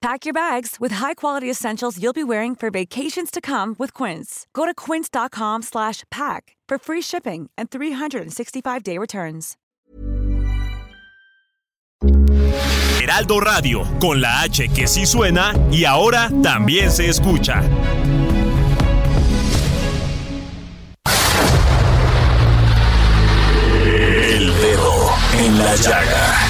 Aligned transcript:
Pack 0.00 0.24
your 0.24 0.32
bags 0.32 0.76
with 0.80 0.92
high-quality 0.92 1.50
essentials 1.50 2.02
you'll 2.02 2.14
be 2.14 2.24
wearing 2.24 2.54
for 2.54 2.70
vacations 2.70 3.30
to 3.30 3.38
come 3.42 3.76
with 3.78 3.92
Quince. 3.92 4.46
Go 4.54 4.64
to 4.64 4.72
quince.com 4.72 5.60
slash 5.60 6.04
pack 6.10 6.56
for 6.66 6.78
free 6.78 7.02
shipping 7.02 7.50
and 7.58 7.70
365-day 7.70 8.96
returns. 8.96 9.58
Heraldo 13.02 13.40
Radio, 13.40 13.84
con 14.00 14.22
la 14.22 14.40
H 14.40 14.68
que 14.68 14.86
sí 14.86 15.04
suena 15.04 15.52
y 15.70 15.84
ahora 15.84 16.30
también 16.42 16.90
se 16.90 17.08
escucha. 17.08 17.62
El 23.84 24.46
dedo 24.62 25.10
en 25.38 25.58
la 25.58 25.76
llaga. 25.76 26.49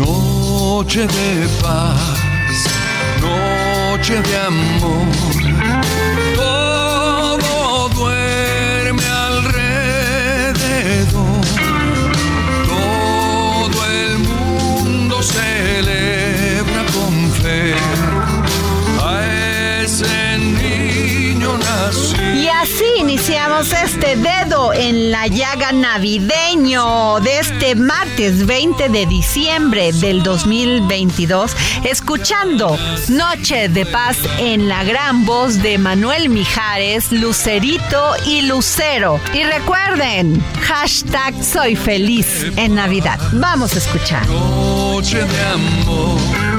Noche 0.00 1.06
de 1.06 1.46
paz, 1.60 2.64
noche 3.20 4.22
de 4.22 4.34
amor. 4.34 5.06
La 25.20 25.26
llaga 25.26 25.70
navideño 25.72 27.20
de 27.20 27.40
este 27.40 27.74
martes 27.74 28.46
20 28.46 28.88
de 28.88 29.04
diciembre 29.04 29.92
del 29.92 30.22
2022, 30.22 31.54
escuchando 31.84 32.78
Noche 33.08 33.68
de 33.68 33.84
Paz 33.84 34.16
en 34.38 34.66
la 34.66 34.82
gran 34.82 35.26
voz 35.26 35.60
de 35.62 35.76
Manuel 35.76 36.30
Mijares, 36.30 37.12
Lucerito 37.12 38.14
y 38.24 38.42
Lucero. 38.42 39.20
Y 39.34 39.42
recuerden, 39.42 40.42
hashtag 40.62 41.34
soy 41.44 41.76
feliz 41.76 42.46
en 42.56 42.76
Navidad. 42.76 43.20
Vamos 43.34 43.74
a 43.74 43.78
escuchar. 43.78 44.26
Noche 44.26 45.18
de 45.18 45.40
amor. 45.42 46.49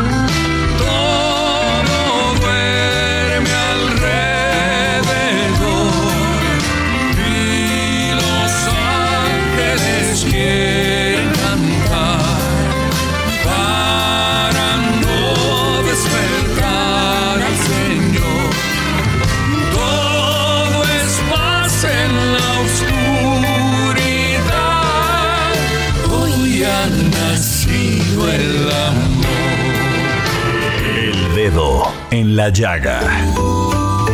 En 32.31 32.37
la 32.37 32.49
Llaga. 32.49 33.01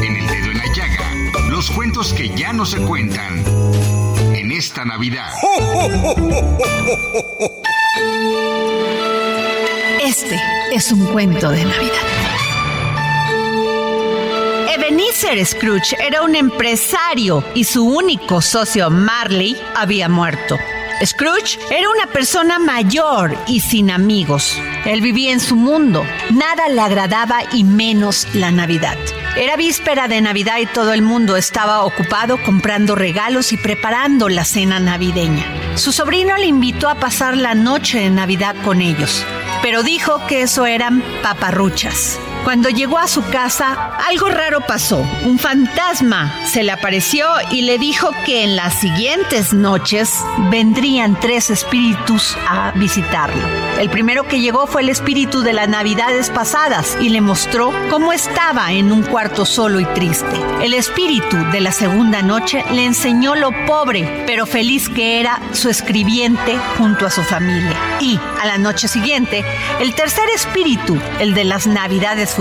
En 0.02 0.16
el 0.16 0.28
dedo 0.28 0.52
en 0.52 0.58
la 0.58 0.74
llaga, 0.74 1.50
los 1.52 1.70
cuentos 1.70 2.14
que 2.14 2.30
ya 2.36 2.52
no 2.52 2.66
se 2.66 2.80
cuentan 2.80 3.44
en 4.36 4.52
esta 4.52 4.84
Navidad. 4.86 5.30
Este 10.04 10.40
es 10.72 10.92
un 10.92 11.06
cuento 11.06 11.52
de 11.52 11.66
Navidad. 11.66 12.08
Ebenezer 14.74 15.46
Scrooge 15.46 15.96
era 16.00 16.24
un 16.24 16.36
empresario 16.36 17.44
y 17.54 17.66
su 17.66 17.86
único 17.86 18.42
socio 18.42 18.90
Marley 18.90 19.56
había 19.76 20.10
muerto. 20.10 20.58
Scrooge 21.06 21.60
era 21.70 21.90
una 21.90 22.08
persona 22.08 22.58
mayor 22.58 23.38
y 23.48 23.60
sin 23.60 23.92
amigos. 23.92 24.58
Él 24.86 25.02
vivía 25.02 25.32
en 25.32 25.40
su 25.40 25.56
mundo. 25.56 26.04
Nada 26.32 26.70
le 26.70 26.82
agradaba 26.82 27.42
y 27.52 27.64
menos 27.64 28.28
la 28.34 28.52
Navidad. 28.52 28.98
Era 29.36 29.56
víspera 29.56 30.08
de 30.08 30.22
Navidad 30.22 30.58
y 30.60 30.66
todo 30.66 30.94
el 30.94 31.04
mundo 31.04 31.38
estaba 31.38 31.84
ocupado 31.84 32.42
comprando 32.44 32.96
regalos 32.96 33.54
y 33.54 33.58
preparando 33.58 34.28
la 34.30 34.44
cena 34.44 34.80
navideña. 34.80 35.46
Su 35.76 35.92
sobrino 35.92 36.36
le 36.38 36.48
invitó 36.48 36.90
a 36.90 36.96
pasar 36.96 37.38
la 37.38 37.54
noche 37.54 38.00
de 38.00 38.10
Navidad 38.10 38.56
con 38.64 38.82
ellos, 38.82 39.24
pero 39.62 39.84
dijo 39.84 40.26
que 40.26 40.42
eso 40.42 40.66
eran 40.66 41.04
paparruchas. 41.22 42.20
Cuando 42.44 42.70
llegó 42.70 42.98
a 42.98 43.08
su 43.08 43.24
casa, 43.30 43.98
algo 44.08 44.30
raro 44.30 44.62
pasó. 44.62 45.06
Un 45.26 45.38
fantasma 45.38 46.34
se 46.46 46.64
le 46.64 46.72
apareció 46.72 47.28
y 47.52 47.62
le 47.62 47.78
dijo 47.78 48.12
que 48.26 48.44
en 48.44 48.56
las 48.56 48.74
siguientes 48.76 49.54
noches 49.54 50.14
vendrían 50.50 51.20
tres 51.20 51.50
espíritus 51.50 52.38
a 52.48 52.72
visitarlo. 52.72 53.44
El 53.80 53.90
primero 53.90 54.28
que 54.28 54.40
llegó 54.40 54.66
fue 54.66 54.82
el 54.82 54.90
espíritu 54.90 55.42
de 55.42 55.54
las 55.54 55.70
navidades 55.70 56.30
pasadas 56.30 56.98
y 57.00 57.10
le 57.10 57.22
mostró 57.22 57.72
cómo 57.90 58.14
estaba 58.14 58.72
en 58.72 58.92
un 58.92 59.04
cuarto 59.04 59.46
solo 59.46 59.80
y 59.80 59.86
triste. 59.86 60.36
El 60.62 60.74
espíritu 60.74 61.38
de 61.52 61.62
la 61.62 61.72
segunda 61.72 62.22
noche 62.22 62.64
le 62.72 62.86
enseñó 62.86 63.36
lo 63.36 63.52
pobre 63.66 64.24
pero 64.26 64.46
feliz 64.46 64.90
que 64.90 65.20
era 65.20 65.40
su 65.54 65.70
escribiente 65.70 66.58
junto 66.78 67.06
a 67.06 67.10
su 67.10 67.24
familia. 67.24 67.78
Y 68.00 68.20
a 68.42 68.46
la 68.46 68.58
noche 68.58 68.88
siguiente, 68.88 69.44
el 69.80 69.94
tercer 69.94 70.30
espíritu, 70.36 70.98
el 71.20 71.34
de 71.34 71.44
las 71.44 71.68
navidades 71.68 72.37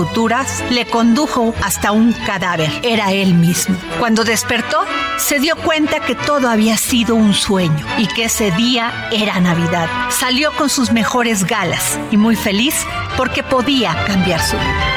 le 0.69 0.85
condujo 0.85 1.53
hasta 1.63 1.91
un 1.91 2.13
cadáver. 2.13 2.69
Era 2.83 3.11
él 3.11 3.33
mismo. 3.33 3.77
Cuando 3.99 4.23
despertó, 4.23 4.85
se 5.17 5.39
dio 5.39 5.55
cuenta 5.55 5.99
que 5.99 6.15
todo 6.15 6.49
había 6.49 6.77
sido 6.77 7.15
un 7.15 7.33
sueño 7.33 7.85
y 7.97 8.07
que 8.07 8.25
ese 8.25 8.51
día 8.51 9.09
era 9.11 9.39
Navidad. 9.39 9.89
Salió 10.09 10.51
con 10.53 10.69
sus 10.69 10.91
mejores 10.91 11.45
galas 11.45 11.99
y 12.11 12.17
muy 12.17 12.35
feliz 12.35 12.75
porque 13.15 13.43
podía 13.43 14.05
cambiar 14.05 14.41
su 14.41 14.57
vida. 14.57 14.96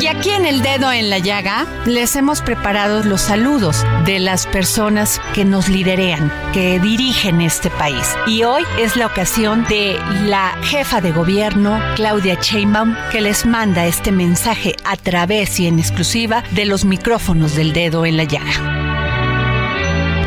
Y 0.00 0.06
aquí 0.08 0.30
en 0.30 0.44
el 0.44 0.60
dedo 0.60 0.92
en 0.92 1.08
la 1.08 1.18
llaga 1.18 1.66
les 1.86 2.16
hemos 2.16 2.42
preparado 2.42 3.02
los 3.04 3.20
saludos 3.22 3.84
de 4.04 4.18
las 4.18 4.46
personas 4.46 5.20
que 5.34 5.44
nos 5.44 5.68
liderean, 5.68 6.32
que 6.52 6.80
dirigen 6.80 7.40
este 7.40 7.70
país. 7.70 8.14
Y 8.26 8.42
hoy 8.42 8.64
es 8.78 8.96
la 8.96 9.06
ocasión 9.06 9.64
de 9.68 9.98
la 10.24 10.58
jefa 10.62 11.00
de 11.00 11.12
gobierno, 11.12 11.80
Claudia 11.94 12.36
Sheinbaum, 12.40 12.94
que 13.12 13.20
les 13.20 13.46
manda 13.46 13.86
este 13.86 14.12
mensaje 14.12 14.74
a 14.84 14.96
través 14.96 15.60
y 15.60 15.68
en 15.68 15.78
exclusiva 15.78 16.42
de 16.50 16.66
los 16.66 16.84
micrófonos 16.84 17.54
del 17.54 17.72
dedo 17.72 18.04
en 18.04 18.16
la 18.16 18.24
llaga. 18.24 18.74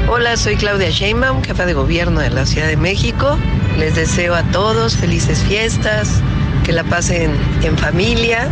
Hola, 0.10 0.38
soy 0.38 0.56
Claudia 0.56 0.90
Sheinbaum, 0.90 1.44
jefa 1.44 1.66
de 1.66 1.74
gobierno 1.74 2.22
de 2.22 2.30
la 2.30 2.46
Ciudad 2.46 2.68
de 2.68 2.78
México. 2.78 3.38
Les 3.78 3.94
deseo 3.94 4.34
a 4.34 4.44
todos 4.44 4.96
felices 4.96 5.44
fiestas, 5.44 6.22
que 6.64 6.72
la 6.72 6.86
pasen 6.86 7.32
en 7.62 7.78
familia, 7.78 8.50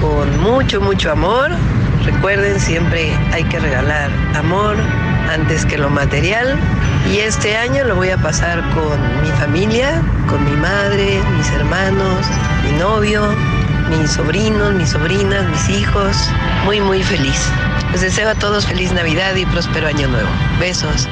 con 0.00 0.40
mucho, 0.40 0.80
mucho 0.80 1.12
amor. 1.12 1.50
Recuerden, 2.04 2.60
siempre 2.60 3.16
hay 3.32 3.44
que 3.44 3.58
regalar 3.58 4.10
amor 4.34 4.76
antes 5.30 5.64
que 5.64 5.78
lo 5.78 5.90
material. 5.90 6.58
Y 7.12 7.18
este 7.18 7.56
año 7.56 7.84
lo 7.84 7.96
voy 7.96 8.10
a 8.10 8.18
pasar 8.18 8.62
con 8.70 9.22
mi 9.22 9.28
familia, 9.38 10.02
con 10.28 10.44
mi 10.44 10.56
madre, 10.56 11.20
mis 11.36 11.50
hermanos, 11.50 12.26
mi 12.64 12.78
novio, 12.78 13.22
mis 13.90 14.10
sobrinos, 14.10 14.74
mis 14.74 14.90
sobrinas, 14.90 15.48
mis 15.48 15.78
hijos. 15.78 16.16
Muy, 16.64 16.80
muy 16.80 17.02
feliz. 17.02 17.48
Les 17.92 18.00
deseo 18.00 18.28
a 18.28 18.34
todos 18.34 18.66
feliz 18.66 18.92
Navidad 18.92 19.34
y 19.36 19.46
próspero 19.46 19.86
año 19.86 20.08
nuevo. 20.08 20.28
Besos. 20.58 21.08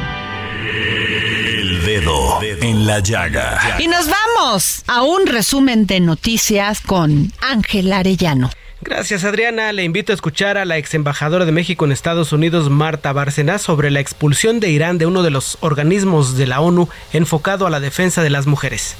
El 0.60 1.84
dedo 1.84 2.40
en 2.42 2.86
la 2.86 3.00
llaga. 3.00 3.58
Y 3.78 3.86
nos 3.86 4.08
vamos 4.08 4.82
a 4.86 5.02
un 5.02 5.26
resumen 5.26 5.86
de 5.86 6.00
noticias 6.00 6.80
con 6.80 7.32
Ángel 7.40 7.92
Arellano. 7.92 8.50
Gracias 8.84 9.22
Adriana. 9.22 9.70
Le 9.70 9.84
invito 9.84 10.10
a 10.10 10.14
escuchar 10.14 10.58
a 10.58 10.64
la 10.64 10.76
ex 10.76 10.92
embajadora 10.94 11.44
de 11.44 11.52
México 11.52 11.84
en 11.84 11.92
Estados 11.92 12.32
Unidos, 12.32 12.68
Marta 12.68 13.12
Bárcenas, 13.12 13.62
sobre 13.62 13.92
la 13.92 14.00
expulsión 14.00 14.58
de 14.58 14.70
Irán 14.70 14.98
de 14.98 15.06
uno 15.06 15.22
de 15.22 15.30
los 15.30 15.56
organismos 15.60 16.36
de 16.36 16.48
la 16.48 16.60
ONU 16.60 16.88
enfocado 17.12 17.64
a 17.66 17.70
la 17.70 17.78
defensa 17.78 18.24
de 18.24 18.30
las 18.30 18.46
mujeres. 18.46 18.96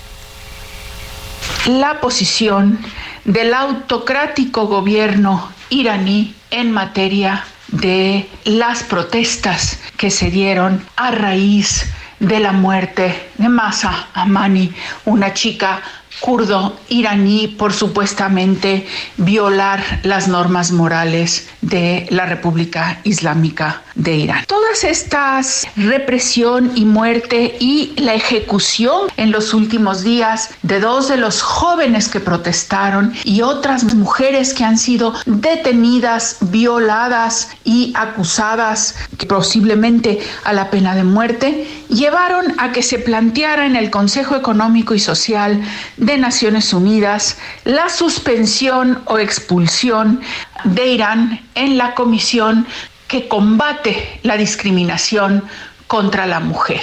La 1.67 2.01
posición 2.01 2.79
del 3.25 3.53
autocrático 3.55 4.69
gobierno 4.69 5.51
iraní 5.69 6.37
en 6.53 6.71
materia 6.71 7.45
de 7.67 8.29
las 8.45 8.85
protestas 8.85 9.81
que 9.97 10.13
se 10.13 10.31
dieron 10.31 10.85
a 10.95 11.11
raíz 11.11 11.87
de 12.21 12.39
la 12.39 12.53
muerte 12.53 13.31
de 13.37 13.49
Masa 13.49 14.07
Amani, 14.15 14.73
una 15.07 15.35
chica 15.35 15.83
kurdo 16.23 16.79
iraní 16.89 17.49
por 17.49 17.73
supuestamente 17.73 18.87
violar 19.17 19.83
las 20.05 20.29
normas 20.29 20.71
morales 20.71 21.49
de 21.61 22.07
la 22.11 22.27
República 22.27 23.01
Islámica 23.03 23.83
de 23.95 24.17
Irán. 24.17 24.45
Todas 24.47 24.85
estas 24.85 25.67
represión 25.77 26.73
y 26.75 26.85
muerte 26.85 27.57
y 27.61 27.93
la 27.97 28.15
ejecución 28.15 29.09
en 29.17 29.31
los 29.31 29.55
últimos 29.55 30.03
días 30.03 30.51
de 30.63 30.81
dos 30.81 31.09
de 31.09 31.17
los 31.17 31.43
jóvenes 31.43 32.09
que 32.09 32.21
protestaron 32.21 33.13
y 33.25 33.43
otras 33.43 33.95
mujeres 33.95 34.55
que 34.55 34.65
han 34.65 34.79
sido 34.79 35.15
detenidas, 35.27 36.39
violadas 36.41 37.51
y 37.65 37.93
acusadas 37.97 38.95
posiblemente 39.29 40.21
a 40.45 40.53
la 40.53 40.71
pena 40.71 40.95
de 40.95 41.05
muerte, 41.05 41.67
llevaron 41.89 42.55
a 42.59 42.73
que 42.73 42.83
se 42.83 42.99
planteara 42.99 43.67
en 43.67 43.77
el 43.77 43.91
Consejo 43.91 44.37
Económico 44.37 44.95
y 44.95 44.99
Social 44.99 45.63
de 45.97 46.19
Naciones 46.19 46.73
Unidas 46.73 47.39
la 47.65 47.89
suspensión 47.89 49.03
o 49.07 49.19
expulsión 49.19 50.21
de 50.65 50.87
Irán 50.89 51.41
en 51.55 51.77
la 51.77 51.95
comisión 51.95 52.67
que 53.13 53.29
combate 53.29 54.21
la 54.23 54.39
discriminación 54.39 55.45
contra 55.87 56.25
la 56.25 56.41
mujer. 56.41 56.81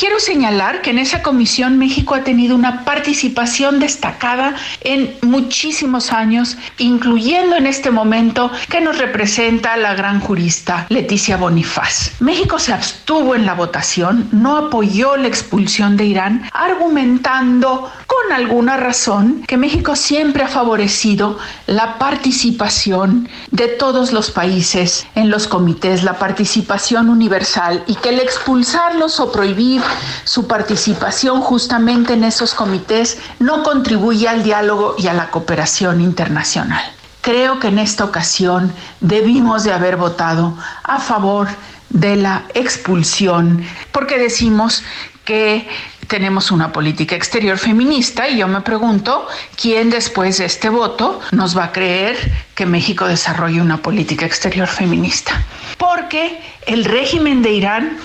Quiero 0.00 0.18
señalar 0.18 0.80
que 0.80 0.92
en 0.92 0.98
esa 0.98 1.22
comisión 1.22 1.76
México 1.76 2.14
ha 2.14 2.24
tenido 2.24 2.56
una 2.56 2.86
participación 2.86 3.80
destacada 3.80 4.54
en 4.80 5.14
muchísimos 5.20 6.10
años, 6.10 6.56
incluyendo 6.78 7.54
en 7.56 7.66
este 7.66 7.90
momento 7.90 8.50
que 8.70 8.80
nos 8.80 8.96
representa 8.96 9.76
la 9.76 9.92
gran 9.92 10.18
jurista 10.20 10.86
Leticia 10.88 11.36
Bonifaz. 11.36 12.12
México 12.18 12.58
se 12.58 12.72
abstuvo 12.72 13.34
en 13.34 13.44
la 13.44 13.52
votación, 13.52 14.26
no 14.32 14.56
apoyó 14.56 15.18
la 15.18 15.28
expulsión 15.28 15.98
de 15.98 16.06
Irán, 16.06 16.48
argumentando 16.54 17.92
con 18.06 18.32
alguna 18.32 18.78
razón 18.78 19.42
que 19.46 19.58
México 19.58 19.96
siempre 19.96 20.44
ha 20.44 20.48
favorecido 20.48 21.38
la 21.66 21.98
participación 21.98 23.28
de 23.50 23.68
todos 23.68 24.12
los 24.12 24.30
países 24.30 25.06
en 25.14 25.28
los 25.28 25.46
comités, 25.46 26.04
la 26.04 26.18
participación 26.18 27.10
universal 27.10 27.84
y 27.86 27.96
que 27.96 28.08
el 28.08 28.20
expulsarlos 28.20 29.20
o 29.20 29.30
prohibir 29.30 29.82
su 30.24 30.46
participación 30.46 31.40
justamente 31.40 32.14
en 32.14 32.24
esos 32.24 32.54
comités 32.54 33.18
no 33.38 33.62
contribuye 33.62 34.28
al 34.28 34.42
diálogo 34.42 34.94
y 34.98 35.08
a 35.08 35.14
la 35.14 35.30
cooperación 35.30 36.00
internacional. 36.00 36.82
Creo 37.20 37.60
que 37.60 37.68
en 37.68 37.78
esta 37.78 38.04
ocasión 38.04 38.72
debimos 39.00 39.64
de 39.64 39.72
haber 39.72 39.96
votado 39.96 40.56
a 40.82 40.98
favor 40.98 41.48
de 41.90 42.16
la 42.16 42.44
expulsión 42.54 43.64
porque 43.92 44.18
decimos 44.18 44.82
que 45.24 45.68
tenemos 46.10 46.50
una 46.50 46.72
política 46.72 47.14
exterior 47.14 47.56
feminista 47.56 48.28
y 48.28 48.38
yo 48.38 48.48
me 48.48 48.62
pregunto 48.62 49.28
quién 49.54 49.90
después 49.90 50.38
de 50.38 50.46
este 50.46 50.68
voto 50.68 51.20
nos 51.30 51.56
va 51.56 51.64
a 51.64 51.72
creer 51.72 52.16
que 52.56 52.66
México 52.66 53.06
desarrolle 53.06 53.60
una 53.60 53.76
política 53.76 54.26
exterior 54.26 54.66
feminista. 54.66 55.40
Porque 55.78 56.40
el 56.66 56.84
régimen 56.84 57.42
de 57.42 57.52
Irán 57.52 57.98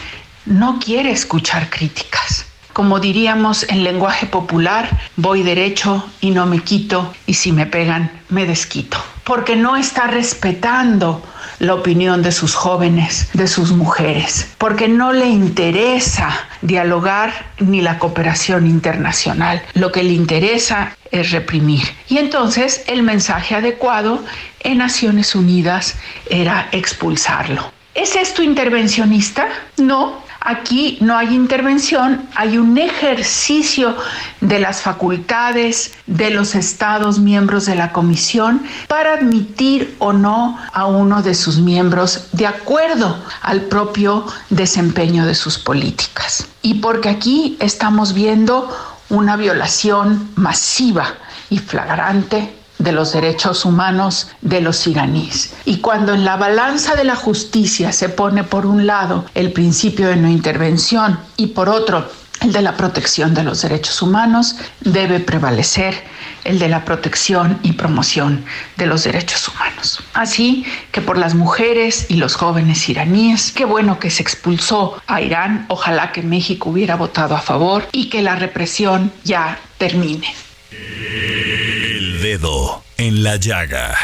no 0.46 0.80
quiere 0.80 1.12
escuchar 1.12 1.70
críticas. 1.70 2.46
Como 2.74 3.00
diríamos 3.00 3.64
en 3.70 3.84
lenguaje 3.84 4.26
popular, 4.26 4.90
voy 5.16 5.44
derecho 5.44 6.06
y 6.20 6.32
no 6.32 6.46
me 6.46 6.60
quito, 6.60 7.14
y 7.26 7.36
si 7.36 7.52
me 7.52 7.66
pegan, 7.66 8.12
me 8.30 8.46
desquito. 8.46 8.98
Porque 9.24 9.56
no 9.56 9.78
está 9.78 10.08
respetando 10.08 11.24
la 11.60 11.74
opinión 11.74 12.22
de 12.22 12.34
sus 12.34 12.54
jóvenes, 12.54 13.30
de 13.34 13.48
sus 13.48 13.72
mujeres, 13.72 14.50
porque 14.58 14.90
no 14.90 15.14
le 15.14 15.28
interesa 15.28 16.38
dialogar 16.62 17.32
ni 17.60 17.82
la 17.82 17.98
cooperación 17.98 18.68
internacional. 18.68 19.62
Lo 19.74 19.92
que 19.92 20.04
le 20.04 20.12
interesa 20.12 20.98
es 21.12 21.32
reprimir. 21.32 21.84
Y 22.10 22.18
entonces 22.18 22.84
el 22.88 23.04
mensaje 23.04 23.56
adecuado 23.56 24.24
en 24.60 24.80
Naciones 24.80 25.34
Unidas 25.34 25.96
era 26.30 26.68
expulsarlo. 26.74 27.72
¿Es 27.94 28.18
esto 28.18 28.44
intervencionista? 28.44 29.48
No, 29.78 30.25
Aquí 30.48 31.00
no 31.02 31.18
hay 31.18 31.34
intervención, 31.34 32.30
hay 32.36 32.60
un 32.60 32.78
ejercicio 32.78 33.96
de 34.42 34.60
las 34.60 34.84
facultades 34.84 35.96
de 36.06 36.30
los 36.30 36.54
estados 36.54 37.18
miembros 37.18 37.66
de 37.66 37.74
la 37.74 37.92
comisión 37.92 38.62
para 38.88 39.16
admitir 39.16 39.96
o 39.98 40.14
no 40.14 40.60
a 40.72 40.86
uno 40.86 41.24
de 41.24 41.34
sus 41.34 41.58
miembros 41.58 42.28
de 42.32 42.46
acuerdo 42.46 43.18
al 43.42 43.62
propio 43.62 44.28
desempeño 44.52 45.26
de 45.26 45.34
sus 45.34 45.58
políticas. 45.58 46.48
Y 46.62 46.76
porque 46.76 47.10
aquí 47.10 47.58
estamos 47.60 48.14
viendo 48.14 48.70
una 49.10 49.38
violación 49.38 50.30
masiva 50.36 51.08
y 51.50 51.58
flagrante 51.58 52.54
de 52.78 52.92
los 52.92 53.14
derechos 53.14 53.66
humanos 53.66 54.30
de 54.42 54.62
los 54.62 54.86
iraníes. 54.88 55.54
Y 55.66 55.78
cuando 55.78 56.14
en 56.14 56.26
la 56.26 56.38
balanza 56.38 56.96
de 56.96 57.04
la 57.04 57.16
justicia 57.16 57.92
se 57.92 58.10
pone 58.10 58.44
por 58.44 58.66
un 58.66 58.86
lado 58.86 59.26
el 59.34 59.52
principio 59.52 60.08
de 60.08 60.18
no 60.18 60.30
intervención 60.30 61.20
y 61.38 61.48
por 61.48 61.70
otro 61.70 62.10
el 62.42 62.52
de 62.52 62.62
la 62.62 62.76
protección 62.76 63.34
de 63.34 63.44
los 63.44 63.62
derechos 63.62 64.02
humanos, 64.02 64.58
debe 64.82 65.20
prevalecer 65.20 66.04
el 66.44 66.60
de 66.60 66.70
la 66.70 66.86
protección 66.86 67.60
y 67.64 67.74
promoción 67.74 68.46
de 68.78 68.86
los 68.86 69.04
derechos 69.04 69.48
humanos. 69.48 70.04
Así 70.14 70.66
que 70.92 71.02
por 71.02 71.18
las 71.18 71.34
mujeres 71.34 72.06
y 72.10 72.16
los 72.16 72.36
jóvenes 72.36 72.88
iraníes, 72.90 73.52
qué 73.52 73.66
bueno 73.66 74.00
que 74.00 74.12
se 74.12 74.22
expulsó 74.22 75.02
a 75.08 75.22
Irán, 75.22 75.66
ojalá 75.70 76.12
que 76.12 76.22
México 76.22 76.70
hubiera 76.70 76.96
votado 76.96 77.36
a 77.36 77.42
favor 77.42 77.88
y 77.92 78.10
que 78.10 78.22
la 78.22 78.36
represión 78.36 79.12
ya 79.24 79.58
termine. 79.78 80.28
En 82.98 83.22
la 83.22 83.36
llaga. 83.36 83.96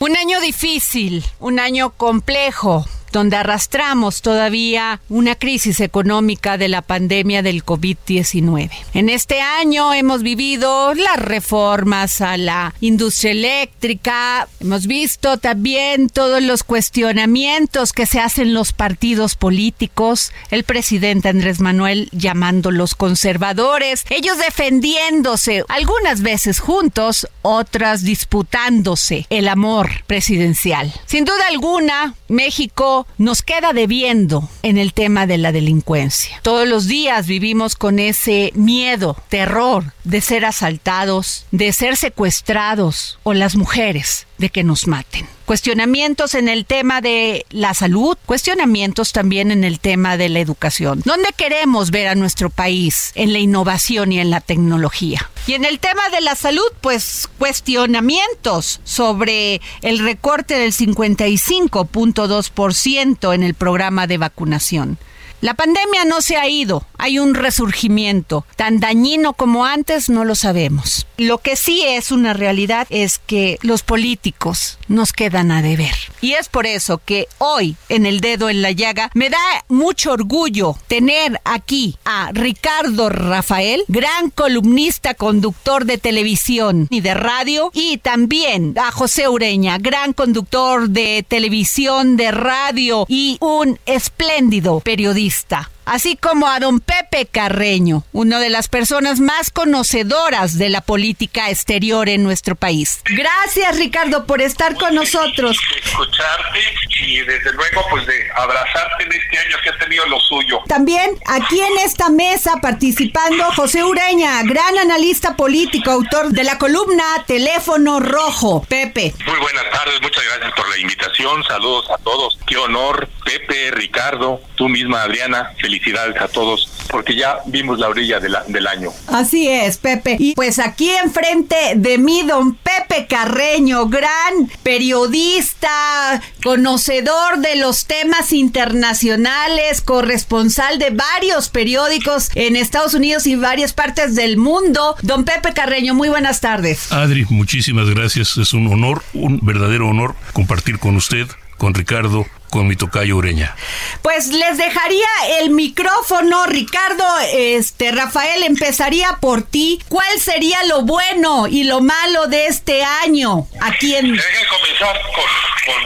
Un 0.00 0.16
año 0.16 0.40
difícil, 0.40 1.24
un 1.38 1.60
año 1.60 1.90
complejo, 1.90 2.84
donde 3.12 3.36
arrastramos 3.36 4.22
todavía 4.22 5.00
una 5.08 5.34
crisis 5.34 5.80
económica 5.80 6.58
de 6.58 6.68
la 6.68 6.82
pandemia 6.82 7.42
del 7.42 7.64
COVID-19. 7.64 8.70
En 8.94 9.08
este 9.08 9.40
año 9.40 9.94
hemos 9.94 10.22
vivido 10.22 10.94
las 10.94 11.18
reformas 11.18 12.20
a 12.20 12.36
la 12.36 12.74
industria 12.80 13.32
eléctrica, 13.32 14.48
hemos 14.60 14.86
visto 14.86 15.38
también 15.38 16.08
todos 16.08 16.42
los 16.42 16.62
cuestionamientos 16.62 17.92
que 17.92 18.06
se 18.06 18.20
hacen 18.20 18.54
los 18.54 18.72
partidos 18.72 19.36
políticos, 19.36 20.32
el 20.50 20.64
presidente 20.64 21.28
Andrés 21.28 21.60
Manuel 21.60 22.08
llamándolos 22.12 22.94
conservadores, 22.94 24.04
ellos 24.10 24.38
defendiéndose, 24.38 25.64
algunas 25.68 26.22
veces 26.22 26.60
juntos, 26.60 27.28
otras 27.42 28.02
disputándose 28.02 29.26
el 29.30 29.48
amor 29.48 29.90
presidencial. 30.06 30.92
Sin 31.06 31.24
duda 31.24 31.48
alguna, 31.48 32.14
México 32.28 33.06
nos 33.16 33.42
queda 33.42 33.72
debiendo 33.72 34.48
en 34.62 34.78
el 34.78 34.92
tema 34.92 35.26
de 35.26 35.38
la 35.38 35.52
delincuencia. 35.52 36.38
Todos 36.42 36.68
los 36.68 36.86
días 36.86 37.26
vivimos 37.26 37.74
con 37.74 37.98
ese 37.98 38.52
miedo, 38.54 39.16
terror 39.28 39.92
de 40.04 40.20
ser 40.20 40.44
asaltados, 40.44 41.46
de 41.50 41.72
ser 41.72 41.96
secuestrados 41.96 43.18
o 43.24 43.34
las 43.34 43.56
mujeres 43.56 44.27
de 44.38 44.50
que 44.50 44.64
nos 44.64 44.86
maten. 44.86 45.26
Cuestionamientos 45.44 46.34
en 46.34 46.48
el 46.48 46.64
tema 46.66 47.00
de 47.00 47.46
la 47.50 47.74
salud, 47.74 48.16
cuestionamientos 48.26 49.12
también 49.12 49.50
en 49.50 49.64
el 49.64 49.80
tema 49.80 50.16
de 50.16 50.28
la 50.28 50.38
educación. 50.40 51.02
¿Dónde 51.04 51.30
queremos 51.36 51.90
ver 51.90 52.06
a 52.08 52.14
nuestro 52.14 52.50
país 52.50 53.12
en 53.14 53.32
la 53.32 53.38
innovación 53.38 54.12
y 54.12 54.20
en 54.20 54.30
la 54.30 54.40
tecnología? 54.40 55.30
Y 55.46 55.54
en 55.54 55.64
el 55.64 55.80
tema 55.80 56.10
de 56.10 56.20
la 56.20 56.34
salud, 56.34 56.66
pues 56.80 57.28
cuestionamientos 57.38 58.80
sobre 58.84 59.62
el 59.82 60.00
recorte 60.00 60.58
del 60.58 60.72
55.2% 60.72 63.34
en 63.34 63.42
el 63.42 63.54
programa 63.54 64.06
de 64.06 64.18
vacunación. 64.18 64.98
La 65.40 65.54
pandemia 65.54 66.04
no 66.04 66.20
se 66.20 66.36
ha 66.36 66.48
ido, 66.48 66.84
hay 66.98 67.20
un 67.20 67.34
resurgimiento. 67.34 68.44
Tan 68.56 68.80
dañino 68.80 69.34
como 69.34 69.64
antes 69.64 70.08
no 70.08 70.24
lo 70.24 70.34
sabemos. 70.34 71.06
Lo 71.16 71.38
que 71.38 71.54
sí 71.54 71.82
es 71.84 72.10
una 72.10 72.32
realidad 72.32 72.88
es 72.90 73.20
que 73.20 73.56
los 73.62 73.84
políticos 73.84 74.78
nos 74.88 75.12
quedan 75.12 75.52
a 75.52 75.62
deber. 75.62 75.94
Y 76.20 76.32
es 76.32 76.48
por 76.48 76.66
eso 76.66 77.00
que 77.04 77.28
hoy, 77.38 77.76
en 77.88 78.04
el 78.04 78.20
dedo 78.20 78.50
en 78.50 78.62
la 78.62 78.72
llaga, 78.72 79.12
me 79.14 79.30
da 79.30 79.38
mucho 79.68 80.12
orgullo 80.12 80.76
tener 80.88 81.40
aquí 81.44 81.96
a 82.04 82.30
Ricardo 82.32 83.08
Rafael, 83.08 83.84
gran 83.86 84.30
columnista, 84.30 85.14
conductor 85.14 85.84
de 85.84 85.98
televisión 85.98 86.88
y 86.90 87.00
de 87.00 87.14
radio, 87.14 87.70
y 87.74 87.98
también 87.98 88.74
a 88.76 88.90
José 88.90 89.28
Ureña, 89.28 89.78
gran 89.78 90.12
conductor 90.12 90.88
de 90.88 91.24
televisión, 91.26 92.16
de 92.16 92.32
radio 92.32 93.06
y 93.08 93.38
un 93.40 93.78
espléndido 93.86 94.80
periodista 94.80 95.27
Paulista. 95.28 95.70
Así 95.88 96.16
como 96.16 96.48
a 96.48 96.60
don 96.60 96.80
Pepe 96.80 97.26
Carreño, 97.26 98.04
una 98.12 98.38
de 98.38 98.50
las 98.50 98.68
personas 98.68 99.20
más 99.20 99.50
conocedoras 99.50 100.58
de 100.58 100.68
la 100.68 100.80
política 100.80 101.50
exterior 101.50 102.08
en 102.08 102.22
nuestro 102.22 102.54
país. 102.54 103.00
Gracias, 103.04 103.78
Ricardo, 103.78 104.26
por 104.26 104.42
estar 104.42 104.74
con 104.76 104.94
nosotros. 104.94 105.56
Escucharte 105.84 106.58
y 107.00 107.20
desde 107.20 107.52
luego 107.52 107.84
pues 107.90 108.06
de 108.06 108.28
abrazarte 108.34 109.04
en 109.04 109.12
este 109.12 109.38
año 109.38 109.56
que 109.62 109.70
ha 109.70 109.78
tenido 109.78 110.06
lo 110.06 110.20
suyo. 110.20 110.60
También 110.66 111.16
aquí 111.26 111.60
en 111.60 111.78
esta 111.78 112.10
mesa 112.10 112.58
participando 112.60 113.44
José 113.52 113.84
Ureña, 113.84 114.42
gran 114.42 114.78
analista 114.78 115.36
político, 115.36 115.90
autor 115.90 116.30
de 116.30 116.44
la 116.44 116.58
columna 116.58 117.04
Teléfono 117.26 118.00
Rojo. 118.00 118.64
Pepe. 118.68 119.14
Muy 119.26 119.38
buenas 119.38 119.70
tardes, 119.70 120.00
muchas 120.02 120.24
gracias 120.24 120.52
por 120.54 120.68
la 120.68 120.78
invitación, 120.78 121.44
saludos 121.44 121.90
a 121.90 121.98
todos. 121.98 122.38
Qué 122.46 122.56
honor, 122.56 123.08
Pepe, 123.24 123.70
Ricardo, 123.70 124.40
tú 124.56 124.68
misma, 124.68 125.02
Adriana, 125.02 125.52
feliz 125.60 125.77
felicidades 125.78 126.20
a 126.20 126.28
todos, 126.28 126.68
porque 126.90 127.14
ya 127.16 127.38
vimos 127.46 127.78
la 127.78 127.88
orilla 127.88 128.20
del 128.20 128.66
año. 128.66 128.90
Así 129.06 129.48
es, 129.48 129.78
Pepe. 129.78 130.16
Y 130.18 130.34
pues 130.34 130.58
aquí 130.58 130.90
enfrente 130.90 131.56
de 131.76 131.98
mí, 131.98 132.22
don 132.26 132.54
Pepe 132.54 133.06
Carreño, 133.06 133.88
gran 133.88 134.50
periodista, 134.62 136.22
conocedor 136.42 137.38
de 137.38 137.56
los 137.56 137.86
temas 137.86 138.32
internacionales, 138.32 139.80
corresponsal 139.80 140.78
de 140.78 140.90
varios 140.90 141.48
periódicos 141.48 142.30
en 142.34 142.56
Estados 142.56 142.94
Unidos 142.94 143.26
y 143.26 143.36
varias 143.36 143.72
partes 143.72 144.14
del 144.14 144.36
mundo. 144.36 144.96
Don 145.02 145.24
Pepe 145.24 145.52
Carreño, 145.52 145.94
muy 145.94 146.08
buenas 146.08 146.40
tardes. 146.40 146.90
Adri, 146.92 147.24
muchísimas 147.30 147.88
gracias. 147.90 148.36
Es 148.36 148.52
un 148.52 148.66
honor, 148.72 149.02
un 149.14 149.40
verdadero 149.42 149.88
honor 149.88 150.14
compartir 150.32 150.78
con 150.78 150.96
usted, 150.96 151.26
con 151.56 151.74
Ricardo, 151.74 152.26
con 152.50 152.66
mi 152.66 152.76
tocayo 152.76 153.16
Ureña. 153.16 153.54
Pues 154.02 154.28
les 154.28 154.58
dejaría 154.58 155.06
el 155.40 155.50
micrófono, 155.50 156.46
Ricardo, 156.46 157.04
este 157.32 157.92
Rafael, 157.92 158.42
empezaría 158.42 159.18
por 159.20 159.42
ti. 159.42 159.80
¿Cuál 159.88 160.18
sería 160.20 160.62
lo 160.64 160.82
bueno 160.82 161.46
y 161.46 161.64
lo 161.64 161.80
malo 161.80 162.26
de 162.26 162.46
este 162.46 162.82
año 162.82 163.46
aquí 163.60 163.94
en... 163.94 164.12
Deje 164.12 164.46
comenzar 164.48 165.00
con, 165.14 165.24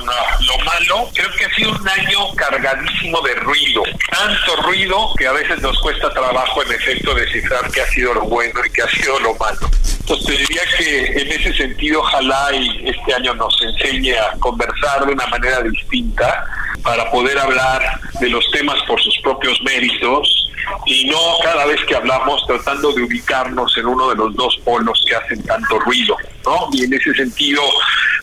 ah, 0.08 0.38
lo 0.40 0.64
malo. 0.64 1.10
Creo 1.14 1.30
que 1.32 1.44
ha 1.44 1.54
sido 1.54 1.70
un 1.72 1.88
año 1.88 2.32
cargadísimo 2.36 3.20
de 3.22 3.34
ruido. 3.36 3.82
Tanto 4.10 4.56
ruido 4.62 5.12
que 5.18 5.26
a 5.26 5.32
veces 5.32 5.60
nos 5.60 5.78
cuesta 5.80 6.12
trabajo 6.12 6.62
en 6.62 6.72
efecto 6.72 7.14
descifrar 7.14 7.70
qué 7.70 7.82
ha 7.82 7.86
sido 7.88 8.14
lo 8.14 8.22
bueno 8.22 8.60
y 8.64 8.70
qué 8.70 8.82
ha 8.82 8.88
sido 8.88 9.18
lo 9.20 9.34
malo. 9.34 9.70
Entonces 10.00 10.26
te 10.26 10.32
diría 10.32 10.62
que 10.76 11.06
en 11.22 11.32
ese 11.32 11.54
sentido 11.54 12.00
ojalá 12.00 12.50
este 12.52 13.14
año 13.14 13.34
nos 13.34 13.56
enseñe 13.62 14.14
a 14.14 14.32
conversar 14.38 15.06
de 15.06 15.12
una 15.12 15.26
manera 15.28 15.60
distinta 15.62 16.44
para 16.82 17.10
poder 17.10 17.38
hablar 17.38 18.00
de 18.20 18.28
los 18.28 18.44
temas 18.50 18.80
por 18.86 19.00
sus 19.00 19.16
propios 19.22 19.60
méritos 19.62 20.50
y 20.86 21.06
no 21.06 21.18
cada 21.42 21.66
vez 21.66 21.80
que 21.86 21.94
hablamos 21.94 22.44
tratando 22.46 22.92
de 22.92 23.02
ubicarnos 23.02 23.76
en 23.76 23.86
uno 23.86 24.10
de 24.10 24.16
los 24.16 24.34
dos 24.34 24.58
polos 24.64 25.04
que 25.06 25.14
hacen 25.14 25.42
tanto 25.44 25.78
ruido, 25.80 26.16
¿no? 26.44 26.68
Y 26.72 26.84
en 26.84 26.94
ese 26.94 27.14
sentido 27.14 27.62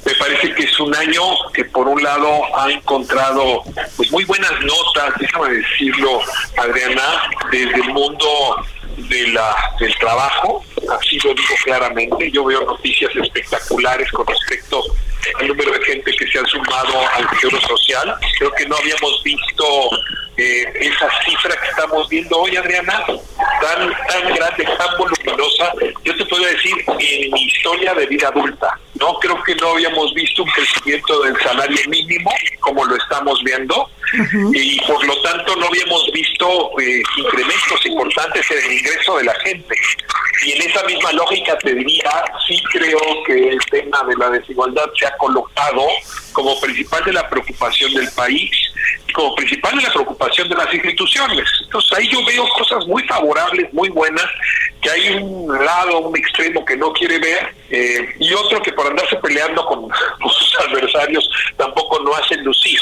me 0.05 0.13
parece 0.15 0.53
que 0.53 0.63
es 0.63 0.79
un 0.79 0.95
año 0.95 1.21
que 1.53 1.65
por 1.65 1.87
un 1.87 2.01
lado 2.01 2.41
ha 2.57 2.71
encontrado 2.71 3.63
pues 3.97 4.11
muy 4.11 4.23
buenas 4.25 4.53
notas, 4.61 5.13
déjame 5.19 5.55
decirlo, 5.55 6.21
Adriana, 6.57 7.29
desde 7.51 7.75
el 7.75 7.93
mundo 7.93 8.65
de 8.97 9.27
la, 9.27 9.55
del 9.79 9.93
trabajo, 9.95 10.63
así 10.97 11.19
lo 11.19 11.33
digo 11.33 11.55
claramente, 11.63 12.31
yo 12.31 12.45
veo 12.45 12.65
noticias 12.65 13.11
espectaculares 13.15 14.11
con 14.11 14.25
respecto 14.25 14.83
al 15.39 15.47
número 15.47 15.71
de 15.71 15.81
gente 15.85 16.11
que 16.11 16.27
se 16.27 16.39
ha 16.39 16.45
sumado 16.45 16.93
al 17.15 17.39
seguro 17.39 17.61
social. 17.61 18.15
Creo 18.37 18.51
que 18.51 18.65
no 18.67 18.75
habíamos 18.75 19.23
visto 19.23 19.65
eh, 20.37 20.63
esa 20.79 21.09
cifra 21.25 21.55
que 21.59 21.67
estamos 21.67 22.07
viendo 22.07 22.37
hoy, 22.37 22.55
Adriana, 22.55 23.05
tan, 23.61 23.93
tan 24.07 24.33
grande, 24.33 24.63
tan 24.63 24.97
voluminosa, 24.97 25.73
yo 26.03 26.15
te 26.15 26.25
puedo 26.25 26.45
decir, 26.45 26.73
en 26.87 27.31
mi 27.31 27.43
historia 27.43 27.93
de 27.93 28.05
vida 28.05 28.29
adulta. 28.29 28.79
No 28.99 29.13
creo 29.19 29.41
que 29.43 29.55
no 29.55 29.69
habíamos 29.69 30.13
visto 30.13 30.43
un 30.43 30.49
crecimiento 30.51 31.21
del 31.21 31.37
salario 31.41 31.79
mínimo 31.87 32.31
como 32.59 32.85
lo 32.85 32.95
estamos 32.95 33.41
viendo 33.43 33.89
y 34.53 34.79
por 34.81 35.05
lo 35.05 35.21
tanto 35.21 35.55
no 35.55 35.67
habíamos 35.67 36.11
visto 36.11 36.71
eh, 36.79 37.01
incrementos 37.17 37.85
importantes 37.85 38.49
en 38.51 38.57
el 38.65 38.77
ingreso 38.79 39.17
de 39.17 39.23
la 39.25 39.33
gente. 39.41 39.75
Y 40.45 40.53
en 40.53 40.69
esa 40.69 40.83
misma 40.83 41.11
lógica 41.13 41.57
te 41.59 41.73
diría, 41.73 42.23
sí 42.47 42.61
creo 42.71 42.99
que 43.25 43.49
el 43.49 43.59
tema 43.69 44.03
de 44.07 44.15
la 44.15 44.29
desigualdad 44.29 44.85
se 44.97 45.05
ha 45.05 45.15
colocado 45.17 45.85
como 46.31 46.59
principal 46.61 47.03
de 47.03 47.13
la 47.13 47.29
preocupación 47.29 47.93
del 47.93 48.09
país 48.11 48.51
y 49.07 49.11
como 49.11 49.35
principal 49.35 49.75
de 49.75 49.83
la 49.83 49.91
preocupación 49.91 50.47
de 50.47 50.55
las 50.55 50.73
instituciones. 50.73 51.49
Entonces 51.63 51.97
ahí 51.97 52.07
yo 52.07 52.25
veo 52.25 52.47
cosas 52.57 52.85
muy 52.87 53.03
favorables, 53.03 53.71
muy 53.73 53.89
buenas, 53.89 54.25
que 54.81 54.89
hay 54.89 55.09
un 55.21 55.53
lado, 55.65 55.99
un 55.99 56.17
extremo 56.17 56.63
que 56.63 56.77
no 56.77 56.93
quiere 56.93 57.19
ver 57.19 57.53
eh, 57.69 58.15
y 58.19 58.33
otro 58.33 58.61
que 58.61 58.71
andarse 58.89 59.15
peleando 59.17 59.65
con, 59.65 59.81
con 60.21 60.31
sus 60.31 60.59
adversarios 60.59 61.29
tampoco 61.57 61.99
no 62.03 62.13
hacen 62.15 62.43
lucir. 62.43 62.79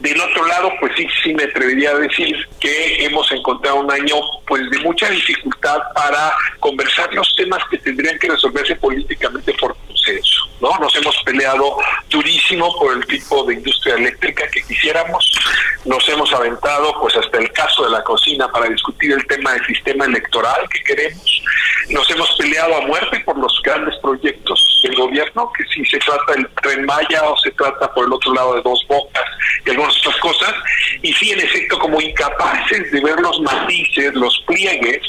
Del 0.00 0.18
otro 0.18 0.46
lado, 0.46 0.72
pues 0.80 0.92
sí, 0.96 1.06
sí 1.22 1.34
me 1.34 1.44
atrevería 1.44 1.90
a 1.90 1.98
decir 1.98 2.34
que 2.58 3.04
hemos 3.04 3.30
encontrado 3.32 3.80
un 3.80 3.90
año 3.90 4.16
pues 4.46 4.68
de 4.70 4.78
mucha 4.80 5.08
dificultad 5.10 5.78
para 5.94 6.32
conversar 6.58 7.12
los 7.12 7.34
temas 7.36 7.62
que 7.70 7.76
tendrían 7.78 8.18
que 8.18 8.30
resolverse 8.30 8.76
políticamente 8.76 9.52
por 9.54 9.76
consenso. 9.86 10.48
¿no? 10.60 10.70
Nos 10.78 10.94
hemos 10.96 11.16
peleado 11.22 11.76
durísimo 12.08 12.74
por 12.78 12.96
el 12.96 13.06
tipo 13.06 13.44
de 13.44 13.54
industria 13.54 13.96
eléctrica 13.96 14.48
que 14.48 14.62
quisiéramos. 14.62 15.38
Nos 15.84 16.08
hemos 16.08 16.32
aventado 16.32 16.94
pues 17.00 17.16
hasta 17.16 17.38
el 17.38 17.52
caso 17.52 17.84
de 17.84 17.90
la 17.90 18.02
cocina 18.02 18.48
para 18.50 18.68
discutir 18.68 19.12
el 19.12 19.26
tema 19.26 19.52
del 19.52 19.66
sistema 19.66 20.06
electoral 20.06 20.66
que 20.70 20.82
queremos. 20.82 21.42
Nos 21.90 22.08
hemos 22.10 22.30
peleado 22.36 22.76
a 22.76 22.86
muerte 22.86 23.20
por 23.20 23.36
los 23.38 23.60
grandes 23.62 23.96
proyectos 23.96 24.80
del 24.82 24.94
gobierno, 24.94 25.52
que 25.56 25.64
si 25.64 25.84
se 25.84 25.98
trata 25.98 26.32
del 26.32 26.48
tren 26.62 26.84
Maya 26.84 27.22
o 27.24 27.36
se 27.38 27.50
trata 27.52 27.92
por 27.92 28.06
el 28.06 28.12
otro 28.12 28.32
lado 28.32 28.54
de 28.54 28.62
dos 28.62 28.84
bocas 28.88 29.24
y 29.66 29.70
algunas 29.90 29.96
otras 29.98 30.16
cosas. 30.20 30.54
Y 31.02 31.12
sí, 31.14 31.32
en 31.32 31.40
efecto, 31.40 31.78
como 31.78 32.00
incapaces 32.00 32.90
de 32.90 33.00
ver 33.00 33.18
los 33.20 33.40
matices, 33.40 34.14
los 34.14 34.42
pliegues 34.46 35.00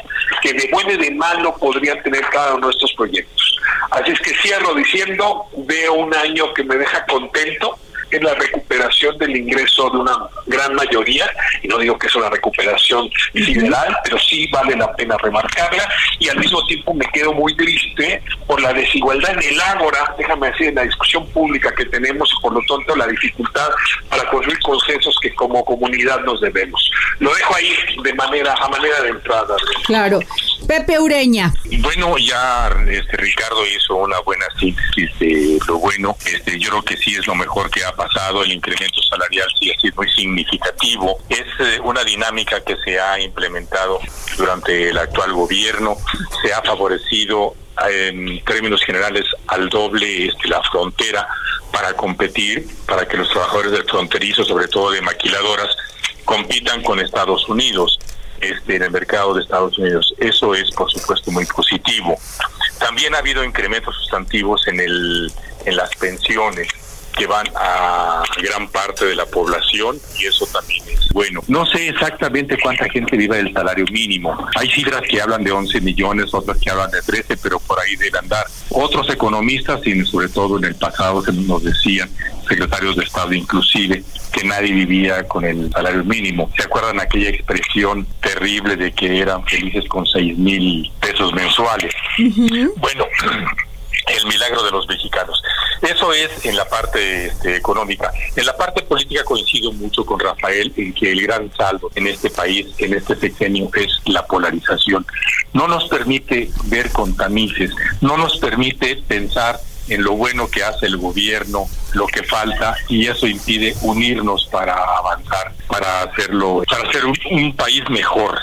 que 0.41 0.53
de 0.53 0.69
bueno 0.71 0.91
y 0.93 0.97
de 0.97 1.11
malo 1.11 1.55
podrían 1.57 2.01
tener 2.03 2.21
cada 2.29 2.55
uno 2.55 2.67
de 2.67 2.73
estos 2.73 2.93
proyectos. 2.93 3.57
Así 3.91 4.11
es 4.11 4.19
que 4.19 4.33
cierro 4.35 4.73
diciendo, 4.73 5.45
veo 5.57 5.93
un 5.93 6.13
año 6.15 6.53
que 6.53 6.63
me 6.63 6.75
deja 6.75 7.05
contento 7.05 7.77
en 8.12 8.24
la 8.24 8.34
recuperación 8.36 9.18
del 9.18 9.36
ingreso 9.36 9.89
de 9.89 9.98
una 9.98 10.18
gran 10.48 10.75
mayoría, 10.75 11.30
y 11.63 11.68
no 11.68 11.77
digo 11.77 11.98
que 11.98 12.08
es 12.08 12.15
una 12.15 12.30
recuperación 12.30 13.10
federal, 13.34 13.98
pero 14.03 14.18
sí 14.20 14.48
vale 14.51 14.75
la 14.75 14.94
pena 14.94 15.18
remarcarla, 15.18 15.88
y 16.20 16.30
al 16.30 16.38
mismo 16.38 16.65
tiempo 16.65 16.94
me 16.94 17.06
quedo 17.08 17.34
muy 17.34 17.56
triste 17.56 18.22
por 18.48 18.62
la 18.62 18.74
desigualdad 18.74 19.32
en 19.32 19.53
el 19.53 19.62
ágora, 19.62 20.15
déjame 20.18 20.51
decir, 20.51 20.68
en 20.68 20.75
la 20.75 20.84
discusión 20.84 21.25
pública 21.27 21.74
que 21.75 21.86
tenemos 21.86 22.32
y 22.38 22.41
por 22.41 22.53
lo 22.53 22.62
tanto 22.68 22.96
la 22.96 23.08
dificultad 23.08 23.70
para 24.10 24.30
construir 24.30 24.60
consensos 24.60 25.15
que 25.22 25.34
como 25.36 25.63
comunidad 25.63 26.22
nos 26.22 26.41
debemos. 26.41 26.89
Lo 27.20 27.34
dejo 27.34 27.56
ahí 27.56 27.75
de 28.03 28.13
manera, 28.13 28.53
a 28.53 28.68
manera 28.68 29.01
de 29.01 29.10
entrada. 29.10 29.56
Claro. 29.86 30.20
Pepe 30.68 31.00
Ureña. 31.00 31.53
Bueno, 31.80 32.18
ya 32.18 32.70
este 32.88 33.18
Ricardo 33.18 33.65
hizo 33.65 33.96
una 33.96 34.20
buena 34.20 34.46
síntesis 34.60 35.20
de 35.20 35.60
lo 35.68 35.80
bueno. 35.80 36.15
Este, 36.25 36.60
yo 36.60 36.70
creo 36.70 36.84
que 36.84 36.98
sí 36.98 37.15
es 37.15 37.27
lo 37.27 37.36
mejor 37.36 37.70
que 37.70 37.84
ha 37.84 37.91
pasado. 38.01 38.43
El 38.43 38.51
incremento 38.53 39.01
salarial 39.03 39.48
sí 39.60 39.72
ha 39.72 39.79
sido 39.79 39.96
muy 39.96 40.12
significativo. 40.12 41.20
Es 41.29 41.46
eh, 41.60 41.79
una 41.84 42.03
dinámica 42.03 42.62
que 42.62 42.75
se 42.84 43.00
ha 43.00 43.20
implementado 43.20 44.00
durante 44.38 44.89
el 44.89 44.98
actual 44.98 45.34
gobierno. 45.34 45.98
Se 46.41 46.53
ha 46.53 46.62
favorecido 46.62 47.55
en 47.89 48.43
términos 48.43 48.81
generales 48.84 49.25
al 49.48 49.70
doble 49.70 50.27
este, 50.27 50.48
la 50.48 50.62
frontera 50.63 51.27
para 51.72 51.93
competir, 51.93 52.67
para 52.86 53.08
que 53.08 53.17
los 53.17 53.29
trabajadores 53.29 53.72
del 53.72 53.86
fronterizo, 53.86 54.43
sobre 54.43 54.67
todo 54.67 54.91
de 54.91 55.01
maquiladoras, 55.01 55.75
compitan 56.25 56.81
con 56.84 57.00
Estados 57.00 57.48
Unidos 57.48 57.98
este, 58.39 58.75
en 58.75 58.84
el 58.84 58.91
mercado 58.91 59.34
de 59.34 59.41
Estados 59.41 59.77
Unidos. 59.77 60.13
Eso 60.17 60.53
es, 60.53 60.70
por 60.72 60.91
supuesto, 60.91 61.31
muy 61.31 61.46
positivo. 61.46 62.17
También 62.79 63.15
ha 63.15 63.20
habido 63.20 63.43
incrementos 63.43 63.96
sustantivos 63.96 64.67
en, 64.67 64.79
el, 64.79 65.31
en 65.65 65.75
las 65.75 65.89
pensiones 65.96 66.67
que 67.12 67.27
van 67.27 67.46
a 67.56 68.24
gran 68.41 68.68
parte 68.70 69.06
de 69.06 69.15
la 69.15 69.25
población 69.25 69.98
y 70.20 70.25
eso 70.25 70.46
también 70.48 70.84
es 70.89 71.10
bueno. 71.13 71.41
No 71.48 71.65
sé 71.65 71.89
exactamente 71.89 72.58
cuánta 72.62 72.89
gente 72.89 73.18
vive 73.18 73.38
del 73.38 73.53
salario 73.53 73.86
mínimo. 73.91 74.36
Hay 74.56 74.70
cifras 74.70 75.01
que 75.10 75.22
hablan 75.22 75.44
de 75.44 75.51
11 75.51 75.82
millones, 75.82 76.34
otras 76.34 76.58
que 76.58 76.70
hablan 76.70 76.91
de 76.91 77.01
13, 77.01 77.38
pero 77.38 77.60
por 77.60 77.80
ahí 77.80 77.96
debe 77.96 78.20
andar. 78.20 78.46
Otros 78.70 79.10
economistas, 79.10 79.86
y 79.86 80.06
sobre 80.06 80.30
todo 80.30 80.58
en 80.58 80.65
el 80.65 80.75
pasado, 80.75 81.22
que 81.22 81.32
nos 81.32 81.63
decían, 81.63 82.10
secretarios 82.48 82.96
de 82.96 83.03
Estado 83.03 83.34
inclusive, 83.34 84.03
que 84.32 84.44
nadie 84.44 84.72
vivía 84.72 85.24
con 85.27 85.46
el 85.46 85.70
salario 85.72 86.03
mínimo. 86.03 86.50
¿Se 86.56 86.63
acuerdan 86.63 87.00
aquella 87.00 87.30
expresión 87.30 88.08
terrible 88.22 88.77
de 88.77 88.91
que 88.91 89.20
eran 89.20 89.46
felices 89.46 89.86
con 89.88 90.06
6 90.06 90.38
mil 90.38 90.91
pesos 91.01 91.34
mensuales? 91.34 91.94
Bueno, 92.77 93.06
el 94.18 94.25
milagro 94.25 94.63
de 94.63 94.72
los 94.72 94.88
mexicanos. 94.88 95.41
Eso 95.82 96.13
es 96.13 96.46
en 96.46 96.56
la 96.56 96.65
parte 96.65 97.27
este, 97.27 97.56
económica. 97.56 98.12
En 98.36 98.46
la 98.46 98.56
parte 98.56 98.84
política 98.84 99.24
coincido 99.24 99.72
mucho 99.74 100.06
con 100.06 100.20
Rafael 100.20 100.72
en 100.77 100.94
que 100.94 101.12
el 101.12 101.22
gran 101.22 101.51
saldo 101.56 101.89
en 101.96 102.08
este 102.08 102.30
país, 102.30 102.68
en 102.77 102.94
este 102.94 103.15
sexenio, 103.15 103.70
es 103.75 104.00
la 104.06 104.25
polarización. 104.25 105.06
No 105.53 105.68
nos 105.68 105.88
permite 105.89 106.50
ver 106.65 106.91
con 106.91 107.15
tamices, 107.15 107.72
no 108.00 108.18
nos 108.18 108.38
permite 108.38 108.98
pensar 109.08 109.60
en 109.88 110.03
lo 110.03 110.13
bueno 110.13 110.48
que 110.50 110.63
hace 110.63 110.86
el 110.86 110.98
gobierno, 110.98 111.65
lo 111.94 112.08
que 112.08 112.24
falta, 112.24 112.77
y 112.88 113.08
eso 113.08 113.27
impide 113.27 113.75
unirnos 113.82 114.48
para 114.51 114.75
avanzar, 114.75 115.53
para 115.68 116.03
hacerlo, 116.03 116.63
para 116.70 116.88
hacer 116.88 117.06
un, 117.06 117.18
un 117.32 117.56
país 117.56 117.84
mejor. 117.89 118.38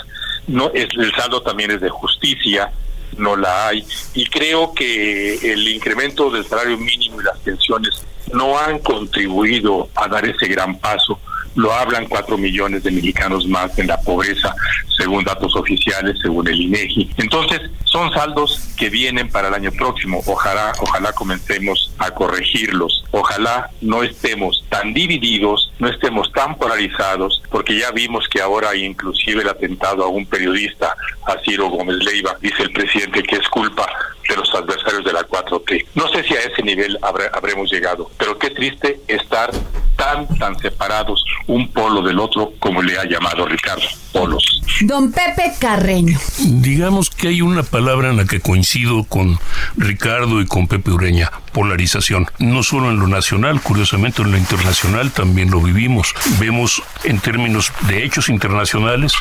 No, 0.47 0.69
es, 0.73 0.89
el 0.97 1.13
saldo 1.15 1.41
también 1.41 1.71
es 1.71 1.81
de 1.81 1.89
justicia, 1.89 2.71
no 3.19 3.35
la 3.35 3.67
hay. 3.67 3.85
Y 4.13 4.25
creo 4.25 4.73
que 4.73 5.35
el 5.51 5.67
incremento 5.67 6.29
del 6.29 6.45
salario 6.45 6.77
mínimo 6.77 7.21
y 7.21 7.23
las 7.25 7.37
pensiones 7.39 8.01
no 8.33 8.57
han 8.57 8.79
contribuido 8.79 9.89
a 9.95 10.07
dar 10.07 10.25
ese 10.25 10.47
gran 10.47 10.79
paso. 10.79 11.19
Lo 11.55 11.73
hablan 11.73 12.07
cuatro 12.07 12.37
millones 12.37 12.83
de 12.83 12.91
mexicanos 12.91 13.47
más 13.47 13.77
en 13.79 13.87
la 13.87 13.99
pobreza, 14.01 14.55
según 14.97 15.23
datos 15.23 15.55
oficiales, 15.55 16.17
según 16.21 16.47
el 16.47 16.59
INEGI. 16.59 17.11
Entonces, 17.17 17.61
son 17.85 18.11
saldos 18.13 18.69
que 18.77 18.89
vienen 18.89 19.29
para 19.29 19.47
el 19.47 19.53
año 19.53 19.71
próximo. 19.71 20.21
Ojalá, 20.25 20.73
ojalá 20.79 21.11
comencemos 21.13 21.91
a 21.97 22.11
corregirlos. 22.11 23.03
Ojalá 23.11 23.69
no 23.81 24.03
estemos 24.03 24.63
tan 24.69 24.93
divididos, 24.93 25.71
no 25.79 25.89
estemos 25.89 26.31
tan 26.33 26.55
polarizados, 26.55 27.41
porque 27.49 27.79
ya 27.79 27.91
vimos 27.91 28.27
que 28.29 28.41
ahora 28.41 28.69
hay 28.69 28.85
inclusive 28.85 29.41
el 29.41 29.49
atentado 29.49 30.03
a 30.03 30.07
un 30.07 30.25
periodista, 30.25 30.95
a 31.25 31.35
Ciro 31.43 31.69
Gómez 31.69 31.97
Leiva, 31.97 32.37
dice 32.41 32.63
el 32.63 32.71
presidente 32.71 33.23
que 33.23 33.35
es 33.35 33.47
culpa 33.49 33.87
de 34.27 34.35
los 34.35 34.53
adversarios 34.53 35.03
de 35.03 35.13
la 35.13 35.27
4T. 35.27 35.87
No 35.95 36.07
sé 36.09 36.23
si 36.23 36.35
a 36.35 36.41
ese 36.41 36.61
nivel 36.61 36.97
habremos 37.01 37.71
llegado, 37.71 38.11
pero 38.17 38.37
qué 38.37 38.51
triste 38.51 39.01
estar 39.07 39.49
tan, 39.95 40.27
tan 40.37 40.57
separados 40.59 41.23
un 41.47 41.67
polo 41.71 42.01
del 42.01 42.19
otro, 42.19 42.53
como 42.59 42.81
le 42.81 42.97
ha 42.97 43.05
llamado 43.05 43.45
Ricardo, 43.45 43.83
polos. 44.11 44.61
Don 44.81 45.11
Pepe 45.11 45.53
Carreño. 45.59 46.17
Digamos 46.39 47.09
que 47.09 47.29
hay 47.29 47.41
una 47.41 47.63
palabra 47.63 48.09
en 48.09 48.17
la 48.17 48.25
que 48.25 48.39
coincido 48.39 49.03
con 49.03 49.39
Ricardo 49.75 50.41
y 50.41 50.45
con 50.45 50.67
Pepe 50.67 50.91
Ureña, 50.91 51.31
polarización. 51.51 52.27
No 52.39 52.63
solo 52.63 52.89
en 52.89 52.99
lo 52.99 53.07
nacional, 53.07 53.61
curiosamente 53.61 54.21
en 54.21 54.31
lo 54.31 54.37
internacional 54.37 55.11
también 55.11 55.51
lo 55.51 55.61
vivimos. 55.61 56.13
Vemos 56.39 56.81
en 57.03 57.19
términos 57.19 57.71
de 57.87 58.03
hechos 58.03 58.29
internacionales, 58.29 59.13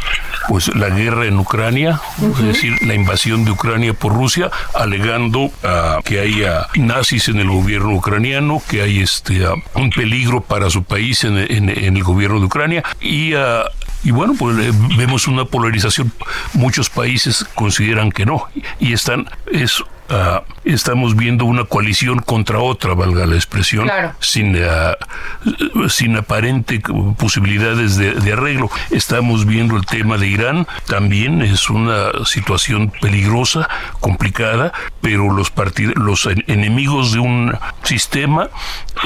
pues 0.49 0.75
la 0.75 0.88
guerra 0.88 1.26
en 1.26 1.38
Ucrania, 1.38 2.00
es 2.20 2.42
decir, 2.42 2.75
la 2.82 2.94
invasión 2.94 3.44
de 3.44 3.50
Ucrania 3.52 3.94
por 3.94 4.12
Rusia, 4.12 4.50
alegando 4.75 5.40
uh, 5.40 5.52
que 6.04 6.20
haya 6.20 6.66
nazis 6.76 7.28
en 7.28 7.38
el 7.38 7.49
gobierno 7.49 7.94
ucraniano, 7.94 8.62
que 8.68 8.82
hay 8.82 9.00
este 9.00 9.47
uh, 9.47 9.54
un 9.75 9.90
peligro 9.90 10.40
para 10.40 10.70
su 10.70 10.85
país 10.85 11.25
en, 11.25 11.38
en, 11.38 11.68
en 11.68 11.97
el 11.97 12.02
gobierno 12.02 12.38
de 12.40 12.47
Ucrania 12.47 12.82
y 13.00 13.35
uh, 13.35 13.64
y 14.04 14.12
bueno, 14.12 14.35
pues 14.38 14.56
eh, 14.58 14.70
vemos 14.97 15.26
una 15.26 15.44
polarización. 15.44 16.12
Muchos 16.52 16.88
países 16.88 17.44
consideran 17.54 18.12
que 18.12 18.25
no 18.25 18.44
y 18.78 18.92
están 18.92 19.28
es 19.50 19.82
Uh, 20.10 20.40
estamos 20.64 21.14
viendo 21.14 21.44
una 21.44 21.64
coalición 21.64 22.20
contra 22.20 22.60
otra, 22.60 22.94
valga 22.94 23.26
la 23.26 23.34
expresión, 23.34 23.84
claro. 23.84 24.14
sin, 24.21 24.56
uh, 24.56 25.88
sin 25.90 26.16
aparente 26.16 26.80
posibilidades 27.18 27.97
de, 27.97 28.14
de, 28.14 28.32
arreglo. 28.32 28.71
Estamos 28.90 29.44
viendo 29.44 29.76
el 29.76 29.84
tema 29.84 30.16
de 30.16 30.28
Irán, 30.28 30.66
también 30.86 31.42
es 31.42 31.68
una 31.68 32.25
situación 32.25 32.90
peligrosa, 33.02 33.68
complicada, 34.00 34.73
pero 35.02 35.30
los, 35.30 35.52
los 35.97 36.26
enemigos 36.47 37.12
de 37.12 37.18
un 37.18 37.58
sistema 37.82 38.49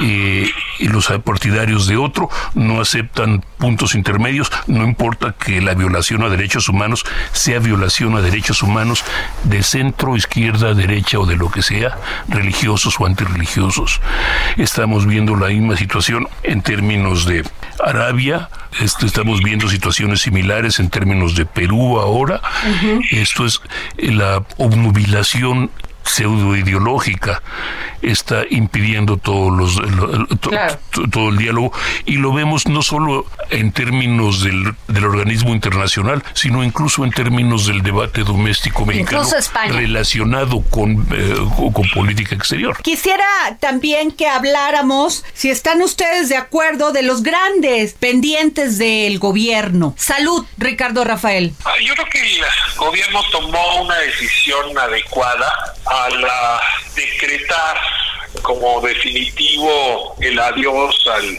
eh, 0.01 0.49
y 0.79 0.89
los 0.89 1.09
partidarios 1.25 1.87
de 1.87 1.97
otro 1.97 2.31
no 2.55 2.81
aceptan 2.81 3.45
puntos 3.59 3.95
intermedios, 3.95 4.51
no 4.67 4.85
importa 4.85 5.35
que 5.39 5.61
la 5.61 5.75
violación 5.75 6.23
a 6.23 6.29
derechos 6.29 6.69
humanos 6.69 7.05
sea 7.33 7.59
violación 7.59 8.17
a 8.17 8.21
derechos 8.21 8.63
humanos 8.63 9.05
de 9.45 9.63
centro, 9.63 10.17
izquierda, 10.17 10.75
derecha, 10.75 10.92
derecha 10.93 11.19
o 11.19 11.27
de 11.27 11.37
lo 11.37 11.51
que 11.51 11.63
sea, 11.63 11.97
religiosos 12.29 13.01
o 13.01 13.07
antirreligiosos. 13.07 14.01
Estamos 14.59 15.07
viendo 15.07 15.37
la 15.37 15.49
misma 15.49 15.77
situación 15.77 16.29
en 16.43 16.61
términos 16.61 17.25
de 17.25 17.45
Arabia, 17.83 18.51
estamos 18.79 19.43
viendo 19.43 19.69
situaciones 19.69 20.21
similares 20.21 20.79
en 20.81 20.91
términos 20.91 21.35
de 21.35 21.47
Perú 21.47 21.99
ahora. 21.99 22.41
Uh 22.43 22.85
-huh. 22.85 23.23
Esto 23.23 23.47
es 23.47 23.61
la 23.97 24.45
obnubilación 24.59 25.71
pseudo-ideológica 26.05 27.43
está 28.03 28.43
impidiendo 28.51 29.17
todos 29.17 29.53
los, 29.53 29.77
lo, 29.77 30.27
to, 30.27 30.51
claro. 30.51 30.79
to, 30.91 31.09
todo 31.09 31.29
el 31.31 31.39
diálogo 31.39 31.73
y 32.05 32.15
lo 32.15 32.33
vemos 32.33 32.67
no 32.67 32.83
solo 32.83 33.27
en 33.51 33.73
términos 33.73 34.43
del, 34.43 34.75
del, 34.89 35.05
organismo 35.05 35.53
internacional, 35.53 36.23
sino 36.35 36.63
incluso 36.65 37.05
en 37.05 37.11
términos 37.11 37.67
del 37.67 37.83
debate 37.83 38.23
doméstico 38.23 38.87
mexicano 38.87 39.29
relacionado 39.69 40.63
con, 40.71 41.07
eh, 41.13 41.35
con 41.73 41.89
política 41.95 42.35
exterior. 42.35 42.77
Quisiera 42.83 43.25
también 43.61 44.11
que 44.13 44.29
habláramos, 44.29 45.25
si 45.35 45.51
están 45.51 45.83
ustedes 45.83 46.29
de 46.29 46.37
acuerdo, 46.37 46.93
de 46.93 47.03
los 47.03 47.23
grandes 47.23 47.95
pendientes 47.95 48.79
del 48.79 49.19
gobierno. 49.19 49.95
Salud, 49.97 50.45
Ricardo 50.59 51.05
Rafael. 51.05 51.53
Yo 51.85 51.95
creo 51.95 52.07
que 52.09 52.21
el 52.21 52.45
gobierno 52.77 53.21
tomó 53.31 53.83
una 53.83 53.97
decisión 53.97 54.77
adecuada 54.77 55.75
al 55.87 56.25
decretar 56.95 57.77
como 58.41 58.81
definitivo 58.81 60.17
el 60.21 60.39
adiós 60.39 61.07
al 61.13 61.39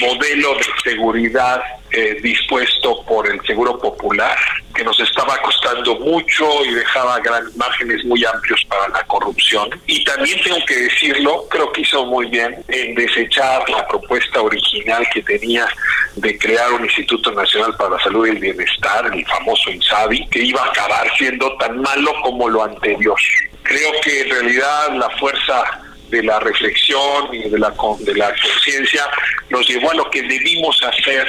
modelo 0.00 0.54
de 0.56 0.64
seguridad 0.82 1.62
eh, 1.96 2.18
dispuesto 2.20 3.04
por 3.04 3.30
el 3.30 3.40
Seguro 3.46 3.78
Popular, 3.78 4.36
que 4.74 4.82
nos 4.82 4.98
estaba 4.98 5.40
costando 5.42 5.94
mucho 6.00 6.64
y 6.64 6.74
dejaba 6.74 7.20
grandes 7.20 7.56
márgenes 7.56 8.04
muy 8.04 8.24
amplios 8.24 8.64
para 8.68 8.88
la 8.88 9.04
corrupción. 9.04 9.70
Y 9.86 10.02
también 10.02 10.42
tengo 10.42 10.58
que 10.66 10.74
decirlo, 10.74 11.46
creo 11.48 11.70
que 11.70 11.82
hizo 11.82 12.04
muy 12.06 12.26
bien 12.26 12.64
en 12.66 12.96
desechar 12.96 13.68
la 13.70 13.86
propuesta 13.86 14.42
original 14.42 15.06
que 15.12 15.22
tenía 15.22 15.68
de 16.16 16.36
crear 16.36 16.72
un 16.72 16.84
Instituto 16.84 17.30
Nacional 17.30 17.76
para 17.76 17.90
la 17.90 18.02
Salud 18.02 18.26
y 18.26 18.30
el 18.30 18.38
Bienestar, 18.38 19.08
el 19.14 19.24
famoso 19.26 19.70
INSABI, 19.70 20.26
que 20.30 20.42
iba 20.42 20.62
a 20.62 20.70
acabar 20.70 21.16
siendo 21.16 21.56
tan 21.58 21.80
malo 21.80 22.12
como 22.22 22.48
lo 22.48 22.64
anterior. 22.64 23.18
Creo 23.62 23.92
que 24.02 24.22
en 24.22 24.30
realidad 24.30 24.96
la 24.96 25.10
fuerza 25.10 25.80
de 26.14 26.22
la 26.22 26.38
reflexión 26.38 27.34
y 27.34 27.48
de 27.48 27.58
la, 27.58 27.74
de 28.00 28.14
la 28.14 28.32
conciencia 28.40 29.02
nos 29.50 29.66
llevó 29.68 29.90
a 29.90 29.94
lo 29.94 30.10
que 30.10 30.22
debimos 30.22 30.80
hacer 30.84 31.26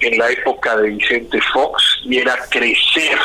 en 0.00 0.18
la 0.18 0.30
época 0.30 0.76
de 0.76 0.90
Vicente 0.90 1.38
Fox 1.52 1.82
y 2.04 2.18
era 2.18 2.36
crecer 2.48 3.18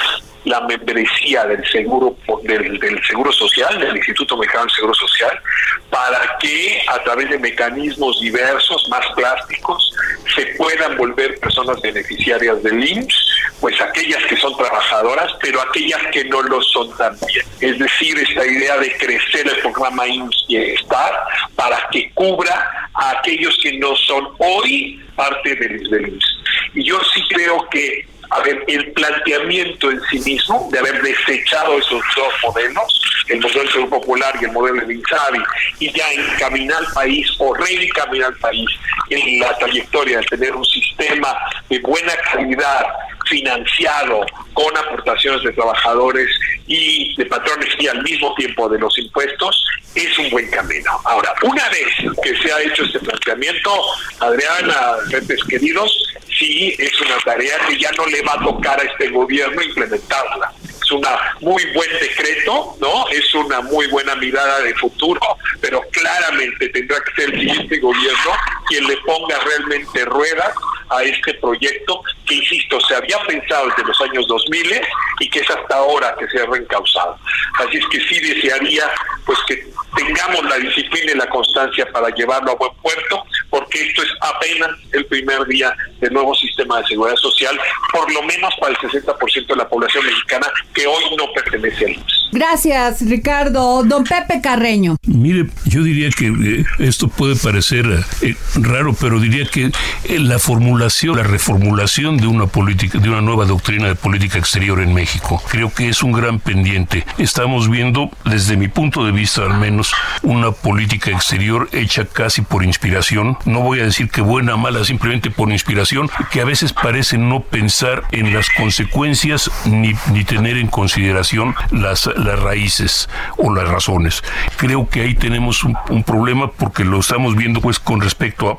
la 0.47 0.62
membresía 0.62 1.45
del 1.45 1.65
seguro 1.69 2.15
del, 2.43 2.79
del, 2.79 3.03
seguro 3.03 3.31
social 3.31 3.79
del 3.79 3.97
Instituto 3.97 4.38
Mexicano 4.38 4.65
del 4.65 4.75
Seguro 4.75 4.93
Social 4.93 5.41
para 5.89 6.38
que 6.39 6.81
a 6.88 7.03
través 7.03 7.29
de 7.29 7.38
mecanismos 7.38 8.19
diversos 8.21 8.88
más 8.89 9.05
plásticos 9.15 9.93
se 10.36 10.45
puedan 10.57 10.95
volver 10.97 11.38
personas 11.39 11.81
beneficiarias 11.81 12.63
del 12.63 12.83
IMSS 12.83 13.27
pues 13.60 13.79
aquellas 13.81 14.23
que 14.25 14.38
son 14.38 14.55
trabajadoras 14.55 15.31
pero 15.41 15.62
aquellas 15.62 16.01
que 16.13 16.23
no 16.25 16.41
lo 16.43 16.62
son 16.62 16.95
también. 16.97 17.45
Es 17.60 17.77
decir 17.77 18.17
esta 18.17 18.45
idea 18.45 18.77
de 18.77 18.95
crecer 18.97 19.47
el 19.47 19.60
programa 19.60 20.07
IMSS 20.07 20.45
Bienestar 20.47 21.13
para 21.55 21.88
que 21.91 22.10
cubra 22.13 22.89
a 22.93 23.12
aquellos 23.19 23.57
que 23.62 23.77
no 23.79 23.95
son 23.95 24.29
hoy 24.39 25.03
parte 25.15 25.55
del, 25.55 25.89
del 25.89 26.07
IMSS 26.07 26.38
y 26.73 26.83
yo 26.83 26.99
sí 27.13 27.21
creo 27.29 27.67
que 27.69 28.07
a 28.29 28.41
ver, 28.41 28.63
el 28.67 28.91
planteamiento 28.91 29.91
en 29.91 30.01
sí 30.09 30.19
mismo 30.19 30.69
de 30.71 30.79
haber 30.79 31.01
desechado 31.01 31.77
esos 31.77 32.01
dos 32.15 32.33
modelos, 32.43 33.01
el 33.27 33.39
modelo 33.39 33.61
del 33.61 33.71
Seguro 33.71 33.89
Popular 33.89 34.33
y 34.41 34.45
el 34.45 34.51
modelo 34.51 34.81
del 34.81 34.91
INSABI, 34.91 35.43
y 35.79 35.91
ya 35.91 36.11
encaminar 36.13 36.77
al 36.77 36.93
país 36.93 37.29
o 37.39 37.53
reencaminar 37.53 38.33
al 38.33 38.39
país 38.39 38.69
en 39.09 39.39
la 39.39 39.57
trayectoria 39.57 40.19
de 40.19 40.25
tener 40.25 40.55
un 40.55 40.65
sistema 40.65 41.37
de 41.69 41.79
buena 41.79 42.13
calidad, 42.31 42.85
financiado 43.27 44.25
con 44.53 44.77
aportaciones 44.77 45.43
de 45.43 45.51
trabajadores 45.51 46.29
y 46.65 47.15
de 47.17 47.25
patrones 47.25 47.69
y 47.79 47.87
al 47.87 48.01
mismo 48.03 48.33
tiempo 48.35 48.69
de 48.69 48.79
los 48.79 48.97
impuestos, 48.97 49.65
es 49.95 50.17
un 50.19 50.29
buen 50.29 50.49
camino. 50.49 50.91
Ahora, 51.05 51.33
una 51.43 51.67
vez 51.69 51.87
que 52.23 52.35
se 52.37 52.51
ha 52.51 52.61
hecho 52.61 52.83
este 52.83 52.99
planteamiento, 52.99 53.71
Adriana, 54.19 54.97
jefes 55.09 55.43
queridos, 55.45 56.13
sí 56.38 56.76
es 56.78 57.00
una 57.02 57.17
tarea 57.19 57.58
que 57.67 57.78
ya 57.78 57.91
no 57.97 58.06
le 58.06 58.21
va 58.21 58.34
a 58.34 58.43
tocar 58.43 58.80
a 58.80 58.84
este 58.84 59.10
gobierno 59.10 59.62
implementarla 59.62 60.54
es 60.88 60.91
un 60.91 61.04
muy 61.41 61.65
buen 61.73 61.89
decreto, 62.00 62.78
¿no? 62.80 63.10
Es 63.10 63.34
una 63.36 63.62
muy 63.62 63.88
buena 63.88 64.15
mirada 64.15 64.62
de 64.62 64.73
futuro, 64.76 65.19
pero 65.60 65.82
claramente 65.91 66.69
tendrá 66.69 66.97
que 67.04 67.21
ser 67.21 67.34
el 67.34 67.39
siguiente 67.41 67.80
gobierno 67.80 68.32
quien 68.67 68.88
le 68.88 68.97
ponga 68.97 69.38
realmente 69.39 70.06
ruedas 70.06 70.54
a 70.89 71.04
este 71.04 71.34
proyecto 71.36 72.02
que, 72.27 72.35
insisto, 72.35 72.79
se 72.81 72.95
había 72.95 73.19
pensado 73.25 73.67
desde 73.69 73.83
los 73.83 74.01
años 74.01 74.27
2000 74.27 74.81
y 75.19 75.29
que 75.29 75.39
es 75.39 75.49
hasta 75.49 75.75
ahora 75.75 76.15
que 76.19 76.27
se 76.27 76.41
ha 76.41 76.45
reencausado. 76.45 77.17
Así 77.59 77.77
es 77.77 77.85
que 77.87 77.99
sí 78.01 78.19
desearía 78.19 78.83
pues 79.25 79.39
que 79.47 79.67
tengamos 79.95 80.43
la 80.45 80.57
disciplina 80.57 81.11
y 81.13 81.17
la 81.17 81.27
constancia 81.29 81.85
para 81.91 82.09
llevarlo 82.09 82.51
a 82.51 82.55
buen 82.55 82.71
puerto, 82.81 83.23
porque 83.49 83.87
esto 83.87 84.03
es 84.03 84.09
apenas 84.21 84.69
el 84.93 85.05
primer 85.07 85.45
día 85.47 85.75
del 85.99 86.13
nuevo 86.13 86.33
sistema 86.35 86.79
de 86.79 86.87
seguridad 86.87 87.15
social, 87.17 87.59
por 87.91 88.11
lo 88.11 88.21
menos 88.23 88.53
para 88.59 88.73
el 88.73 88.77
60% 88.77 89.47
de 89.47 89.55
la 89.55 89.67
población 89.67 90.05
mexicana 90.05 90.47
que 90.73 90.85
hoy 90.87 91.03
no 91.17 91.25
pertenece 91.33 91.85
al 91.85 91.91
IMSS. 91.93 92.17
Gracias, 92.31 93.07
Ricardo. 93.07 93.83
Don 93.83 94.03
Pepe 94.03 94.41
Carreño. 94.41 94.97
Mire, 95.03 95.47
yo 95.65 95.81
diría 95.81 96.09
que 96.09 96.27
eh, 96.27 96.65
esto 96.79 97.07
puede 97.07 97.35
parecer 97.35 97.85
eh, 98.21 98.35
raro, 98.55 98.95
pero 98.99 99.19
diría 99.19 99.45
que 99.45 99.71
eh, 100.03 100.19
la 100.19 100.37
formulación, 100.37 101.17
la 101.17 101.23
reformulación 101.23 102.16
de 102.17 102.27
una 102.27 102.47
política, 102.47 102.99
de 102.99 103.10
una 103.10 103.21
nueva 103.21 103.45
doctrina 103.45 103.88
de 103.88 103.95
política 103.95 104.38
exterior 104.38 104.82
en 104.82 104.93
México, 104.93 105.41
creo 105.49 105.73
que 105.73 105.89
es 105.89 106.03
un 106.03 106.12
gran 106.12 106.39
pendiente. 106.39 107.06
Estamos 107.17 107.69
viendo, 107.69 108.10
desde 108.25 108.58
mi 108.58 108.67
punto 108.67 109.06
de 109.06 109.12
vista 109.12 109.43
al 109.43 109.58
menos, 109.58 109.93
una 110.23 110.51
política 110.51 111.12
exterior 111.12 111.69
hecha 111.71 112.06
casi 112.06 112.41
por 112.41 112.63
inspiración. 112.63 113.38
No 113.45 113.62
voy 113.62 113.80
a 113.80 113.86
decir 113.86 114.10
que 114.10 114.21
buena 114.21 114.56
o 114.56 114.58
mala, 114.58 114.84
simplemente 114.84 115.32
por 115.32 115.51
inspiración, 115.51 116.10
que 116.32 116.41
a 116.41 116.45
veces 116.45 116.73
parece 116.73 117.17
no 117.17 117.41
pensar 117.41 118.03
en 118.12 118.34
las 118.34 118.49
consecuencias 118.49 119.49
ni, 119.65 119.93
ni 120.12 120.23
tener 120.23 120.58
en 120.58 120.67
consideración 120.67 121.56
las 121.71 122.08
las 122.15 122.39
raíces 122.39 123.10
o 123.38 123.53
las 123.53 123.67
razones. 123.67 124.23
Creo 124.58 124.89
que 124.89 125.01
ahí 125.01 125.15
tenemos 125.15 125.63
un, 125.63 125.77
problema 126.06 126.51
porque 126.51 126.86
lo 126.86 126.99
estamos 126.99 127.36
viendo 127.36 127.60
pues 127.60 127.80
con 127.80 128.01
respecto 128.01 128.51
a 128.51 128.58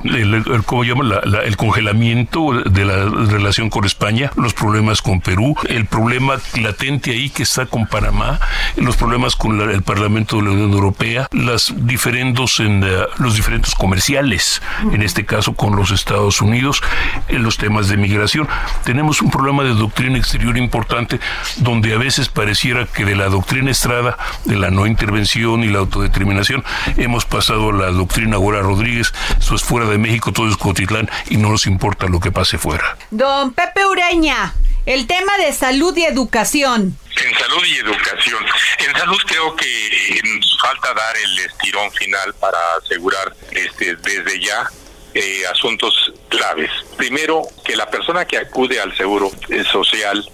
¿cómo 0.65 0.83
llama? 0.83 1.21
el 1.43 1.57
congelamiento 1.57 2.53
de 2.63 2.85
la 2.85 3.48
con 3.69 3.83
España, 3.83 4.31
los 4.35 4.53
problemas 4.53 5.01
con 5.01 5.21
Perú, 5.21 5.55
el 5.67 5.85
problema 5.85 6.35
latente 6.61 7.11
ahí 7.11 7.29
que 7.29 7.43
está 7.43 7.65
con 7.65 7.87
Panamá, 7.87 8.39
los 8.77 8.95
problemas 8.95 9.35
con 9.35 9.59
el 9.59 9.81
Parlamento 9.81 10.37
de 10.37 10.43
la 10.43 10.51
Unión 10.51 10.71
Europea, 10.71 11.27
las 11.31 11.73
diferendos 11.75 12.59
en 12.59 12.85
los 13.17 13.35
diferentes 13.35 13.75
comerciales, 13.75 14.61
en 14.93 15.01
este 15.01 15.25
caso 15.25 15.53
con 15.53 15.75
los 15.75 15.91
Estados 15.91 16.41
Unidos, 16.41 16.81
los 17.29 17.57
temas 17.57 17.89
de 17.89 17.97
migración. 17.97 18.47
Tenemos 18.85 19.21
un 19.21 19.31
problema 19.31 19.63
de 19.63 19.73
doctrina 19.73 20.17
exterior 20.17 20.57
importante 20.57 21.19
donde 21.57 21.93
a 21.93 21.97
veces 21.97 22.29
pareciera 22.29 22.85
que 22.85 23.03
de 23.03 23.15
la 23.15 23.25
doctrina 23.25 23.49
doctrina 23.49 23.71
Estrada 23.71 24.15
de 24.45 24.57
la 24.57 24.69
no 24.69 24.85
intervención 24.85 25.63
y 25.63 25.69
la 25.69 25.79
autodeterminación, 25.79 26.63
hemos 26.97 27.25
pasado 27.25 27.69
a 27.69 27.73
la 27.73 27.87
doctrina 27.87 28.37
Gora 28.37 28.61
Rodríguez, 28.61 29.11
eso 29.39 29.55
es 29.55 29.63
fuera 29.63 29.87
de 29.87 29.97
México, 29.97 30.31
todo 30.31 30.47
es 30.47 30.55
Cotitlán 30.55 31.09
y 31.31 31.37
no 31.37 31.49
nos 31.49 31.65
importa 31.65 32.07
lo 32.07 32.19
que 32.19 32.31
pase 32.31 32.59
fuera. 32.59 32.95
Don 33.39 33.53
Pepe 33.53 33.85
Ureña, 33.85 34.53
el 34.85 35.07
tema 35.07 35.37
de 35.37 35.53
salud 35.53 35.95
y 35.95 36.03
educación. 36.03 36.97
En 37.15 37.39
salud 37.39 37.65
y 37.65 37.77
educación. 37.77 38.45
En 38.79 38.93
salud 38.97 39.17
creo 39.25 39.55
que 39.55 40.21
nos 40.25 40.59
falta 40.61 40.93
dar 40.93 41.15
el 41.15 41.39
estirón 41.39 41.89
final 41.93 42.33
para 42.33 42.57
asegurar 42.83 43.33
este 43.51 43.95
desde 43.95 44.41
ya 44.41 44.69
eh, 45.13 45.43
asuntos 45.49 46.11
claves. 46.27 46.69
Primero, 46.97 47.43
que 47.63 47.77
la 47.77 47.89
persona 47.89 48.25
que 48.25 48.39
acude 48.39 48.81
al 48.81 48.93
seguro 48.97 49.31
eh, 49.47 49.63
social 49.71 50.29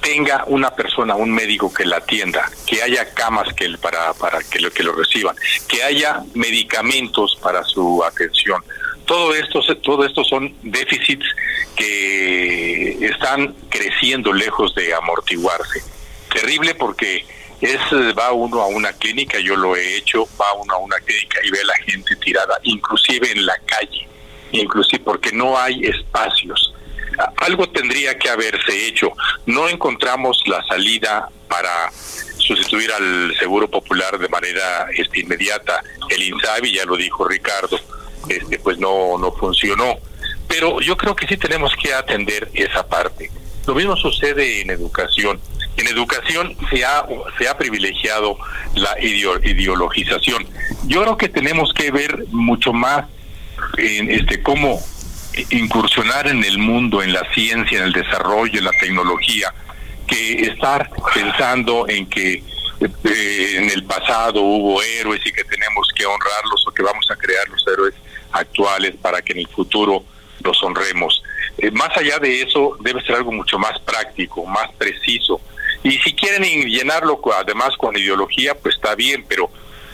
tenga 0.00 0.44
una 0.46 0.70
persona, 0.76 1.16
un 1.16 1.32
médico 1.32 1.74
que 1.74 1.84
la 1.84 1.96
atienda, 1.96 2.48
que 2.68 2.82
haya 2.82 3.12
camas 3.14 3.52
que 3.54 3.68
para, 3.78 4.14
para 4.14 4.38
que, 4.44 4.60
lo, 4.60 4.70
que 4.70 4.84
lo 4.84 4.92
reciban, 4.92 5.34
que 5.66 5.82
haya 5.82 6.22
medicamentos 6.34 7.36
para 7.42 7.64
su 7.64 8.04
atención. 8.04 8.62
Todo 9.04 9.34
esto, 9.34 9.60
todo 9.82 10.04
esto 10.04 10.24
son 10.24 10.54
déficits 10.62 11.26
que 11.76 12.98
están 13.00 13.54
creciendo 13.68 14.32
lejos 14.32 14.74
de 14.74 14.94
amortiguarse. 14.94 15.82
Terrible 16.32 16.74
porque 16.74 17.24
es 17.60 17.80
va 18.18 18.32
uno 18.32 18.60
a 18.60 18.66
una 18.66 18.92
clínica, 18.92 19.38
yo 19.38 19.56
lo 19.56 19.76
he 19.76 19.96
hecho, 19.96 20.26
va 20.40 20.52
uno 20.54 20.74
a 20.74 20.78
una 20.78 20.96
clínica 20.98 21.40
y 21.44 21.50
ve 21.50 21.60
a 21.60 21.66
la 21.66 21.76
gente 21.76 22.16
tirada, 22.16 22.58
inclusive 22.62 23.30
en 23.30 23.46
la 23.46 23.56
calle, 23.66 24.08
inclusive 24.52 25.02
porque 25.04 25.32
no 25.32 25.58
hay 25.58 25.84
espacios 25.84 26.74
algo 27.36 27.68
tendría 27.68 28.18
que 28.18 28.28
haberse 28.28 28.86
hecho. 28.86 29.12
No 29.46 29.68
encontramos 29.68 30.42
la 30.46 30.64
salida 30.66 31.28
para 31.48 31.90
sustituir 32.38 32.90
al 32.92 33.34
Seguro 33.38 33.68
Popular 33.68 34.18
de 34.18 34.28
manera 34.28 34.88
este, 34.94 35.20
inmediata. 35.20 35.82
El 36.08 36.22
INSABI, 36.22 36.74
ya 36.74 36.84
lo 36.84 36.96
dijo 36.96 37.26
Ricardo, 37.26 37.78
este, 38.28 38.58
pues 38.58 38.78
no, 38.78 39.18
no 39.18 39.32
funcionó. 39.32 39.96
Pero 40.48 40.80
yo 40.80 40.96
creo 40.96 41.16
que 41.16 41.26
sí 41.26 41.36
tenemos 41.36 41.74
que 41.80 41.92
atender 41.92 42.50
esa 42.54 42.86
parte. 42.86 43.30
Lo 43.66 43.74
mismo 43.74 43.96
sucede 43.96 44.60
en 44.60 44.70
educación. 44.70 45.40
En 45.76 45.88
educación 45.88 46.56
se 46.70 46.84
ha, 46.84 47.04
se 47.38 47.48
ha 47.48 47.56
privilegiado 47.56 48.36
la 48.74 48.96
ideologización. 49.00 50.46
Yo 50.86 51.02
creo 51.02 51.16
que 51.16 51.28
tenemos 51.28 51.72
que 51.72 51.90
ver 51.90 52.26
mucho 52.28 52.72
más 52.72 53.06
en 53.78 54.10
este 54.10 54.42
cómo 54.42 54.80
incursionar 55.50 56.28
en 56.28 56.44
el 56.44 56.58
mundo, 56.58 57.02
en 57.02 57.12
la 57.12 57.22
ciencia, 57.32 57.78
en 57.78 57.84
el 57.84 57.92
desarrollo, 57.92 58.58
en 58.58 58.64
la 58.64 58.72
tecnología, 58.78 59.52
que 60.06 60.42
estar 60.42 60.90
pensando 61.12 61.86
en 61.88 62.06
que 62.06 62.42
eh, 62.80 63.56
en 63.56 63.70
el 63.70 63.84
pasado 63.84 64.40
hubo 64.40 64.82
héroes 64.82 65.20
y 65.24 65.32
que 65.32 65.44
tenemos 65.44 65.88
que 65.94 66.04
honrarlos 66.04 66.66
o 66.66 66.72
que 66.72 66.82
vamos 66.82 67.10
a 67.10 67.16
crear 67.16 67.48
los 67.48 67.66
héroes 67.66 67.94
actuales 68.34 68.96
para 69.00 69.22
que 69.22 69.32
en 69.32 69.40
el 69.40 69.48
futuro 69.48 70.04
los 70.42 70.62
honremos. 70.62 71.22
Eh, 71.58 71.70
más 71.70 71.96
allá 71.96 72.18
de 72.18 72.42
eso, 72.42 72.76
debe 72.80 73.02
ser 73.02 73.16
algo 73.16 73.32
mucho 73.32 73.58
más 73.58 73.78
práctico, 73.80 74.44
más 74.44 74.70
preciso. 74.76 75.40
Y 75.82 75.92
si 75.98 76.14
quieren 76.14 76.68
llenarlo 76.68 77.20
además 77.36 77.76
con 77.76 77.96
ideología, 77.96 78.54
pues 78.54 78.74
está 78.74 78.94
bien, 78.94 79.24
pero, 79.28 79.50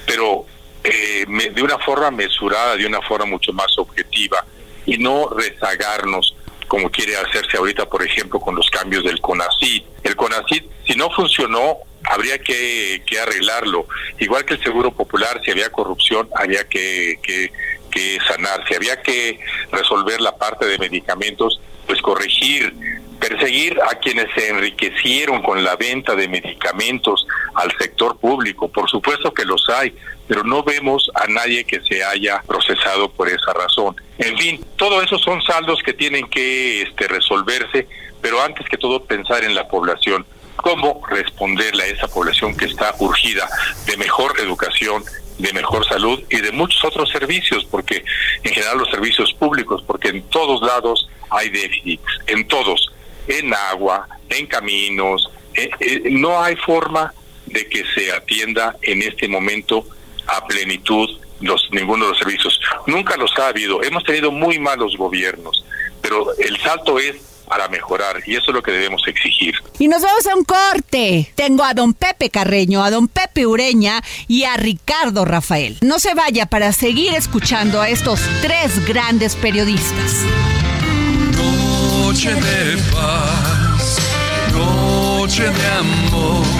pero 0.06 0.46
eh, 0.82 1.26
de 1.26 1.62
una 1.62 1.78
forma 1.78 2.10
mesurada, 2.10 2.76
de 2.76 2.86
una 2.86 3.02
forma 3.02 3.26
mucho 3.26 3.52
más 3.52 3.76
objetiva 3.78 4.44
y 4.86 4.98
no 4.98 5.28
rezagarnos 5.28 6.34
como 6.70 6.88
quiere 6.88 7.16
hacerse 7.16 7.56
ahorita, 7.56 7.86
por 7.86 8.06
ejemplo, 8.06 8.38
con 8.38 8.54
los 8.54 8.70
cambios 8.70 9.02
del 9.02 9.20
CONACID. 9.20 9.82
El 10.04 10.14
CONACID, 10.14 10.62
si 10.86 10.94
no 10.94 11.10
funcionó, 11.10 11.78
habría 12.04 12.38
que, 12.38 13.02
arreglarlo. 13.20 13.88
Igual 14.20 14.44
que 14.44 14.54
el 14.54 14.62
Seguro 14.62 14.92
Popular, 14.92 15.40
si 15.44 15.50
había 15.50 15.70
corrupción, 15.70 16.28
había 16.36 16.68
que, 16.68 17.18
que, 17.22 17.50
que 17.90 18.18
sanar. 18.26 18.64
Si 18.68 18.74
había 18.74 19.02
que 19.02 19.40
resolver 19.72 20.20
la 20.20 20.36
parte 20.36 20.66
de 20.66 20.78
medicamentos, 20.78 21.60
pues 21.86 22.00
corregir 22.00 22.74
perseguir 23.20 23.78
a 23.82 23.94
quienes 23.96 24.26
se 24.34 24.48
enriquecieron 24.48 25.42
con 25.42 25.62
la 25.62 25.76
venta 25.76 26.16
de 26.16 26.26
medicamentos 26.26 27.26
al 27.54 27.70
sector 27.78 28.18
público. 28.18 28.68
Por 28.68 28.88
supuesto 28.90 29.32
que 29.32 29.44
los 29.44 29.68
hay, 29.68 29.94
pero 30.26 30.42
no 30.42 30.62
vemos 30.62 31.10
a 31.14 31.26
nadie 31.26 31.64
que 31.64 31.80
se 31.82 32.02
haya 32.02 32.42
procesado 32.46 33.10
por 33.10 33.28
esa 33.28 33.52
razón. 33.52 33.94
En 34.18 34.36
fin, 34.38 34.64
todo 34.76 35.02
eso 35.02 35.18
son 35.18 35.42
saldos 35.42 35.82
que 35.84 35.92
tienen 35.92 36.28
que 36.28 36.82
este, 36.82 37.06
resolverse, 37.06 37.86
pero 38.20 38.42
antes 38.42 38.66
que 38.68 38.78
todo 38.78 39.04
pensar 39.04 39.44
en 39.44 39.54
la 39.54 39.68
población 39.68 40.26
cómo 40.56 41.02
responderle 41.08 41.84
a 41.84 41.86
esa 41.86 42.08
población 42.08 42.56
que 42.56 42.66
está 42.66 42.94
urgida 42.98 43.48
de 43.86 43.96
mejor 43.96 44.38
educación, 44.40 45.02
de 45.40 45.52
mejor 45.52 45.86
salud 45.86 46.22
y 46.30 46.40
de 46.40 46.52
muchos 46.52 46.84
otros 46.84 47.10
servicios, 47.10 47.64
porque 47.70 48.04
en 48.42 48.52
general 48.52 48.78
los 48.78 48.90
servicios 48.90 49.32
públicos, 49.34 49.82
porque 49.86 50.08
en 50.08 50.22
todos 50.24 50.60
lados 50.62 51.08
hay 51.30 51.48
déficits, 51.48 52.02
en 52.26 52.46
todos 52.46 52.92
en 53.26 53.52
agua, 53.54 54.08
en 54.28 54.46
caminos. 54.46 55.30
Eh, 55.54 55.70
eh, 55.80 56.02
no 56.10 56.42
hay 56.42 56.56
forma 56.56 57.12
de 57.46 57.68
que 57.68 57.84
se 57.94 58.12
atienda 58.12 58.76
en 58.82 59.02
este 59.02 59.28
momento 59.28 59.86
a 60.26 60.46
plenitud 60.46 61.08
los 61.40 61.68
ninguno 61.72 62.04
de 62.04 62.10
los 62.10 62.18
servicios. 62.18 62.60
Nunca 62.86 63.16
los 63.16 63.36
ha 63.38 63.48
habido. 63.48 63.82
Hemos 63.82 64.04
tenido 64.04 64.30
muy 64.30 64.58
malos 64.58 64.96
gobiernos, 64.96 65.64
pero 66.02 66.26
el 66.38 66.58
salto 66.58 66.98
es 66.98 67.16
para 67.50 67.68
mejorar 67.68 68.22
y 68.24 68.36
eso 68.36 68.46
es 68.48 68.54
lo 68.54 68.62
que 68.62 68.72
debemos 68.72 69.02
exigir. 69.06 69.54
Y 69.78 69.88
nos 69.88 70.00
vamos 70.00 70.26
a 70.26 70.34
un 70.34 70.44
corte. 70.44 71.32
Tengo 71.34 71.64
a 71.64 71.74
don 71.74 71.92
Pepe 71.92 72.30
Carreño, 72.30 72.82
a 72.82 72.90
don 72.90 73.08
Pepe 73.08 73.46
Ureña 73.46 74.02
y 74.26 74.44
a 74.44 74.56
Ricardo 74.56 75.26
Rafael. 75.26 75.76
No 75.82 75.98
se 75.98 76.14
vaya 76.14 76.46
para 76.46 76.72
seguir 76.72 77.12
escuchando 77.12 77.82
a 77.82 77.90
estos 77.90 78.20
tres 78.40 78.86
grandes 78.86 79.36
periodistas 79.36 80.24
noche 82.10 82.34
de 82.34 82.76
paz, 82.92 83.98
noche 84.52 85.44
de 85.44 85.66
amor. 85.66 86.59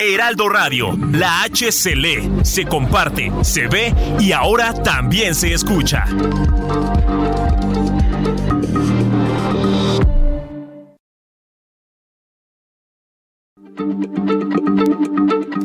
Heraldo 0.00 0.48
Radio, 0.48 0.96
la 1.12 1.42
H 1.42 1.72
se 1.72 1.96
lee, 1.96 2.30
se 2.42 2.64
comparte, 2.66 3.32
se 3.42 3.66
ve 3.68 3.94
y 4.20 4.32
ahora 4.32 4.74
también 4.82 5.34
se 5.34 5.52
escucha. 5.52 6.04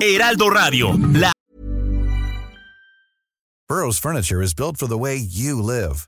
Heraldo 0.02 0.50
Radio, 0.50 0.94
la 1.14 1.32
Burroughs 3.68 4.00
Furniture 4.00 4.42
is 4.42 4.54
built 4.54 4.78
for 4.78 4.88
the 4.88 4.98
way 4.98 5.16
you 5.16 5.62
live. 5.62 6.08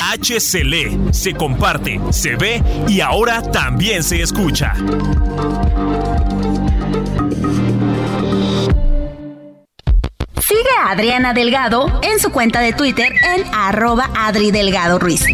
H 0.00 0.40
se 0.40 0.64
se 1.12 1.34
comparte, 1.34 2.00
se 2.10 2.36
ve 2.36 2.62
y 2.88 3.00
ahora 3.00 3.42
también 3.42 4.02
se 4.02 4.22
escucha. 4.22 4.74
Sigue 10.40 10.70
a 10.78 10.90
Adriana 10.90 11.34
Delgado 11.34 12.00
en 12.02 12.18
su 12.18 12.30
cuenta 12.30 12.60
de 12.60 12.72
Twitter 12.72 13.12
en 13.12 13.44
arroba 13.54 14.10
Adri 14.16 14.50
Delgado 14.50 14.98
Ruiz. 14.98 15.26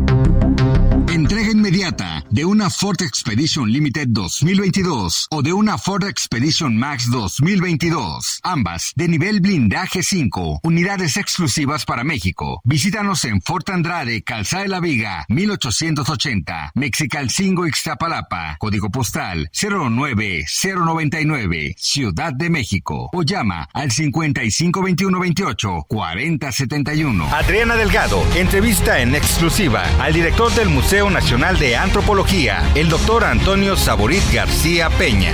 De 2.30 2.46
una 2.46 2.70
Ford 2.70 3.02
Expedition 3.02 3.70
Limited 3.70 4.06
2022 4.08 5.26
o 5.30 5.42
de 5.42 5.52
una 5.52 5.76
Ford 5.76 6.04
Expedition 6.04 6.74
Max 6.74 7.10
2022. 7.10 8.40
Ambas 8.42 8.92
de 8.96 9.08
nivel 9.08 9.40
blindaje 9.40 10.02
5. 10.02 10.60
Unidades 10.62 11.18
exclusivas 11.18 11.84
para 11.84 12.02
México. 12.02 12.62
Visítanos 12.64 13.26
en 13.26 13.42
Fort 13.42 13.68
Andrade, 13.68 14.22
Calzada 14.22 14.62
de 14.62 14.70
la 14.70 14.80
Viga, 14.80 15.26
1880. 15.28 16.72
Mexical 16.74 17.28
5 17.28 17.66
Ixtapalapa. 17.66 18.56
Código 18.58 18.90
postal 18.90 19.50
09099. 19.52 21.74
Ciudad 21.76 22.32
de 22.32 22.48
México. 22.48 23.10
O 23.12 23.22
llama 23.22 23.68
al 23.74 23.92
552128 23.92 25.84
4071. 25.86 27.34
Adriana 27.34 27.76
Delgado 27.76 28.24
entrevista 28.34 29.00
en 29.00 29.14
exclusiva 29.14 29.84
al 30.00 30.14
director 30.14 30.50
del 30.54 30.70
Museo 30.70 31.10
Nacional 31.10 31.58
de 31.58 31.65
Antropología, 31.74 32.62
el 32.74 32.88
doctor 32.88 33.24
Antonio 33.24 33.76
Saborit 33.76 34.22
García 34.33 34.88
Peña. 34.90 35.33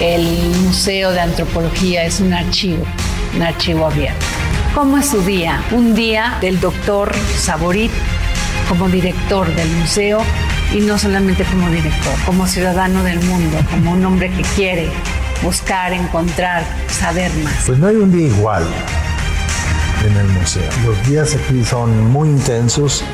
El 0.00 0.24
Museo 0.62 1.12
de 1.12 1.20
Antropología 1.20 2.04
es 2.04 2.18
un 2.18 2.32
archivo, 2.32 2.84
un 3.36 3.42
archivo 3.42 3.86
abierto. 3.86 4.26
¿Cómo 4.74 4.98
es 4.98 5.10
su 5.10 5.22
día? 5.22 5.62
Un 5.70 5.94
día 5.94 6.38
del 6.40 6.58
doctor 6.58 7.12
Saborit 7.36 7.92
como 8.68 8.88
director 8.88 9.46
del 9.54 9.68
museo 9.76 10.22
y 10.74 10.80
no 10.80 10.98
solamente 10.98 11.44
como 11.44 11.68
director, 11.70 12.14
como 12.26 12.46
ciudadano 12.46 13.04
del 13.04 13.20
mundo, 13.20 13.58
como 13.70 13.92
un 13.92 14.04
hombre 14.04 14.30
que 14.30 14.42
quiere 14.56 14.90
buscar, 15.42 15.92
encontrar, 15.92 16.64
saber 16.88 17.30
más. 17.44 17.64
Pues 17.66 17.78
no 17.78 17.86
hay 17.86 17.96
un 17.96 18.10
día 18.10 18.26
igual 18.26 18.66
en 20.04 20.16
el 20.16 20.26
museo. 20.28 20.68
Los 20.84 21.06
días 21.06 21.36
aquí 21.36 21.64
son 21.64 22.10
muy 22.10 22.28
intensos 22.28 23.04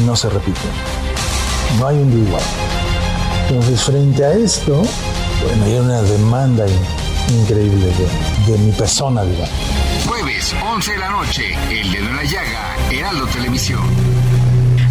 no 0.00 0.16
se 0.16 0.28
repiten. 0.28 0.70
No 1.78 1.88
hay 1.88 1.96
un 1.96 2.26
igual. 2.26 2.42
Entonces, 3.48 3.82
frente 3.82 4.24
a 4.24 4.32
esto, 4.32 4.82
bueno, 5.42 5.64
hay 5.64 5.74
una 5.74 6.02
demanda 6.02 6.66
increíble 7.28 7.86
de, 7.86 8.52
de 8.52 8.58
mi 8.58 8.72
persona, 8.72 9.24
digamos. 9.24 9.50
Jueves, 10.06 10.54
11 10.62 10.92
de 10.92 10.98
la 10.98 11.10
noche, 11.10 11.54
El 11.70 11.92
Dedo 11.92 12.08
en 12.08 12.16
la 12.16 12.24
Llaga, 12.24 12.76
Heraldo 12.90 13.26
Televisión. 13.26 14.13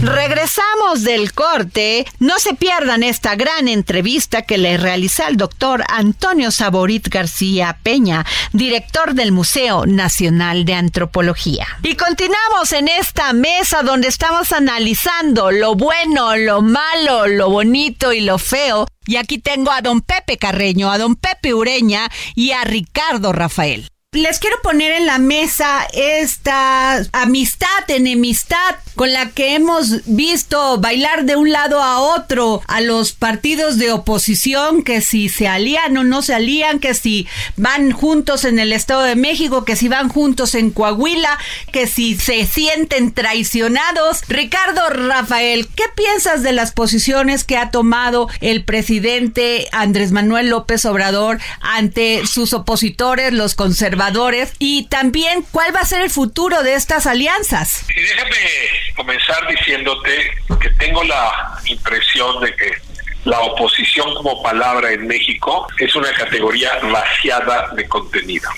Regresamos 0.04 1.04
del 1.04 1.32
corte. 1.32 2.06
No 2.20 2.38
se 2.38 2.54
pierdan 2.56 3.04
esta 3.04 3.36
gran 3.36 3.70
entrevista 3.70 4.42
que 4.42 4.58
le 4.58 4.76
realiza 4.76 5.30
el 5.30 5.38
doctor 5.38 5.86
Antonio 5.88 6.52
Saborit 6.52 7.08
García 7.08 7.78
Peña, 7.84 8.26
director 8.52 9.14
del 9.14 9.32
Museo 9.32 9.86
Nacional 9.86 10.66
de 10.66 10.74
Antropología. 10.74 11.66
Y 11.84 11.96
continuamos 11.96 12.74
en 12.74 12.90
esta 12.90 13.32
mesa 13.32 13.82
donde 13.82 14.10
estamos 14.10 14.52
analizando 14.52 15.52
lo 15.52 15.76
bueno, 15.76 16.36
lo 16.36 16.62
malo, 16.62 17.28
lo 17.28 17.50
bonito 17.50 18.12
y 18.12 18.20
lo 18.20 18.40
feo. 18.40 18.86
Y 19.06 19.16
aquí 19.16 19.38
tengo 19.38 19.72
a 19.72 19.82
don 19.82 20.02
Pepe 20.02 20.38
Carreño, 20.38 20.92
a 20.92 20.98
don 20.98 21.16
Pepe 21.16 21.54
Ureña 21.54 22.12
y 22.36 22.52
a 22.52 22.66
Ricardo 22.66 23.32
Rafael 23.32 23.93
les 24.14 24.38
quiero 24.38 24.58
poner 24.62 24.92
en 24.92 25.08
la 25.08 25.18
mesa 25.18 25.88
esta 25.92 27.04
amistad, 27.12 27.68
enemistad 27.88 28.76
con 28.96 29.12
la 29.12 29.32
que 29.32 29.56
hemos 29.56 30.06
visto 30.06 30.78
bailar 30.80 31.26
de 31.26 31.36
un 31.36 31.52
lado 31.52 31.82
a 31.82 32.00
otro 32.00 32.62
a 32.68 32.80
los 32.80 33.14
partidos 33.14 33.80
de 33.80 33.92
oposición, 33.92 34.84
que 34.84 35.02
si 35.02 35.30
se 35.30 35.48
alían 35.48 35.98
o 35.98 36.04
no 36.04 36.22
se 36.22 36.36
alían, 36.36 36.80
que 36.80 36.94
si 36.94 37.28
van 37.58 37.92
juntos 37.92 38.46
en 38.46 38.60
el 38.60 38.72
Estado 38.72 39.02
de 39.02 39.16
México, 39.16 39.66
que 39.66 39.76
si 39.76 39.88
van 39.88 40.10
juntos 40.10 40.54
en 40.54 40.70
Coahuila, 40.70 41.40
que 41.72 41.88
si 41.88 42.16
se 42.16 42.46
sienten 42.46 43.14
traicionados. 43.14 44.22
Ricardo 44.28 44.88
Rafael, 44.90 45.68
¿qué 45.76 45.86
piensas 45.96 46.44
de 46.44 46.52
las 46.52 46.72
posiciones 46.72 47.44
que 47.44 47.58
ha 47.58 47.72
tomado 47.72 48.30
el 48.42 48.64
presidente 48.64 49.68
Andrés 49.72 50.12
Manuel 50.12 50.50
López 50.50 50.86
Obrador 50.86 51.40
ante 51.62 52.28
sus 52.28 52.54
opositores, 52.54 53.34
los 53.34 53.56
conservadores? 53.56 54.03
Y 54.60 54.88
también 54.88 55.44
cuál 55.52 55.74
va 55.74 55.80
a 55.80 55.86
ser 55.86 56.02
el 56.02 56.10
futuro 56.10 56.62
de 56.62 56.74
estas 56.74 57.06
alianzas. 57.06 57.86
Y 57.90 58.02
déjame 58.02 58.38
comenzar 58.96 59.48
diciéndote 59.48 60.32
que 60.60 60.70
tengo 60.72 61.04
la 61.04 61.58
impresión 61.66 62.42
de 62.42 62.54
que 62.56 62.72
la 63.24 63.40
oposición 63.40 64.14
como 64.16 64.44
palabra 64.44 64.92
en 64.92 65.08
México 65.08 65.68
es 65.80 65.96
una 65.96 66.12
categoría 66.12 66.80
vaciada 66.82 67.70
de 67.76 67.88
contenido. 67.88 68.50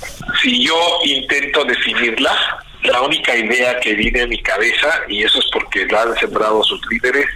Si 0.41 0.65
yo 0.65 0.99
intento 1.03 1.63
definirla, 1.63 2.35
la 2.81 3.01
única 3.01 3.35
idea 3.35 3.79
que 3.79 3.93
viene 3.93 4.23
a 4.23 4.27
mi 4.27 4.41
cabeza, 4.41 5.01
y 5.07 5.23
eso 5.23 5.39
es 5.39 5.45
porque 5.51 5.85
la 5.85 6.03
han 6.03 6.15
sembrado 6.17 6.63
sus 6.63 6.81
líderes, 6.89 7.27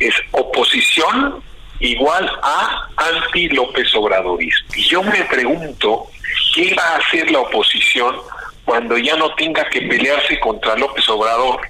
es 0.00 0.14
oposición 0.32 1.42
igual 1.82 2.30
a 2.42 2.88
anti-López 2.96 3.94
Obradorismo. 3.94 4.68
Y 4.76 4.82
yo 4.88 5.02
me 5.02 5.24
pregunto 5.24 6.06
¿qué 6.54 6.74
va 6.74 6.82
a 6.82 6.96
hacer 6.96 7.30
la 7.30 7.40
oposición 7.40 8.16
cuando 8.64 8.96
ya 8.96 9.16
no 9.16 9.34
tenga 9.34 9.68
que 9.68 9.82
pelearse 9.82 10.38
contra 10.40 10.76
López 10.76 11.08
Obrador? 11.08 11.60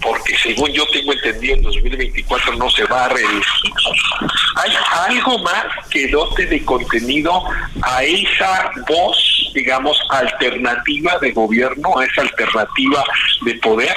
Porque 0.00 0.36
según 0.36 0.70
yo 0.72 0.86
tengo 0.92 1.12
entendido, 1.12 1.56
en 1.56 1.62
2024 1.62 2.56
no 2.56 2.70
se 2.70 2.84
va 2.84 3.06
a 3.06 3.08
reelegir. 3.08 3.72
¿Hay 4.56 4.72
algo 5.08 5.38
más 5.38 5.64
que 5.90 6.06
dote 6.08 6.46
de 6.46 6.64
contenido 6.64 7.42
a 7.82 8.04
esa 8.04 8.70
voz, 8.86 9.50
digamos, 9.54 9.98
alternativa 10.10 11.18
de 11.18 11.32
gobierno, 11.32 11.98
a 11.98 12.04
esa 12.04 12.22
alternativa 12.22 13.02
de 13.42 13.54
poder? 13.54 13.96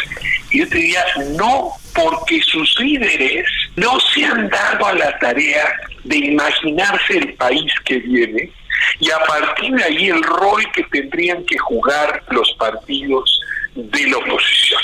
Y 0.52 0.60
yo 0.60 0.70
te 0.70 0.78
diría, 0.78 1.06
no, 1.38 1.74
porque 1.94 2.42
sus 2.44 2.80
líderes 2.80 3.46
no 3.80 4.00
se 4.00 4.26
han 4.26 4.50
dado 4.50 4.86
a 4.86 4.94
la 4.94 5.18
tarea 5.20 5.76
de 6.04 6.18
imaginarse 6.18 7.18
el 7.18 7.34
país 7.34 7.72
que 7.86 7.98
viene, 8.00 8.52
y 9.00 9.10
a 9.12 9.20
partir 9.20 9.74
de 9.74 9.84
ahí 9.84 10.10
el 10.10 10.24
rol 10.24 10.64
que 10.74 10.84
tendrían 10.84 11.46
que 11.46 11.58
jugar 11.58 12.24
los 12.30 12.52
partidos 12.54 13.42
de 13.76 14.08
la 14.08 14.18
oposición. 14.18 14.82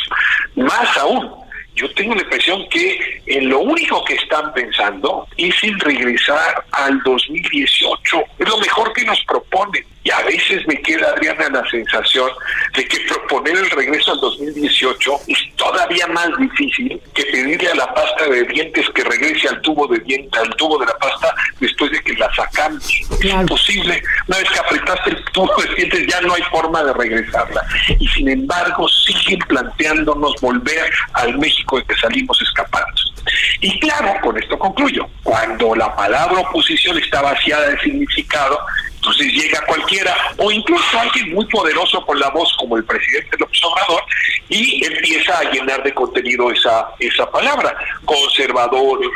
Más 0.55 0.97
aún, 0.97 1.31
yo 1.75 1.93
tengo 1.93 2.15
la 2.15 2.21
impresión 2.21 2.67
que 2.69 3.21
en 3.25 3.49
lo 3.49 3.60
único 3.60 4.03
que 4.05 4.15
están 4.15 4.53
pensando 4.53 5.27
es 5.38 5.55
en 5.63 5.77
regresar 5.79 6.63
al 6.71 7.01
2018. 7.03 8.23
Es 8.39 8.49
lo 8.49 8.58
mejor 8.58 8.93
que 8.93 9.03
nos 9.03 9.19
proponen. 9.25 9.84
Y 10.05 10.11
a 10.11 10.21
veces 10.21 10.61
me 10.67 10.79
queda, 10.83 11.09
Adriana, 11.09 11.49
la 11.49 11.67
sensación 11.67 12.29
de 12.75 12.87
que 12.87 12.99
proponer 13.07 13.57
el 13.57 13.71
regreso 13.71 14.11
al 14.11 14.19
2018 14.19 15.11
es 15.27 15.39
todavía 15.55 16.05
más 16.05 16.29
difícil 16.37 17.01
que 17.15 17.23
pedirle 17.23 17.71
a 17.71 17.75
la 17.75 17.91
pasta 17.91 18.27
de 18.29 18.43
dientes 18.43 18.87
que 18.93 19.03
regrese 19.03 19.49
al 19.49 19.59
tubo 19.61 19.87
de 19.87 19.97
dientes, 20.01 20.39
al 20.39 20.55
tubo 20.57 20.77
de 20.77 20.85
la 20.85 20.95
pasta 20.99 21.33
después 21.59 21.89
de 21.91 21.99
que 22.01 22.13
la 22.13 22.31
sacamos. 22.35 22.87
Es 23.19 23.25
imposible. 23.25 23.99
Una 24.27 24.37
vez 24.37 24.49
que 24.51 24.59
apretaste 24.59 25.09
el 25.09 25.25
tubo 25.33 25.55
de 25.63 25.73
dientes 25.73 26.05
ya 26.07 26.21
no 26.21 26.35
hay 26.35 26.43
forma 26.51 26.83
de 26.83 26.93
regresarla. 26.93 27.65
Y 27.99 28.07
sin 28.09 28.29
embargo 28.29 28.87
siguen 28.87 29.39
planteándonos 29.47 30.35
volver 30.39 30.87
al 31.13 31.35
México 31.39 31.79
de 31.79 31.85
que 31.85 31.95
salimos 31.95 32.39
escapando. 32.43 32.93
Y 33.59 33.79
claro, 33.79 34.13
con 34.21 34.37
esto 34.37 34.59
concluyo, 34.59 35.07
cuando 35.23 35.73
la 35.73 35.95
palabra 35.95 36.41
oposición 36.41 36.95
está 36.99 37.23
vaciada 37.23 37.69
de 37.69 37.79
significado, 37.79 38.59
entonces 39.05 39.33
llega 39.33 39.61
cualquiera, 39.67 40.15
o 40.37 40.51
incluso 40.51 40.99
alguien 40.99 41.33
muy 41.33 41.45
poderoso 41.45 42.03
con 42.05 42.19
la 42.19 42.29
voz 42.29 42.51
como 42.57 42.77
el 42.77 42.83
presidente 42.85 43.37
López 43.37 43.63
Obrador, 43.63 44.01
y 44.49 44.83
empieza 44.85 45.37
a 45.37 45.51
llenar 45.51 45.83
de 45.83 45.93
contenido 45.93 46.51
esa, 46.51 46.87
esa 46.99 47.29
palabra. 47.29 47.75
Conservadores, 48.05 49.09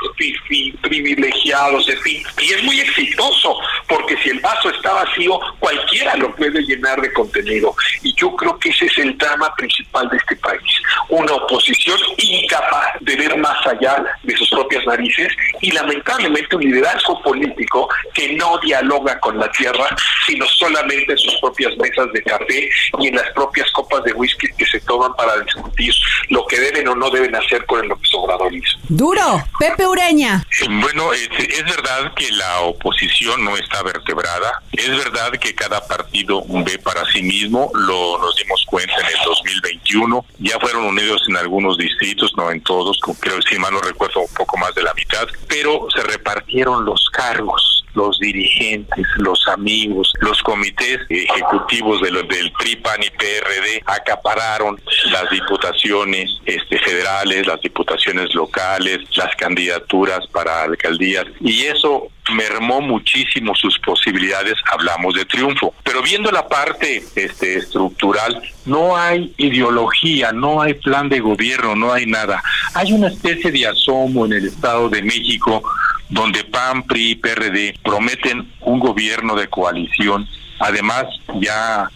privilegiados, 0.82 1.88
en 1.90 2.02
fin. 2.02 2.24
Y 2.40 2.54
es 2.54 2.64
muy 2.64 2.80
exitoso, 2.80 3.58
porque 3.88 4.18
si 4.18 4.30
el 4.30 4.40
vaso 4.40 4.70
está 4.70 4.94
vacío, 4.94 5.40
cualquiera 5.60 6.16
lo 6.16 6.36
puede 6.36 6.62
llenar 6.62 7.02
de 7.02 7.12
contenido. 7.14 7.76
Y 8.04 8.14
yo 8.16 8.36
creo 8.36 8.58
que 8.60 8.70
ese 8.70 8.86
es 8.86 8.98
el 9.00 9.18
drama 9.18 9.54
principal 9.56 10.08
de 10.10 10.18
este 10.18 10.36
país. 10.38 10.72
Una 11.10 11.34
oposición 11.34 12.00
incapaz 12.18 12.94
de 13.02 13.16
ver 13.16 13.38
más 13.38 13.66
allá 13.66 14.04
de 14.24 14.38
sus 14.38 14.50
propias 14.50 14.86
narices 14.86 15.32
y 15.62 15.72
lamentablemente 15.72 16.56
un 16.56 16.64
liderazgo 16.64 17.22
político 17.22 17.90
que 18.14 18.34
no 18.34 18.58
dialoga 18.60 19.20
con 19.20 19.38
la 19.38 19.52
tierra 19.52 19.79
sino 20.26 20.46
solamente 20.48 21.12
en 21.12 21.18
sus 21.18 21.36
propias 21.40 21.76
mesas 21.78 22.12
de 22.14 22.22
café 22.24 22.70
y 23.00 23.08
en 23.08 23.16
las 23.16 23.32
propias 23.34 23.70
copas 23.72 24.04
de 24.04 24.14
whisky 24.14 24.48
que 24.58 24.66
se 24.66 24.80
toman 24.82 25.14
para 25.16 25.40
discutir 25.42 25.94
lo 26.30 26.46
que 26.46 26.60
deben 26.60 26.88
o 26.88 26.96
no 26.96 27.10
deben 27.10 27.36
hacer 27.36 27.66
con 27.66 27.82
el 27.82 27.90
López 27.90 28.10
Obradorismo. 28.14 28.82
Duro, 28.90 29.44
Pepe 29.60 29.88
Ureña. 29.88 30.46
Bueno, 30.82 31.14
es, 31.14 31.30
es 31.38 31.64
verdad 31.64 32.14
que 32.16 32.32
la 32.32 32.62
oposición 32.62 33.44
no 33.44 33.56
está 33.58 33.82
vertebrada, 33.84 34.62
es 34.72 34.90
verdad 34.90 35.32
que 35.34 35.54
cada 35.56 35.86
partido 35.88 36.44
ve 36.48 36.78
para 36.80 37.06
sí 37.12 37.22
mismo, 37.22 37.72
lo 37.74 38.18
nos 38.20 38.36
dimos 38.36 38.66
cuenta 38.68 38.94
en 39.00 39.08
el 39.08 39.24
2021, 39.26 40.26
ya 40.40 40.60
fueron 40.60 40.86
unidos 40.86 41.24
en 41.28 41.38
algunos 41.38 41.78
distritos, 41.78 42.34
no 42.38 42.52
en 42.52 42.62
todos, 42.62 43.00
creo 43.20 43.42
si 43.42 43.58
mal 43.58 43.74
no 43.74 43.82
recuerdo 43.82 44.22
un 44.22 44.34
poco 44.34 44.58
más 44.58 44.74
de 44.76 44.84
la 44.84 44.94
mitad, 44.94 45.28
pero 45.48 45.88
se 45.94 46.04
repartieron 46.04 46.86
los 46.86 47.10
cargos 47.12 47.80
los 47.94 48.20
dirigentes, 48.20 49.06
los 49.18 49.48
amigos, 49.48 50.14
los 50.20 50.42
comités 50.44 51.00
ejecutivos 51.10 52.02
de 52.02 52.12
los 52.12 52.28
del 52.28 52.52
PRI, 52.54 52.76
PAN 52.78 53.02
y 53.04 53.10
PRD 53.10 53.84
acapararon 53.86 54.80
las 55.12 55.30
diputaciones 55.30 56.40
este, 56.46 56.80
federales, 56.80 57.48
las 57.48 57.62
diputaciones 57.62 58.34
locales, 58.34 59.00
las 59.16 59.36
candidaturas 59.36 60.26
para 60.28 60.64
alcaldías 60.64 61.26
y 61.42 61.64
eso 61.64 62.10
mermó 62.34 62.82
muchísimo 62.82 63.56
sus 63.56 63.78
posibilidades, 63.80 64.56
hablamos 64.72 65.16
de 65.16 65.26
triunfo. 65.26 65.74
Pero 65.84 66.02
viendo 66.02 66.32
la 66.32 66.48
parte 66.48 67.04
este, 67.16 67.58
estructural, 67.58 68.42
no 68.66 68.96
hay 68.96 69.34
ideología, 69.38 70.32
no 70.32 70.62
hay 70.62 70.76
plan 70.76 71.10
de 71.10 71.20
gobierno, 71.20 71.76
no 71.76 71.92
hay 71.92 72.06
nada. 72.06 72.44
Hay 72.74 72.94
una 72.94 73.08
especie 73.08 73.52
de 73.52 73.68
asomo 73.68 74.26
en 74.26 74.34
el 74.34 74.48
Estado 74.48 74.90
de 74.90 75.02
México 75.02 75.64
donde 76.10 76.44
PAN, 76.44 76.84
PRI 76.84 77.12
y 77.12 77.16
PRD 77.16 77.76
prometen 77.84 78.52
un 78.62 78.80
gobierno 78.80 79.36
de 79.36 79.48
coalición, 79.48 80.28
además 80.60 81.06
ya 81.40 81.90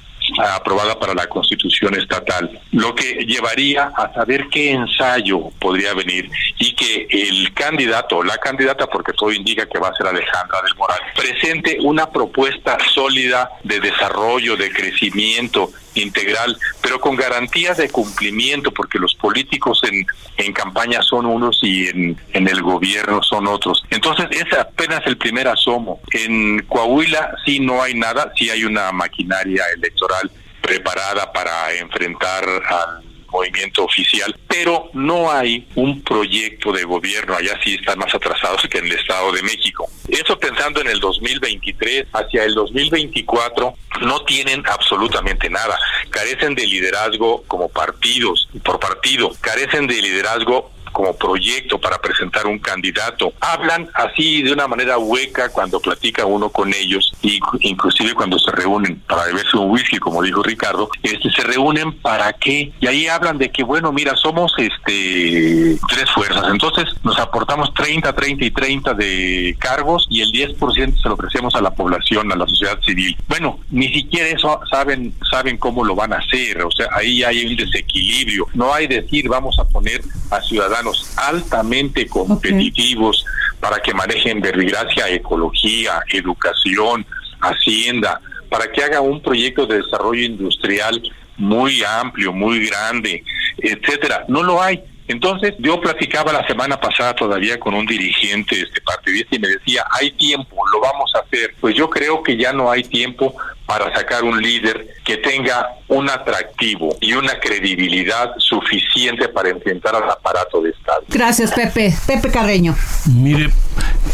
aprobada 0.55 0.97
para 0.99 1.13
la 1.13 1.27
constitución 1.27 1.95
estatal, 1.95 2.59
lo 2.71 2.95
que 2.95 3.25
llevaría 3.25 3.91
a 3.95 4.13
saber 4.13 4.47
qué 4.49 4.71
ensayo 4.71 5.49
podría 5.59 5.93
venir 5.93 6.29
y 6.59 6.73
que 6.75 7.07
el 7.09 7.53
candidato 7.53 8.23
la 8.23 8.37
candidata, 8.37 8.87
porque 8.87 9.13
todo 9.13 9.31
indica 9.31 9.65
que 9.65 9.79
va 9.79 9.89
a 9.89 9.95
ser 9.95 10.07
Alejandra 10.07 10.61
del 10.61 10.75
Moral, 10.75 10.99
presente 11.15 11.77
una 11.81 12.09
propuesta 12.09 12.77
sólida 12.93 13.49
de 13.63 13.79
desarrollo, 13.79 14.55
de 14.55 14.71
crecimiento 14.71 15.69
integral, 15.95 16.57
pero 16.81 16.99
con 16.99 17.15
garantías 17.15 17.77
de 17.77 17.89
cumplimiento, 17.89 18.71
porque 18.71 18.99
los 18.99 19.13
políticos 19.15 19.81
en, 19.83 20.05
en 20.37 20.53
campaña 20.53 21.01
son 21.01 21.25
unos 21.25 21.59
y 21.61 21.87
en, 21.87 22.17
en 22.33 22.47
el 22.47 22.61
gobierno 22.61 23.21
son 23.23 23.47
otros. 23.47 23.83
Entonces, 23.89 24.27
es 24.31 24.51
apenas 24.57 25.01
el 25.05 25.17
primer 25.17 25.47
asomo. 25.47 26.01
En 26.11 26.63
Coahuila 26.63 27.35
sí 27.45 27.59
no 27.59 27.81
hay 27.81 27.93
nada, 27.93 28.31
sí 28.37 28.49
hay 28.49 28.63
una 28.63 28.91
maquinaria 28.91 29.63
electoral 29.75 30.31
preparada 30.61 31.31
para 31.31 31.73
enfrentar 31.73 32.45
al 32.45 33.03
movimiento 33.33 33.83
oficial, 33.83 34.33
pero 34.47 34.89
no 34.93 35.31
hay 35.31 35.67
un 35.75 36.01
proyecto 36.03 36.71
de 36.71 36.83
gobierno, 36.83 37.35
allá 37.35 37.59
sí 37.63 37.73
están 37.73 37.97
más 37.97 38.13
atrasados 38.13 38.61
que 38.69 38.77
en 38.77 38.85
el 38.85 38.93
Estado 38.93 39.31
de 39.31 39.41
México. 39.41 39.89
Eso 40.13 40.37
pensando 40.37 40.79
en 40.79 40.89
el 40.89 40.99
2023, 40.99 42.05
hacia 42.13 42.43
el 42.43 42.53
2024 42.53 43.73
no 44.01 44.23
tienen 44.25 44.63
absolutamente 44.67 45.49
nada, 45.49 45.75
carecen 46.11 46.53
de 46.53 46.67
liderazgo 46.67 47.43
como 47.47 47.67
partidos, 47.67 48.47
por 48.63 48.79
partido, 48.79 49.31
carecen 49.41 49.87
de 49.87 49.99
liderazgo 49.99 50.69
como 50.93 51.13
proyecto 51.15 51.79
para 51.79 51.99
presentar 51.99 52.47
un 52.47 52.59
candidato. 52.59 53.33
Hablan 53.41 53.89
así 53.93 54.43
de 54.43 54.53
una 54.53 54.67
manera 54.67 54.97
hueca 54.97 55.49
cuando 55.49 55.79
platica 55.79 56.25
uno 56.25 56.49
con 56.49 56.73
ellos 56.73 57.11
y 57.21 57.39
inclusive 57.61 58.13
cuando 58.13 58.39
se 58.39 58.51
reúnen 58.51 59.01
para 59.07 59.25
beberse 59.25 59.57
un 59.57 59.71
whisky, 59.71 59.97
como 59.97 60.21
dijo 60.21 60.41
Ricardo, 60.43 60.89
este 61.01 61.29
se 61.31 61.43
reúnen 61.43 61.99
para 61.99 62.31
qué? 62.33 62.71
Y 62.79 62.87
ahí 62.87 63.07
hablan 63.07 63.37
de 63.37 63.51
que 63.51 63.63
bueno, 63.63 63.91
mira, 63.91 64.15
somos 64.15 64.53
este 64.57 65.77
tres 65.89 66.09
fuerzas, 66.13 66.45
entonces 66.49 66.85
nos 67.03 67.19
aportamos 67.19 67.73
30, 67.73 68.13
30 68.13 68.45
y 68.45 68.51
30 68.51 68.93
de 68.93 69.55
cargos 69.59 70.07
y 70.09 70.21
el 70.21 70.31
10% 70.31 71.01
se 71.01 71.09
lo 71.09 71.15
ofrecemos 71.15 71.55
a 71.55 71.61
la 71.61 71.71
población, 71.71 72.31
a 72.31 72.35
la 72.35 72.45
sociedad 72.45 72.79
civil. 72.81 73.17
Bueno, 73.27 73.59
ni 73.71 73.91
siquiera 73.91 74.29
eso 74.29 74.59
saben 74.69 75.13
saben 75.29 75.57
cómo 75.57 75.83
lo 75.83 75.95
van 75.95 76.13
a 76.13 76.17
hacer, 76.17 76.61
o 76.61 76.71
sea, 76.71 76.87
ahí 76.93 77.23
hay 77.23 77.45
un 77.45 77.55
desequilibrio. 77.55 78.47
No 78.53 78.73
hay 78.73 78.87
decir 78.87 79.27
vamos 79.27 79.57
a 79.59 79.65
poner 79.65 80.01
a 80.29 80.41
ciudadanos 80.41 80.82
altamente 81.15 82.07
competitivos 82.07 83.25
para 83.59 83.79
que 83.79 83.93
manejen 83.93 84.41
verbigracia, 84.41 85.09
ecología, 85.09 86.01
educación, 86.09 87.05
hacienda, 87.41 88.19
para 88.49 88.71
que 88.71 88.83
haga 88.83 89.01
un 89.01 89.21
proyecto 89.21 89.65
de 89.65 89.81
desarrollo 89.81 90.23
industrial 90.25 91.01
muy 91.37 91.83
amplio, 91.83 92.31
muy 92.31 92.67
grande, 92.67 93.23
etcétera. 93.57 94.25
No 94.27 94.43
lo 94.43 94.61
hay. 94.61 94.83
Entonces, 95.07 95.53
yo 95.59 95.81
platicaba 95.81 96.31
la 96.31 96.45
semana 96.47 96.79
pasada 96.79 97.13
todavía 97.13 97.59
con 97.59 97.73
un 97.73 97.85
dirigente 97.85 98.61
este 98.61 98.81
partidista 98.81 99.35
y 99.35 99.39
me 99.39 99.49
decía, 99.49 99.85
hay 99.91 100.11
tiempo, 100.11 100.55
lo 100.71 100.79
vamos 100.79 101.11
a 101.15 101.19
hacer. 101.19 101.55
Pues 101.59 101.75
yo 101.75 101.89
creo 101.89 102.23
que 102.23 102.37
ya 102.37 102.53
no 102.53 102.71
hay 102.71 102.83
tiempo 102.83 103.35
para 103.65 103.93
sacar 103.93 104.23
un 104.23 104.41
líder 104.41 104.87
que 105.05 105.17
tenga 105.17 105.69
un 105.87 106.09
atractivo 106.09 106.95
y 107.01 107.13
una 107.13 107.39
credibilidad 107.39 108.31
suficiente 108.37 109.29
para 109.29 109.49
enfrentar 109.49 109.95
al 109.95 110.09
aparato 110.09 110.61
de 110.61 110.71
Estado. 110.71 111.03
Gracias, 111.09 111.53
Pepe. 111.53 111.93
Pepe 112.05 112.29
Carreño. 112.29 112.75
Mire, 113.15 113.49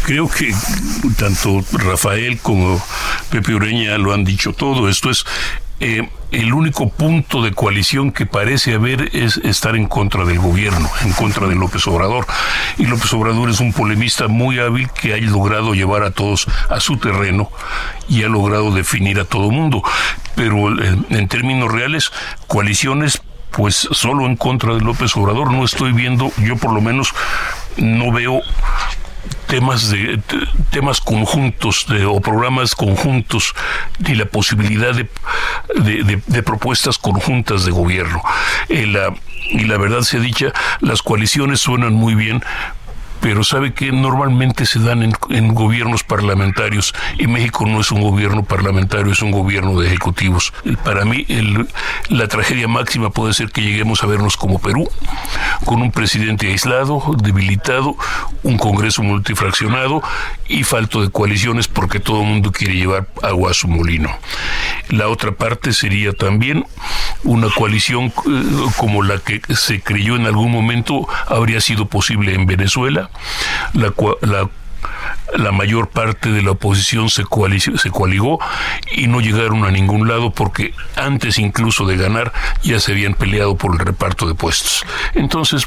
creo 0.04 0.28
que 0.28 0.52
tanto 1.18 1.62
Rafael 1.72 2.38
como 2.40 2.82
Pepe 3.30 3.54
Ureña 3.54 3.98
lo 3.98 4.12
han 4.12 4.24
dicho 4.24 4.52
todo. 4.52 4.88
Esto 4.88 5.10
es 5.10 5.24
eh, 5.80 6.08
el 6.30 6.52
único 6.52 6.90
punto 6.90 7.42
de 7.42 7.52
coalición 7.52 8.12
que 8.12 8.26
parece 8.26 8.74
haber 8.74 9.16
es 9.16 9.38
estar 9.38 9.74
en 9.74 9.86
contra 9.86 10.24
del 10.24 10.38
gobierno, 10.38 10.88
en 11.04 11.12
contra 11.12 11.48
de 11.48 11.54
López 11.54 11.86
Obrador. 11.86 12.26
Y 12.78 12.84
López 12.84 13.12
Obrador 13.14 13.50
es 13.50 13.60
un 13.60 13.72
polemista 13.72 14.28
muy 14.28 14.58
hábil 14.58 14.88
que 14.90 15.14
ha 15.14 15.16
logrado 15.16 15.74
llevar 15.74 16.04
a 16.04 16.12
todos 16.12 16.46
a 16.68 16.78
su 16.80 16.98
terreno 16.98 17.50
y 18.08 18.22
ha 18.22 18.28
logrado 18.28 18.72
definir 18.72 19.18
a 19.18 19.24
todo 19.24 19.50
mundo. 19.50 19.82
Pero 20.36 20.68
en 20.78 21.28
términos 21.28 21.72
reales, 21.72 22.12
coaliciones 22.46 23.22
pues 23.50 23.88
solo 23.90 24.26
en 24.26 24.36
contra 24.36 24.74
de 24.74 24.80
López 24.80 25.16
Obrador. 25.16 25.50
No 25.52 25.64
estoy 25.64 25.92
viendo, 25.92 26.30
yo 26.38 26.56
por 26.56 26.72
lo 26.72 26.80
menos 26.80 27.12
no 27.76 28.12
veo 28.12 28.42
temas 29.46 29.90
de, 29.90 30.20
temas 30.70 31.00
conjuntos 31.00 31.86
o 32.06 32.20
programas 32.20 32.74
conjuntos 32.74 33.54
ni 33.98 34.14
la 34.14 34.26
posibilidad 34.26 34.94
de, 34.94 35.08
de, 36.26 36.42
propuestas 36.42 36.98
conjuntas 36.98 37.64
de 37.64 37.72
gobierno. 37.72 38.22
Eh, 38.68 38.86
y 39.50 39.64
la 39.64 39.78
verdad 39.78 40.02
se 40.02 40.20
dicha, 40.20 40.52
las 40.80 41.02
coaliciones 41.02 41.60
suenan 41.60 41.92
muy 41.92 42.14
bien, 42.14 42.42
pero 43.20 43.44
sabe 43.44 43.72
que 43.72 43.92
normalmente 43.92 44.66
se 44.66 44.78
dan 44.78 45.02
en, 45.02 45.54
gobiernos 45.54 46.04
parlamentarios 46.04 46.94
y 47.18 47.26
México 47.26 47.66
no 47.66 47.80
es 47.80 47.90
un 47.90 48.00
gobierno 48.00 48.44
parlamentario, 48.44 49.12
es 49.12 49.22
un 49.22 49.30
gobierno 49.30 49.78
de 49.78 49.88
ejecutivos. 49.88 50.52
Para 50.84 51.04
mí 51.04 51.26
la 52.08 52.28
tragedia 52.28 52.68
máxima 52.68 53.10
puede 53.10 53.34
ser 53.34 53.50
que 53.50 53.62
lleguemos 53.62 54.02
a 54.02 54.06
vernos 54.06 54.36
como 54.36 54.58
Perú, 54.58 54.88
con 55.64 55.82
un 55.82 55.92
presidente 55.92 56.48
aislado, 56.48 57.02
debilitado, 57.22 57.96
un 58.42 58.58
Congreso 58.58 59.02
multifraccionado 59.02 60.02
y 60.48 60.64
falto 60.64 61.02
de 61.02 61.10
coaliciones 61.10 61.68
porque 61.68 62.00
todo 62.00 62.22
el 62.22 62.26
mundo 62.26 62.52
quiere 62.52 62.74
llevar 62.74 63.08
agua 63.22 63.50
a 63.50 63.54
su 63.54 63.68
molino. 63.68 64.10
La 64.88 65.08
otra 65.08 65.32
parte 65.32 65.72
sería 65.72 66.12
también 66.12 66.64
una 67.24 67.48
coalición 67.50 68.06
eh, 68.06 68.12
como 68.76 69.02
la 69.02 69.18
que 69.18 69.40
se 69.54 69.80
creyó 69.80 70.16
en 70.16 70.26
algún 70.26 70.50
momento 70.50 71.06
habría 71.26 71.60
sido 71.60 71.86
posible 71.86 72.34
en 72.34 72.46
Venezuela, 72.46 73.09
la, 73.74 73.92
la 74.22 74.48
la 75.36 75.52
mayor 75.52 75.88
parte 75.88 76.30
de 76.30 76.42
la 76.42 76.52
oposición 76.52 77.08
se, 77.10 77.24
coaligó 77.24 78.38
y 78.92 79.06
no 79.06 79.20
llegaron 79.20 79.64
a 79.64 79.70
ningún 79.70 80.08
lado 80.08 80.30
porque 80.30 80.74
antes 80.96 81.38
incluso 81.38 81.86
de 81.86 81.96
ganar 81.96 82.32
ya 82.62 82.80
se 82.80 82.92
habían 82.92 83.14
peleado 83.14 83.56
por 83.56 83.72
el 83.72 83.78
reparto 83.78 84.26
de 84.26 84.34
puestos. 84.34 84.84
Entonces, 85.14 85.66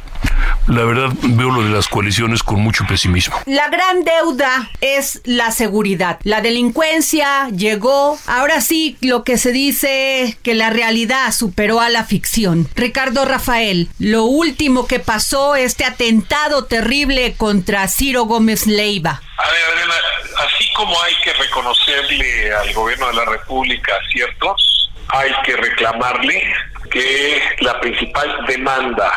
la 0.67 0.83
verdad 0.83 1.09
veo 1.21 1.51
lo 1.51 1.63
de 1.63 1.69
las 1.69 1.87
coaliciones 1.87 2.43
con 2.43 2.61
mucho 2.61 2.85
pesimismo. 2.87 3.35
La 3.45 3.69
gran 3.69 4.03
deuda 4.03 4.69
es 4.81 5.21
la 5.25 5.51
seguridad. 5.51 6.19
La 6.23 6.41
delincuencia 6.41 7.49
llegó. 7.49 8.17
Ahora 8.27 8.61
sí, 8.61 8.97
lo 9.01 9.23
que 9.23 9.37
se 9.37 9.51
dice 9.51 10.37
que 10.41 10.53
la 10.53 10.69
realidad 10.69 11.31
superó 11.31 11.81
a 11.81 11.89
la 11.89 12.03
ficción. 12.03 12.67
Ricardo 12.75 13.25
Rafael, 13.25 13.89
lo 13.99 14.25
último 14.25 14.87
que 14.87 14.99
pasó, 14.99 15.55
este 15.55 15.85
atentado 15.85 16.65
terrible 16.65 17.33
contra 17.33 17.87
Ciro 17.87 18.23
Gómez 18.25 18.67
Leiva. 18.67 19.21
A 19.37 19.51
ver, 19.51 19.61
Adriana, 19.71 19.95
así 20.37 20.71
como 20.73 21.01
hay 21.01 21.15
que 21.23 21.33
reconocerle 21.33 22.53
al 22.53 22.73
gobierno 22.73 23.07
de 23.07 23.13
la 23.13 23.25
República 23.25 23.93
ciertos, 24.11 24.91
hay 25.09 25.31
que 25.43 25.55
reclamarle 25.55 26.53
que 26.91 27.41
la 27.59 27.79
principal 27.79 28.45
demanda 28.47 29.11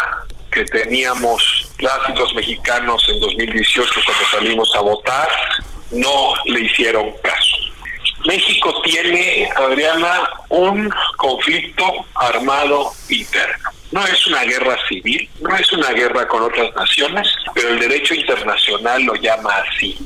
que 0.51 0.65
teníamos 0.65 1.69
las 1.81 2.09
y 2.09 2.19
los 2.19 2.35
mexicanos 2.35 3.07
en 3.11 3.21
2018 3.21 3.91
cuando 4.07 4.27
salimos 4.31 4.75
a 4.75 4.81
votar, 4.81 5.29
no 5.91 6.35
le 6.47 6.61
hicieron 6.61 7.13
caso. 7.23 7.46
México 8.27 8.83
tiene, 8.83 9.49
Adriana, 9.57 10.29
un 10.49 10.93
conflicto 11.17 11.85
armado 12.15 12.93
interno. 13.09 13.71
No 13.93 14.05
es 14.05 14.27
una 14.27 14.43
guerra 14.45 14.77
civil, 14.89 15.29
no 15.41 15.57
es 15.57 15.73
una 15.73 15.91
guerra 15.93 16.27
con 16.27 16.43
otras 16.43 16.75
naciones, 16.75 17.29
pero 17.55 17.69
el 17.69 17.79
derecho 17.79 18.15
internacional 18.15 19.03
lo 19.05 19.15
llama 19.15 19.51
así. 19.69 19.97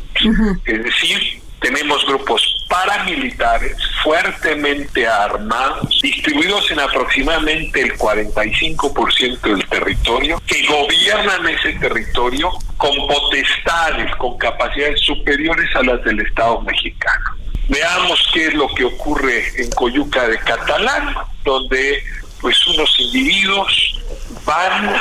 Es 0.64 0.84
decir, 0.84 1.40
tenemos 1.60 2.04
grupos 2.06 2.66
paramilitares 2.68 3.76
fuertemente 4.02 5.06
armados, 5.06 6.00
distribuidos 6.02 6.70
en 6.70 6.80
aproximadamente 6.80 7.82
el 7.82 7.96
45% 7.96 9.40
del 9.40 9.66
territorio, 9.68 10.40
que 10.46 10.66
gobiernan 10.66 11.48
ese 11.48 11.72
territorio 11.74 12.50
con 12.76 12.94
potestades, 13.06 14.14
con 14.16 14.38
capacidades 14.38 15.00
superiores 15.00 15.68
a 15.76 15.82
las 15.82 16.02
del 16.04 16.20
Estado 16.20 16.60
mexicano. 16.62 17.39
Veamos 17.70 18.28
qué 18.34 18.48
es 18.48 18.54
lo 18.54 18.66
que 18.74 18.84
ocurre 18.84 19.44
en 19.56 19.70
Coyuca 19.70 20.26
de 20.26 20.38
Catalán, 20.40 21.14
donde 21.44 22.02
pues 22.40 22.66
unos 22.66 22.98
individuos 22.98 24.02
van, 24.44 24.92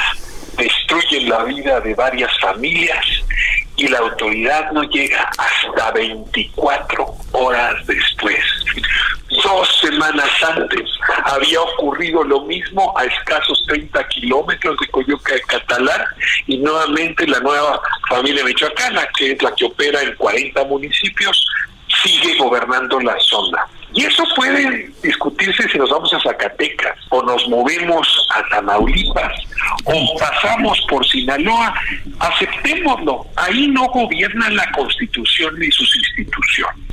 destruyen 0.56 1.30
la 1.30 1.46
vida 1.46 1.80
de 1.82 1.96
varias 1.96 2.32
familias 2.40 3.04
y 3.76 3.88
la 3.88 3.98
autoridad 3.98 4.72
no 4.72 4.84
llega 4.84 5.28
hasta 5.38 5.92
24 5.94 7.08
horas 7.32 7.88
después. 7.88 8.44
Dos 9.44 9.80
semanas 9.82 10.30
antes 10.56 10.88
había 11.24 11.62
ocurrido 11.62 12.24
lo 12.24 12.42
mismo 12.42 12.94
a 12.96 13.06
escasos 13.06 13.66
30 13.68 14.08
kilómetros 14.10 14.78
de 14.80 14.88
Coyoca 14.90 15.34
de 15.34 15.42
Catalán 15.42 16.02
y 16.46 16.58
nuevamente 16.58 17.26
la 17.26 17.40
nueva 17.40 17.82
familia 18.10 18.44
michoacana, 18.44 19.08
que 19.18 19.32
es 19.32 19.42
la 19.42 19.56
que 19.56 19.66
opera 19.66 20.04
en 20.04 20.16
40 20.16 20.66
municipios, 20.66 21.48
sigue 22.02 22.38
gobernando 22.38 23.00
la 23.00 23.18
zona. 23.20 23.66
Y 23.94 24.06
eso 24.06 24.24
puede 24.36 24.92
discutirse 25.02 25.68
si 25.68 25.78
nos 25.78 25.90
vamos 25.90 26.14
a 26.14 26.20
Zacatecas 26.20 26.96
o 27.10 27.24
nos 27.24 27.48
movemos 27.48 28.28
a 28.36 28.48
Tamaulipas 28.50 29.34
o 29.86 30.18
pasamos 30.20 30.80
por 30.88 31.06
Sinaloa. 31.08 31.74
Aceptémoslo. 32.20 33.26
Ahí 33.36 33.68
no 33.70 33.88
gobierna 33.88 34.50
la 34.52 34.72
Constitución 34.74 35.58
ni 35.58 35.72
sus 35.72 35.96
instituciones. 35.96 36.86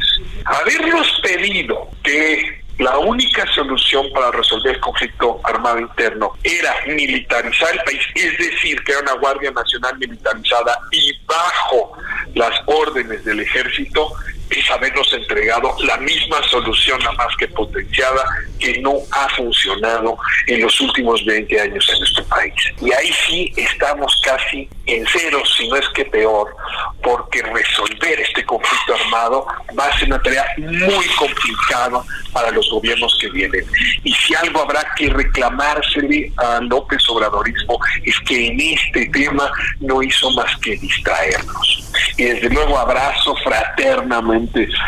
Habernos 0.46 1.20
pedido 1.22 1.90
que 2.02 2.64
la 2.78 2.98
única 2.98 3.46
solución 3.54 4.06
para 4.12 4.30
resolver 4.30 4.74
el 4.74 4.80
conflicto 4.80 5.40
armado 5.44 5.78
interno 5.80 6.32
era 6.42 6.74
militarizar 6.86 7.72
el 7.72 7.80
país, 7.84 8.00
es 8.14 8.36
decir, 8.38 8.82
era 8.86 9.00
una 9.00 9.12
Guardia 9.14 9.50
Nacional 9.50 9.96
militarizada 9.98 10.78
y 10.92 11.12
bajo 11.24 11.96
las 12.34 12.52
órdenes 12.66 13.24
del 13.24 13.40
ejército, 13.40 14.12
es 14.50 14.70
habernos 14.70 15.12
entregado 15.12 15.74
la 15.84 15.96
misma 15.98 16.42
solución, 16.48 17.02
la 17.02 17.12
más 17.12 17.34
que 17.36 17.48
potenciada, 17.48 18.24
que 18.58 18.80
no 18.80 18.94
ha 19.10 19.28
funcionado 19.30 20.16
en 20.46 20.62
los 20.62 20.80
últimos 20.80 21.24
20 21.24 21.60
años 21.60 21.88
en 21.92 21.98
nuestro 21.98 22.24
país. 22.24 22.54
Y 22.80 22.92
ahí 22.92 23.12
sí 23.26 23.52
estamos 23.56 24.20
casi 24.24 24.68
en 24.86 25.04
cero, 25.12 25.42
si 25.56 25.68
no 25.68 25.76
es 25.76 25.88
que 25.90 26.04
peor, 26.04 26.54
porque 27.02 27.42
resolver 27.42 28.20
este 28.20 28.44
conflicto 28.44 28.94
armado 28.94 29.46
va 29.78 29.86
a 29.86 29.98
ser 29.98 30.08
una 30.08 30.22
tarea 30.22 30.44
muy 30.58 31.06
complicada 31.18 32.02
para 32.32 32.50
los 32.52 32.70
gobiernos 32.70 33.16
que 33.20 33.28
vienen. 33.30 33.64
Y 34.04 34.12
si 34.12 34.34
algo 34.34 34.62
habrá 34.62 34.86
que 34.96 35.08
reclamársele 35.08 36.32
a 36.36 36.60
López 36.60 37.02
Obradorismo 37.08 37.80
es 38.04 38.18
que 38.20 38.46
en 38.46 38.60
este 38.60 39.06
tema 39.06 39.50
no 39.80 40.02
hizo 40.02 40.30
más 40.32 40.56
que 40.58 40.76
distraernos. 40.76 41.82
Y 42.16 42.24
desde 42.24 42.48
luego 42.50 42.78
abrazo 42.78 43.34
fraternamente 43.42 44.35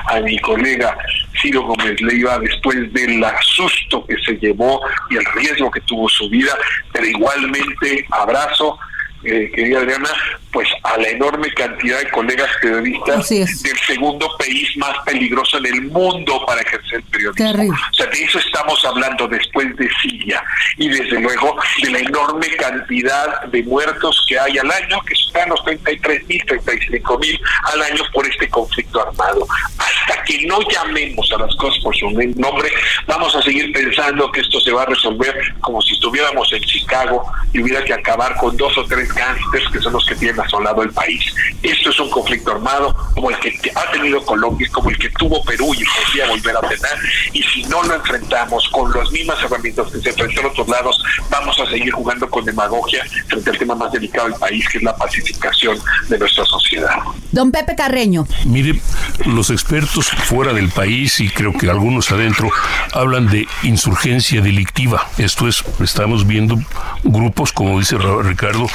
a 0.06 0.20
mi 0.20 0.38
colega 0.38 0.96
Ciro 1.40 1.62
Gómez 1.62 2.00
Leiva 2.00 2.38
después 2.38 2.92
del 2.92 3.24
susto 3.40 4.04
que 4.06 4.16
se 4.24 4.34
llevó 4.34 4.80
y 5.10 5.16
el 5.16 5.24
riesgo 5.36 5.70
que 5.70 5.80
tuvo 5.82 6.08
su 6.08 6.28
vida, 6.28 6.56
pero 6.92 7.06
igualmente 7.06 8.06
abrazo 8.10 8.78
eh, 9.24 9.50
querida 9.54 9.80
Adriana, 9.80 10.08
pues 10.52 10.68
a 10.82 10.96
la 10.96 11.08
enorme 11.08 11.52
cantidad 11.54 11.98
de 11.98 12.10
colegas 12.10 12.48
periodistas 12.60 13.28
del 13.28 13.78
segundo 13.86 14.28
país 14.38 14.76
más 14.76 14.96
peligroso 15.04 15.58
en 15.58 15.66
el 15.66 15.82
mundo 15.82 16.44
para 16.46 16.62
ejercer 16.62 17.02
periodismo. 17.10 17.74
O 17.74 17.94
sea, 17.94 18.06
de 18.06 18.22
eso 18.22 18.38
estamos 18.38 18.82
hablando 18.84 19.28
después 19.28 19.76
de 19.76 19.88
Siria 20.00 20.42
y 20.76 20.88
desde 20.88 21.20
luego 21.20 21.56
de 21.82 21.90
la 21.90 21.98
enorme 21.98 22.48
cantidad 22.56 23.42
de 23.44 23.62
muertos 23.64 24.24
que 24.28 24.38
hay 24.38 24.58
al 24.58 24.70
año, 24.70 25.00
que 25.02 25.14
están 25.14 25.48
los 25.50 25.62
33 25.64 26.26
mil, 26.26 26.44
35 26.46 27.18
mil 27.18 27.40
al 27.72 27.82
año 27.82 28.02
por 28.12 28.26
este 28.26 28.48
conflicto 28.48 29.06
armado. 29.06 29.46
Hasta 29.78 30.22
que 30.24 30.46
no 30.46 30.58
llamemos 30.68 31.30
a 31.32 31.38
las 31.38 31.54
cosas 31.56 31.82
por 31.82 31.94
su 31.96 32.10
nombre, 32.10 32.70
vamos 33.06 33.34
a 33.36 33.42
seguir 33.42 33.72
pensando 33.72 34.30
que 34.32 34.40
esto 34.40 34.60
se 34.60 34.72
va 34.72 34.82
a 34.82 34.86
resolver 34.86 35.34
como 35.60 35.80
si 35.82 35.94
estuviéramos 35.94 36.52
en 36.52 36.62
Chicago 36.62 37.24
y 37.52 37.60
hubiera 37.60 37.84
que 37.84 37.92
acabar 37.92 38.34
con 38.36 38.56
dos 38.56 38.76
o 38.78 38.84
tres 38.84 39.12
gángsters 39.12 39.68
que 39.70 39.78
son 39.80 39.92
los 39.92 40.06
que 40.06 40.14
tienen 40.14 40.37
asolado 40.40 40.82
el 40.82 40.90
país. 40.92 41.22
Esto 41.62 41.90
es 41.90 42.00
un 42.00 42.10
conflicto 42.10 42.52
armado 42.52 42.94
como 43.14 43.30
el 43.30 43.38
que 43.38 43.72
ha 43.74 43.90
tenido 43.90 44.24
Colombia, 44.24 44.68
como 44.72 44.90
el 44.90 44.98
que 44.98 45.10
tuvo 45.10 45.42
Perú 45.44 45.72
y 45.74 45.84
podría 45.84 46.28
volver 46.28 46.56
a 46.56 46.60
tener. 46.60 46.98
Y 47.32 47.42
si 47.42 47.62
no 47.64 47.82
lo 47.82 47.94
enfrentamos 47.94 48.68
con 48.68 48.92
las 48.92 49.10
mismas 49.10 49.42
herramientas 49.42 49.90
que 49.92 50.00
se 50.00 50.10
enfrentó 50.10 50.40
en 50.40 50.46
otros 50.46 50.68
lados, 50.68 51.02
vamos 51.30 51.58
a 51.60 51.66
seguir 51.66 51.92
jugando 51.92 52.28
con 52.28 52.44
demagogia 52.44 53.04
frente 53.26 53.50
al 53.50 53.58
tema 53.58 53.74
más 53.74 53.92
delicado 53.92 54.28
del 54.28 54.38
país, 54.38 54.68
que 54.68 54.78
es 54.78 54.84
la 54.84 54.96
pacificación 54.96 55.78
de 56.08 56.18
nuestra 56.18 56.44
sociedad. 56.44 56.96
Don 57.32 57.50
Pepe 57.50 57.74
Carreño. 57.76 58.26
Mire, 58.44 58.80
los 59.26 59.50
expertos 59.50 60.08
fuera 60.08 60.52
del 60.52 60.68
país 60.70 61.20
y 61.20 61.28
creo 61.28 61.52
que 61.52 61.70
algunos 61.70 62.10
adentro 62.10 62.50
hablan 62.92 63.28
de 63.28 63.46
insurgencia 63.62 64.40
delictiva. 64.40 65.08
Esto 65.18 65.48
es, 65.48 65.64
estamos 65.80 66.26
viendo 66.26 66.58
grupos, 67.02 67.52
como 67.52 67.78
dice 67.78 67.96
Ricardo, 67.98 68.66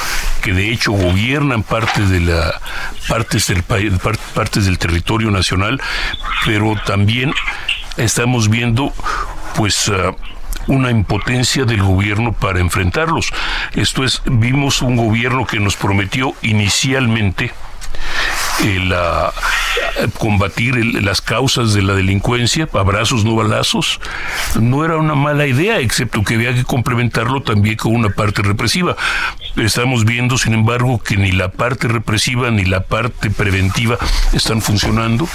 que 0.42 0.54
de 0.54 0.72
hecho 0.72 0.92
gobiernan 0.92 1.53
partes 1.62 2.10
del 2.10 2.32
partes 3.08 4.66
del 4.66 4.78
territorio 4.80 5.30
nacional, 5.30 5.80
pero 6.46 6.76
también 6.86 7.34
estamos 7.98 8.50
viendo 8.50 8.92
pues 9.56 9.90
ah, 9.90 10.16
una 10.68 10.90
impotencia 10.90 11.66
del 11.66 11.84
gobierno 11.84 12.34
para 12.34 12.60
enfrentarlos. 12.60 13.32
Esto 13.76 14.04
es, 14.04 14.22
vimos 14.26 14.82
un 14.82 14.96
gobierno 14.96 15.46
que 15.46 15.60
nos 15.60 15.76
prometió 15.76 16.34
inicialmente 16.42 17.52
el, 18.64 18.94
combatir 20.18 20.76
las 21.04 21.22
causas 21.22 21.74
de 21.74 21.82
la 21.82 21.94
delincuencia, 21.94 22.68
abrazos 22.74 23.26
no 23.26 23.36
balazos, 23.36 24.00
no 24.60 24.86
era 24.86 24.98
una 24.98 25.16
mala 25.16 25.46
idea, 25.48 25.80
excepto 25.80 26.24
que 26.24 26.36
había 26.36 26.54
que 26.54 26.64
complementarlo 26.64 27.42
también 27.42 27.76
con 27.76 27.96
una 27.96 28.10
parte 28.10 28.42
represiva. 28.42 28.96
Estamos 29.56 30.04
viendo, 30.04 30.38
sin 30.38 30.54
embargo, 30.54 31.02
que 31.02 31.16
ni 31.16 31.32
la 31.32 31.50
parte 31.50 31.88
represiva 31.88 32.50
ni 32.50 32.66
la 32.66 32.82
parte 32.82 33.30
preventiva 33.30 33.98
están 34.34 34.62
funcionando. 34.62 35.28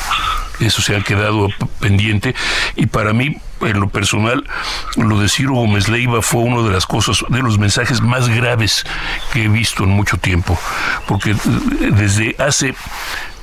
Eso 0.61 0.83
se 0.83 0.97
ha 0.97 1.01
quedado 1.03 1.49
pendiente. 1.79 2.35
Y 2.75 2.87
para 2.87 3.13
mí, 3.13 3.37
en 3.61 3.81
lo 3.81 3.89
personal, 3.89 4.45
lo 4.97 5.21
de 5.21 5.29
Ciro 5.29 5.55
Gómez 5.55 5.89
Leiva 5.89 6.21
fue 6.21 6.43
uno 6.43 6.65
de 6.65 6.73
las 6.73 6.85
cosas, 6.85 7.25
de 7.29 7.43
los 7.43 7.59
mensajes 7.59 8.01
más 8.01 8.29
graves 8.29 8.85
que 9.33 9.45
he 9.45 9.49
visto 9.49 9.85
en 9.85 9.91
mucho 9.91 10.17
tiempo. 10.17 10.59
Porque 11.07 11.31
eh, 11.31 11.37
desde 11.93 12.35
hace 12.39 12.75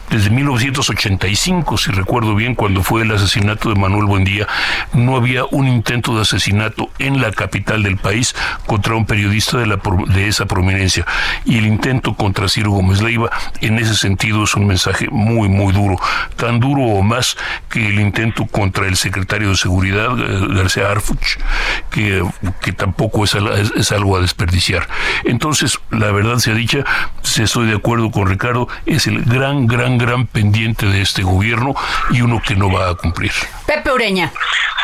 desde 0.09 0.29
1985, 0.29 1.77
si 1.77 1.91
recuerdo 1.91 2.35
bien, 2.35 2.55
cuando 2.55 2.83
fue 2.83 3.01
el 3.01 3.11
asesinato 3.11 3.69
de 3.69 3.75
Manuel 3.75 4.05
Buendía, 4.05 4.47
no 4.93 5.15
había 5.15 5.45
un 5.45 5.67
intento 5.67 6.15
de 6.15 6.21
asesinato 6.21 6.89
en 6.99 7.21
la 7.21 7.31
capital 7.31 7.83
del 7.83 7.97
país 7.97 8.35
contra 8.67 8.95
un 8.95 9.05
periodista 9.05 9.57
de, 9.57 9.65
la, 9.65 9.79
de 10.07 10.27
esa 10.27 10.45
prominencia. 10.45 11.05
Y 11.43 11.57
el 11.57 11.65
intento 11.65 12.15
contra 12.15 12.47
Ciro 12.49 12.71
Gómez 12.71 13.01
Leiva, 13.01 13.29
en 13.61 13.79
ese 13.79 13.95
sentido, 13.95 14.43
es 14.43 14.55
un 14.55 14.67
mensaje 14.67 15.07
muy, 15.09 15.49
muy 15.49 15.73
duro. 15.73 15.97
Tan 16.35 16.59
duro 16.59 16.83
o 16.83 17.01
más 17.01 17.35
que 17.69 17.87
el 17.87 17.99
intento 17.99 18.45
contra 18.45 18.87
el 18.87 18.97
secretario 18.97 19.49
de 19.49 19.55
Seguridad, 19.55 20.09
eh, 20.19 20.47
García 20.49 20.91
Arfuch, 20.91 21.37
que, 21.89 22.23
tampoco 22.77 23.23
es, 23.23 23.35
es, 23.75 23.91
algo 23.91 24.17
a 24.17 24.21
desperdiciar. 24.21 24.87
Entonces, 25.23 25.79
la 25.89 26.11
verdad 26.11 26.37
sea 26.37 26.53
dicha, 26.53 26.83
si 27.21 27.43
estoy 27.43 27.67
de 27.67 27.75
acuerdo 27.75 28.11
con 28.11 28.27
Ricardo, 28.27 28.67
es 28.85 29.07
el 29.07 29.23
gran, 29.23 29.65
gran 29.67 29.94
gran 29.97 30.27
pendiente 30.27 30.85
de 30.85 31.01
este 31.01 31.23
gobierno 31.23 31.73
y 32.11 32.21
uno 32.21 32.41
que 32.45 32.55
no 32.55 32.71
va 32.71 32.89
a 32.89 32.95
cumplir. 32.95 33.31
Pepe 33.65 33.91
Ureña. 33.91 34.31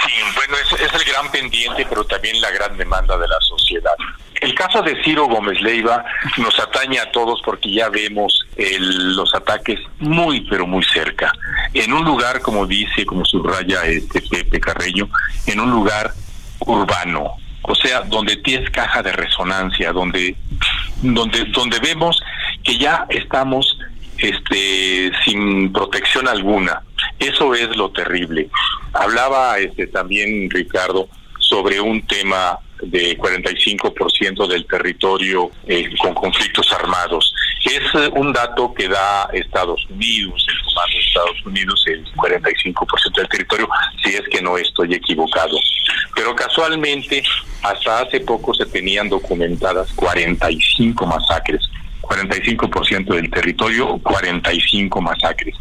Sí, 0.05 0.13
bueno, 0.35 0.55
es, 0.57 0.93
el 0.93 1.11
gran 1.11 1.31
pendiente, 1.31 1.85
pero 1.87 2.03
también 2.03 2.41
la 2.41 2.49
gran 2.51 2.75
demanda 2.77 3.17
de 3.17 3.27
la 3.27 3.39
sociedad. 3.41 3.91
El 4.39 4.55
caso 4.55 4.81
de 4.81 5.01
Ciro 5.03 5.27
Gómez 5.27 5.61
Leiva 5.61 6.03
nos 6.37 6.59
atañe 6.59 6.99
a 6.99 7.11
todos 7.11 7.39
porque 7.45 7.71
ya 7.71 7.89
vemos 7.89 8.47
los 8.57 9.35
ataques 9.35 9.79
muy, 9.99 10.41
pero 10.49 10.65
muy 10.65 10.83
cerca. 10.83 11.31
En 11.73 11.93
un 11.93 12.03
lugar, 12.03 12.41
como 12.41 12.65
dice, 12.65 13.05
como 13.05 13.23
subraya 13.23 13.83
este 13.85 14.21
Pepe 14.21 14.59
Carreño, 14.59 15.07
en 15.45 15.59
un 15.59 15.69
lugar 15.69 16.11
urbano, 16.59 17.37
o 17.61 17.75
sea, 17.75 18.01
donde 18.01 18.37
tienes 18.37 18.69
caja 18.71 19.03
de 19.03 19.11
resonancia, 19.11 19.91
donde, 19.91 20.35
donde, 21.01 21.45
donde 21.45 21.79
vemos 21.79 22.19
que 22.63 22.77
ya 22.77 23.05
estamos 23.09 23.77
este, 24.21 25.11
sin 25.25 25.71
protección 25.73 26.27
alguna. 26.27 26.83
Eso 27.19 27.53
es 27.53 27.75
lo 27.75 27.91
terrible. 27.91 28.49
Hablaba 28.93 29.59
este, 29.59 29.87
también 29.87 30.49
Ricardo 30.49 31.07
sobre 31.39 31.81
un 31.81 32.05
tema 32.07 32.59
de 32.81 33.17
45% 33.17 34.47
del 34.47 34.65
territorio 34.65 35.51
eh, 35.67 35.89
con 35.99 36.13
conflictos 36.13 36.71
armados. 36.73 37.33
Es 37.63 37.81
eh, 37.93 38.09
un 38.15 38.33
dato 38.33 38.73
que 38.73 38.87
da 38.87 39.29
Estados 39.33 39.85
Unidos, 39.89 40.45
el 40.49 40.63
comando 40.63 40.93
de 40.93 40.99
Estados 40.99 41.45
Unidos, 41.45 41.83
el 41.87 42.05
45% 42.13 43.15
del 43.15 43.27
territorio, 43.29 43.69
si 44.03 44.15
es 44.15 44.27
que 44.29 44.41
no 44.41 44.57
estoy 44.57 44.93
equivocado. 44.93 45.57
Pero 46.15 46.35
casualmente, 46.35 47.23
hasta 47.61 48.01
hace 48.01 48.19
poco 48.21 48.53
se 48.53 48.65
tenían 48.65 49.09
documentadas 49.09 49.91
45 49.93 51.05
masacres 51.05 51.61
45% 52.11 53.15
del 53.15 53.29
territorio, 53.29 53.97
45 53.99 55.01
masacres. 55.01 55.55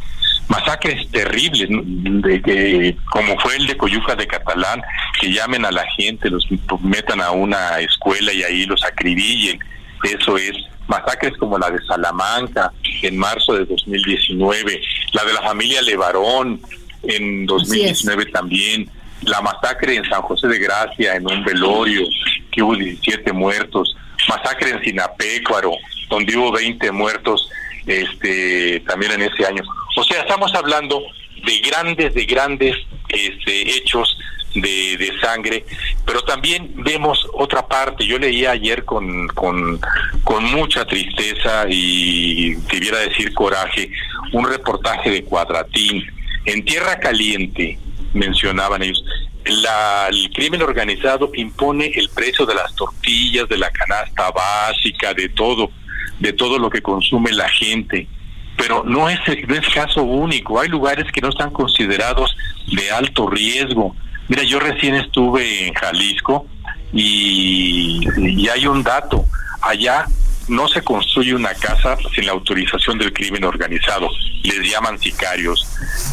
Masacres 0.48 1.08
terribles, 1.12 1.68
de, 1.68 2.96
como 3.10 3.38
fue 3.38 3.56
el 3.56 3.66
de 3.68 3.76
Coyuca 3.76 4.16
de 4.16 4.26
Catalán, 4.26 4.82
que 5.20 5.32
llamen 5.32 5.64
a 5.64 5.70
la 5.70 5.84
gente, 5.96 6.28
los 6.28 6.44
metan 6.82 7.20
a 7.20 7.30
una 7.30 7.78
escuela 7.78 8.32
y 8.32 8.42
ahí 8.42 8.66
los 8.66 8.84
acribillen. 8.84 9.60
Eso 10.02 10.36
es 10.36 10.52
masacres 10.88 11.36
como 11.38 11.56
la 11.56 11.70
de 11.70 11.78
Salamanca 11.86 12.72
en 13.02 13.16
marzo 13.16 13.54
de 13.54 13.64
2019, 13.64 14.80
la 15.12 15.24
de 15.24 15.32
la 15.32 15.42
familia 15.42 15.82
Levarón 15.82 16.60
en 17.04 17.46
2019 17.46 18.26
también, 18.26 18.90
la 19.22 19.40
masacre 19.40 19.96
en 19.96 20.04
San 20.04 20.22
José 20.22 20.48
de 20.48 20.58
Gracia 20.58 21.14
en 21.14 21.26
un 21.26 21.44
velorio 21.44 22.06
que 22.50 22.62
hubo 22.62 22.74
17 22.74 23.32
muertos, 23.32 23.94
masacre 24.28 24.70
en 24.70 24.82
Sinapecuaro, 24.82 25.72
donde 26.08 26.36
hubo 26.36 26.52
20 26.52 26.90
muertos 26.92 27.48
este 27.86 28.80
también 28.80 29.12
en 29.12 29.22
ese 29.22 29.46
año. 29.46 29.62
O 29.96 30.04
sea, 30.04 30.20
estamos 30.20 30.54
hablando 30.54 31.02
de 31.44 31.58
grandes, 31.60 32.14
de 32.14 32.24
grandes 32.24 32.76
este, 33.08 33.76
hechos 33.76 34.16
de, 34.54 34.96
de, 34.96 35.12
sangre, 35.20 35.64
pero 36.04 36.22
también 36.22 36.72
vemos 36.76 37.26
otra 37.34 37.66
parte. 37.66 38.04
Yo 38.04 38.18
leía 38.18 38.50
ayer 38.52 38.84
con, 38.84 39.28
con, 39.28 39.80
con 40.24 40.44
mucha 40.44 40.84
tristeza 40.84 41.66
y 41.68 42.54
debiera 42.72 42.98
decir 42.98 43.32
coraje 43.32 43.90
un 44.32 44.48
reportaje 44.48 45.10
de 45.10 45.24
Cuadratín. 45.24 46.04
En 46.46 46.64
Tierra 46.64 46.98
Caliente, 46.98 47.78
mencionaban 48.12 48.82
ellos, 48.82 49.04
la, 49.44 50.08
el 50.08 50.30
crimen 50.30 50.62
organizado 50.62 51.30
impone 51.34 51.86
el 51.94 52.08
precio 52.10 52.44
de 52.46 52.54
las 52.54 52.74
tortillas, 52.74 53.48
de 53.48 53.58
la 53.58 53.70
canasta 53.70 54.30
básica, 54.30 55.14
de 55.14 55.28
todo 55.30 55.70
de 56.20 56.34
todo 56.34 56.58
lo 56.58 56.70
que 56.70 56.82
consume 56.82 57.32
la 57.32 57.48
gente. 57.48 58.06
Pero 58.56 58.84
no 58.84 59.08
es, 59.08 59.18
es 59.26 59.74
caso 59.74 60.02
único, 60.02 60.60
hay 60.60 60.68
lugares 60.68 61.10
que 61.12 61.20
no 61.22 61.30
están 61.30 61.50
considerados 61.50 62.36
de 62.70 62.90
alto 62.90 63.28
riesgo. 63.28 63.96
Mira, 64.28 64.42
yo 64.42 64.60
recién 64.60 64.94
estuve 64.94 65.66
en 65.66 65.74
Jalisco 65.74 66.46
y, 66.92 68.06
y 68.18 68.48
hay 68.48 68.66
un 68.66 68.82
dato, 68.82 69.24
allá 69.62 70.06
no 70.48 70.68
se 70.68 70.82
construye 70.82 71.34
una 71.34 71.54
casa 71.54 71.96
sin 72.14 72.26
la 72.26 72.32
autorización 72.32 72.98
del 72.98 73.12
crimen 73.12 73.44
organizado, 73.44 74.08
les 74.42 74.70
llaman 74.70 74.98
sicarios. 74.98 75.66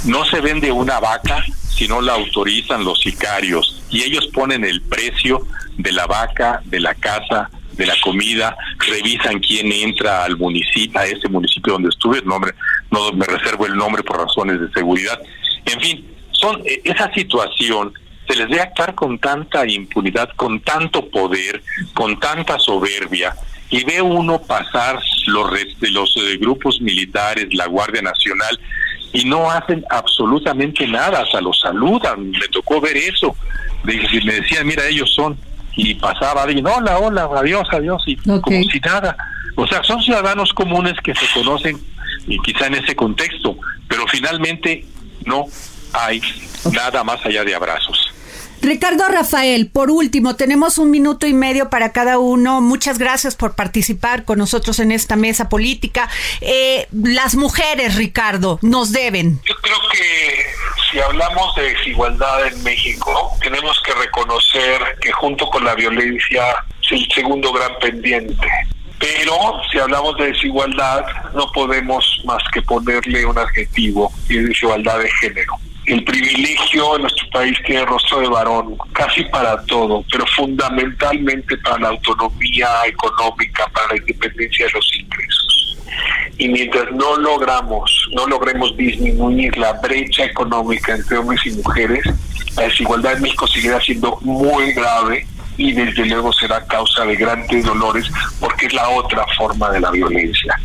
No 0.05 0.25
se 0.25 0.41
vende 0.41 0.71
una 0.71 0.99
vaca 0.99 1.43
si 1.69 1.87
no 1.87 2.01
la 2.01 2.13
autorizan 2.13 2.83
los 2.83 2.99
sicarios 2.99 3.83
y 3.89 4.03
ellos 4.03 4.27
ponen 4.27 4.63
el 4.63 4.81
precio 4.81 5.45
de 5.77 5.91
la 5.91 6.05
vaca, 6.07 6.61
de 6.65 6.79
la 6.79 6.95
casa, 6.95 7.49
de 7.73 7.85
la 7.85 7.95
comida, 8.01 8.57
revisan 8.79 9.39
quién 9.39 9.71
entra 9.71 10.23
al 10.23 10.37
municipio, 10.37 10.99
a 10.99 11.05
ese 11.05 11.29
municipio 11.29 11.73
donde 11.73 11.89
estuve, 11.89 12.19
el 12.19 12.25
nombre, 12.25 12.51
no 12.89 13.11
me 13.13 13.25
reservo 13.25 13.67
el 13.67 13.75
nombre 13.75 14.03
por 14.03 14.17
razones 14.17 14.59
de 14.59 14.71
seguridad. 14.71 15.19
En 15.65 15.79
fin, 15.79 16.05
son 16.31 16.61
eh, 16.65 16.81
esa 16.83 17.13
situación 17.13 17.93
se 18.27 18.35
les 18.35 18.49
debe 18.49 18.61
actuar 18.61 18.93
con 18.93 19.17
tanta 19.19 19.65
impunidad, 19.65 20.29
con 20.35 20.59
tanto 20.59 21.09
poder, 21.09 21.63
con 21.93 22.19
tanta 22.19 22.59
soberbia, 22.59 23.33
y 23.69 23.83
ve 23.83 24.01
uno 24.01 24.39
pasar 24.39 24.99
los 25.27 25.51
de 25.51 25.91
los 25.91 26.15
eh, 26.17 26.37
grupos 26.37 26.79
militares, 26.81 27.47
la 27.51 27.67
Guardia 27.67 28.01
Nacional, 28.01 28.59
y 29.13 29.25
no 29.25 29.49
hacen 29.49 29.83
absolutamente 29.89 30.87
nada, 30.87 31.21
hasta 31.21 31.41
los 31.41 31.59
saludan, 31.59 32.31
me 32.31 32.47
tocó 32.51 32.79
ver 32.79 32.97
eso, 32.97 33.35
me 33.83 33.93
decían, 34.33 34.67
mira, 34.67 34.85
ellos 34.87 35.13
son 35.13 35.37
y 35.75 35.93
pasaba 35.93 36.51
y 36.51 36.59
hola, 36.59 36.97
hola, 36.97 37.29
adiós, 37.35 37.67
adiós, 37.71 38.01
y 38.07 38.15
como 38.15 38.63
si 38.63 38.79
nada. 38.79 39.15
O 39.55 39.65
sea, 39.67 39.83
son 39.83 40.01
ciudadanos 40.01 40.51
comunes 40.53 40.93
que 41.03 41.13
se 41.15 41.25
conocen 41.33 41.79
y 42.27 42.39
quizá 42.39 42.67
en 42.67 42.75
ese 42.75 42.95
contexto, 42.95 43.57
pero 43.87 44.05
finalmente 44.07 44.85
no 45.25 45.45
hay 45.93 46.21
nada 46.71 47.03
más 47.03 47.23
allá 47.25 47.43
de 47.43 47.55
abrazos. 47.55 48.13
Ricardo 48.61 49.07
Rafael, 49.07 49.69
por 49.69 49.91
último, 49.91 50.35
tenemos 50.35 50.77
un 50.77 50.89
minuto 50.89 51.27
y 51.27 51.33
medio 51.33 51.69
para 51.69 51.91
cada 51.91 52.17
uno. 52.17 52.59
Muchas 52.59 52.97
gracias 52.97 53.35
por 53.35 53.55
participar 53.55 54.25
con 54.25 54.39
nosotros 54.39 54.79
en 54.79 54.91
esta 54.91 55.15
mesa 55.15 55.47
política. 55.47 56.09
Eh, 56.41 56.87
las 56.91 57.35
mujeres, 57.35 57.95
Ricardo, 57.95 58.59
nos 58.61 58.91
deben. 58.91 59.39
Yo 59.45 59.55
creo 59.61 59.77
que 59.91 60.45
si 60.91 60.99
hablamos 60.99 61.55
de 61.55 61.73
desigualdad 61.73 62.47
en 62.47 62.63
México, 62.63 63.31
tenemos 63.41 63.79
que 63.85 63.93
reconocer 63.93 64.97
que 65.01 65.11
junto 65.11 65.49
con 65.49 65.63
la 65.63 65.75
violencia 65.75 66.43
es 66.81 66.91
el 66.91 67.07
segundo 67.13 67.53
gran 67.53 67.77
pendiente. 67.79 68.47
Pero 68.99 69.61
si 69.71 69.77
hablamos 69.77 70.17
de 70.17 70.31
desigualdad, 70.31 71.05
no 71.35 71.51
podemos 71.51 72.21
más 72.25 72.41
que 72.51 72.63
ponerle 72.63 73.25
un 73.25 73.37
adjetivo, 73.37 74.11
y 74.27 74.39
es 74.39 74.47
desigualdad 74.47 74.97
de 74.99 75.09
género 75.21 75.53
el 75.87 76.03
privilegio 76.03 76.97
en 76.97 77.03
nuestro 77.03 77.29
país 77.29 77.57
tiene 77.65 77.85
rostro 77.85 78.19
de 78.19 78.27
varón, 78.27 78.77
casi 78.91 79.23
para 79.23 79.63
todo, 79.63 80.03
pero 80.11 80.25
fundamentalmente 80.35 81.57
para 81.59 81.79
la 81.79 81.89
autonomía 81.89 82.67
económica, 82.85 83.65
para 83.73 83.93
la 83.93 83.97
independencia 83.97 84.65
de 84.65 84.71
los 84.73 84.91
ingresos. 84.97 85.77
Y 86.37 86.49
mientras 86.49 86.91
no 86.91 87.15
logramos, 87.15 88.09
no 88.13 88.27
logremos 88.27 88.75
disminuir 88.75 89.57
la 89.57 89.73
brecha 89.73 90.25
económica 90.25 90.93
entre 90.93 91.19
hombres 91.19 91.45
y 91.45 91.51
mujeres, 91.51 92.03
la 92.57 92.63
desigualdad 92.63 93.13
en 93.13 93.21
México 93.21 93.47
seguirá 93.47 93.79
siendo 93.79 94.19
muy 94.21 94.73
grave 94.73 95.25
y 95.55 95.71
desde 95.71 96.05
luego 96.05 96.33
será 96.33 96.65
causa 96.67 97.05
de 97.05 97.15
grandes 97.15 97.63
dolores 97.63 98.11
porque 98.41 98.65
es 98.65 98.73
la 98.73 98.89
otra 98.89 99.25
forma 99.37 99.71
de 99.71 99.79
la 99.79 99.91
violencia. 99.91 100.59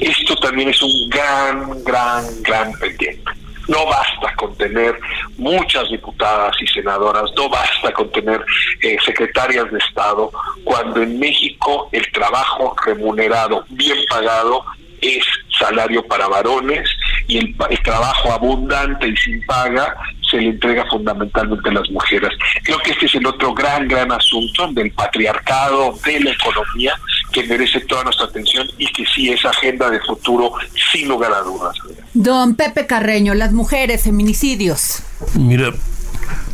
Esto 0.00 0.36
también 0.36 0.68
es 0.68 0.82
un 0.82 1.08
gran, 1.08 1.82
gran, 1.82 2.24
gran 2.42 2.72
pendiente. 2.74 3.45
No 3.68 3.86
basta 3.86 4.34
con 4.36 4.56
tener 4.56 4.98
muchas 5.38 5.88
diputadas 5.90 6.54
y 6.60 6.66
senadoras, 6.66 7.30
no 7.36 7.48
basta 7.48 7.92
con 7.92 8.10
tener 8.12 8.44
eh, 8.80 8.96
secretarias 9.04 9.70
de 9.70 9.78
Estado, 9.78 10.30
cuando 10.64 11.02
en 11.02 11.18
México 11.18 11.88
el 11.92 12.10
trabajo 12.12 12.74
remunerado, 12.84 13.64
bien 13.70 13.98
pagado, 14.08 14.64
es 15.00 15.24
salario 15.58 16.02
para 16.06 16.26
varones 16.26 16.88
y 17.28 17.38
el, 17.38 17.56
el, 17.70 17.82
trabajo 17.82 18.32
abundante 18.32 19.08
y 19.08 19.16
sin 19.16 19.44
paga 19.46 19.94
se 20.30 20.38
le 20.38 20.48
entrega 20.50 20.84
fundamentalmente 20.86 21.68
a 21.68 21.74
las 21.74 21.90
mujeres. 21.90 22.30
Creo 22.62 22.78
que 22.78 22.92
este 22.92 23.06
es 23.06 23.14
el 23.14 23.26
otro 23.26 23.54
gran, 23.54 23.86
gran 23.88 24.10
asunto 24.10 24.68
del 24.72 24.90
patriarcado, 24.92 25.94
de 26.04 26.20
la 26.20 26.30
economía, 26.32 26.94
que 27.32 27.44
merece 27.44 27.80
toda 27.80 28.04
nuestra 28.04 28.26
atención 28.26 28.68
y 28.78 28.86
que 28.88 29.04
sí 29.06 29.30
es 29.30 29.44
agenda 29.44 29.90
de 29.90 30.00
futuro, 30.00 30.52
sin 30.92 31.08
lugar 31.08 31.32
a 31.32 31.40
dudas. 31.40 31.76
Don 32.16 32.54
Pepe 32.54 32.86
Carreño, 32.86 33.34
las 33.34 33.52
mujeres, 33.52 34.02
feminicidios. 34.02 35.02
Mira, 35.34 35.70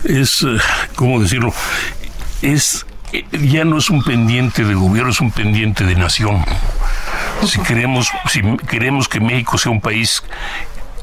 es, 0.04 0.44
¿cómo 0.96 1.20
decirlo? 1.20 1.54
Es 2.42 2.84
ya 3.30 3.64
no 3.64 3.78
es 3.78 3.90
un 3.90 4.02
pendiente 4.02 4.64
de 4.64 4.74
gobierno, 4.74 5.10
es 5.10 5.20
un 5.20 5.30
pendiente 5.30 5.84
de 5.84 5.94
nación. 5.94 6.44
Si 7.46 7.60
queremos, 7.62 8.10
si 8.28 8.42
queremos 8.68 9.08
que 9.08 9.20
México 9.20 9.56
sea 9.58 9.70
un 9.70 9.80
país 9.80 10.22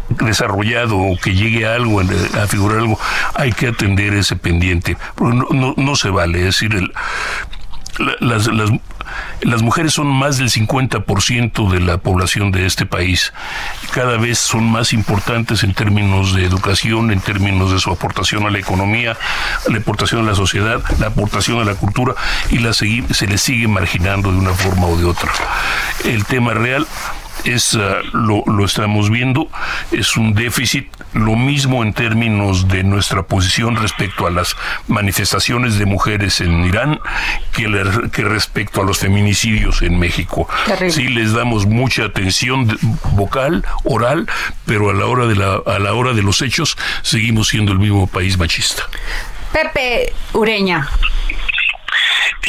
desarrollado 0.10 0.97
o 0.97 1.18
que 1.18 1.36
llegue 1.36 1.68
a 1.68 1.76
algo, 1.76 2.01
a 2.01 2.47
figurar 2.47 2.80
algo, 2.80 2.99
hay 3.36 3.53
que 3.53 3.68
atender 3.68 4.14
ese 4.14 4.36
pendiente. 4.36 4.97
Porque 5.16 5.38
no, 5.38 5.47
no, 5.51 5.74
no 5.78 5.95
se 5.95 6.10
vale. 6.10 6.39
Es 6.39 6.45
decir, 6.60 6.76
el, 6.76 6.91
las, 8.20 8.47
las, 8.47 8.72
las, 9.41 9.62
mujeres 9.62 9.93
son 9.93 10.07
más 10.07 10.38
del 10.38 10.49
50% 10.49 11.70
de 11.70 11.80
la 11.80 11.97
población 11.97 12.51
de 12.51 12.66
este 12.66 12.86
país. 12.86 13.34
Cada 13.91 14.18
vez 14.18 14.39
son 14.39 14.70
más 14.70 14.93
importantes 14.93 15.64
en 15.64 15.74
términos 15.74 16.34
de 16.34 16.45
educación, 16.45 17.12
en 17.12 17.22
términos 17.22 17.72
de 17.72 17.80
su 17.80 17.91
aportación 17.91 18.45
a 18.45 18.49
la 18.49 18.60
economía, 18.60 19.18
la 19.68 19.78
aportación 19.78 20.22
a 20.22 20.30
la 20.30 20.36
sociedad, 20.36 20.82
la 20.99 21.07
aportación 21.07 21.60
a 21.60 21.66
la 21.66 21.76
cultura 21.76 22.16
y 22.49 22.60
la 22.60 22.74
se 22.74 23.28
les 23.28 23.41
sigue 23.41 23.68
marginando 23.68 24.32
de 24.32 24.38
una 24.38 24.53
forma 24.53 24.88
o 24.88 24.97
de 24.97 25.05
otra. 25.05 25.32
El 26.05 26.26
tema 26.26 26.53
real 26.53 26.88
es 27.45 27.73
uh, 27.73 27.79
lo, 28.13 28.43
lo, 28.45 28.65
estamos 28.65 29.09
viendo, 29.09 29.49
es 29.91 30.17
un 30.17 30.33
déficit, 30.33 30.87
lo 31.13 31.35
mismo 31.35 31.83
en 31.83 31.93
términos 31.93 32.67
de 32.67 32.83
nuestra 32.83 33.23
posición 33.23 33.75
respecto 33.75 34.27
a 34.27 34.31
las 34.31 34.55
manifestaciones 34.87 35.77
de 35.77 35.85
mujeres 35.85 36.41
en 36.41 36.65
Irán 36.65 36.99
que, 37.53 37.67
le, 37.67 38.09
que 38.11 38.23
respecto 38.23 38.81
a 38.81 38.83
los 38.83 38.99
feminicidios 38.99 39.81
en 39.81 39.99
México. 39.99 40.47
Terrible. 40.65 40.91
Sí 40.91 41.07
les 41.07 41.33
damos 41.33 41.65
mucha 41.65 42.05
atención 42.05 42.77
vocal, 43.11 43.65
oral, 43.83 44.27
pero 44.65 44.89
a 44.89 44.93
la 44.93 45.05
hora 45.05 45.25
de 45.25 45.35
la 45.35 45.59
a 45.65 45.79
la 45.79 45.93
hora 45.93 46.13
de 46.13 46.21
los 46.21 46.41
hechos 46.41 46.77
seguimos 47.01 47.49
siendo 47.49 47.71
el 47.71 47.79
mismo 47.79 48.07
país 48.07 48.37
machista. 48.37 48.83
Pepe 49.51 50.13
Ureña. 50.33 50.87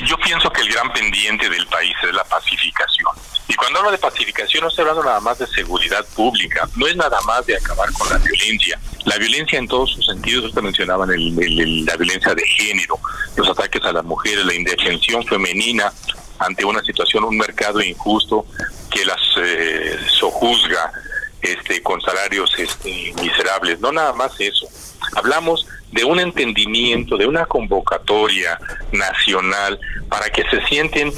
Yo 0.04 0.16
pienso 0.18 0.50
que 0.50 0.62
el 0.62 0.72
gran 0.72 0.92
pendiente 0.92 1.48
del 1.48 1.66
país 1.66 1.94
es 2.02 2.14
la 2.14 2.24
pacificación. 2.24 3.10
Y 3.50 3.54
cuando 3.54 3.80
hablo 3.80 3.90
de 3.90 3.98
pacificación 3.98 4.62
no 4.62 4.68
estoy 4.68 4.82
hablando 4.82 5.02
nada 5.02 5.18
más 5.18 5.36
de 5.40 5.46
seguridad 5.48 6.06
pública, 6.14 6.68
no 6.76 6.86
es 6.86 6.94
nada 6.94 7.20
más 7.22 7.44
de 7.46 7.56
acabar 7.56 7.92
con 7.94 8.08
la 8.08 8.18
violencia. 8.18 8.78
La 9.06 9.18
violencia 9.18 9.58
en 9.58 9.66
todos 9.66 9.90
sus 9.90 10.06
sentidos, 10.06 10.44
usted 10.44 10.62
mencionaba 10.62 11.04
el, 11.06 11.36
el, 11.42 11.84
la 11.84 11.96
violencia 11.96 12.32
de 12.32 12.46
género, 12.46 12.96
los 13.34 13.48
ataques 13.48 13.82
a 13.82 13.90
las 13.90 14.04
mujeres, 14.04 14.44
la 14.44 14.54
indefensión 14.54 15.26
femenina 15.26 15.92
ante 16.38 16.64
una 16.64 16.80
situación, 16.84 17.24
un 17.24 17.38
mercado 17.38 17.82
injusto 17.82 18.46
que 18.88 19.04
las 19.04 19.18
eh, 19.38 19.98
sojuzga 20.20 20.92
este, 21.42 21.82
con 21.82 22.00
salarios 22.00 22.52
este, 22.58 23.12
miserables. 23.20 23.80
No 23.80 23.92
nada 23.92 24.12
más 24.12 24.38
eso. 24.40 24.66
Hablamos 25.16 25.66
de 25.92 26.04
un 26.04 26.20
entendimiento, 26.20 27.16
de 27.16 27.26
una 27.26 27.46
convocatoria 27.46 28.58
nacional 28.92 29.78
para 30.08 30.30
que 30.30 30.44
se 30.50 30.64
sienten 30.66 31.12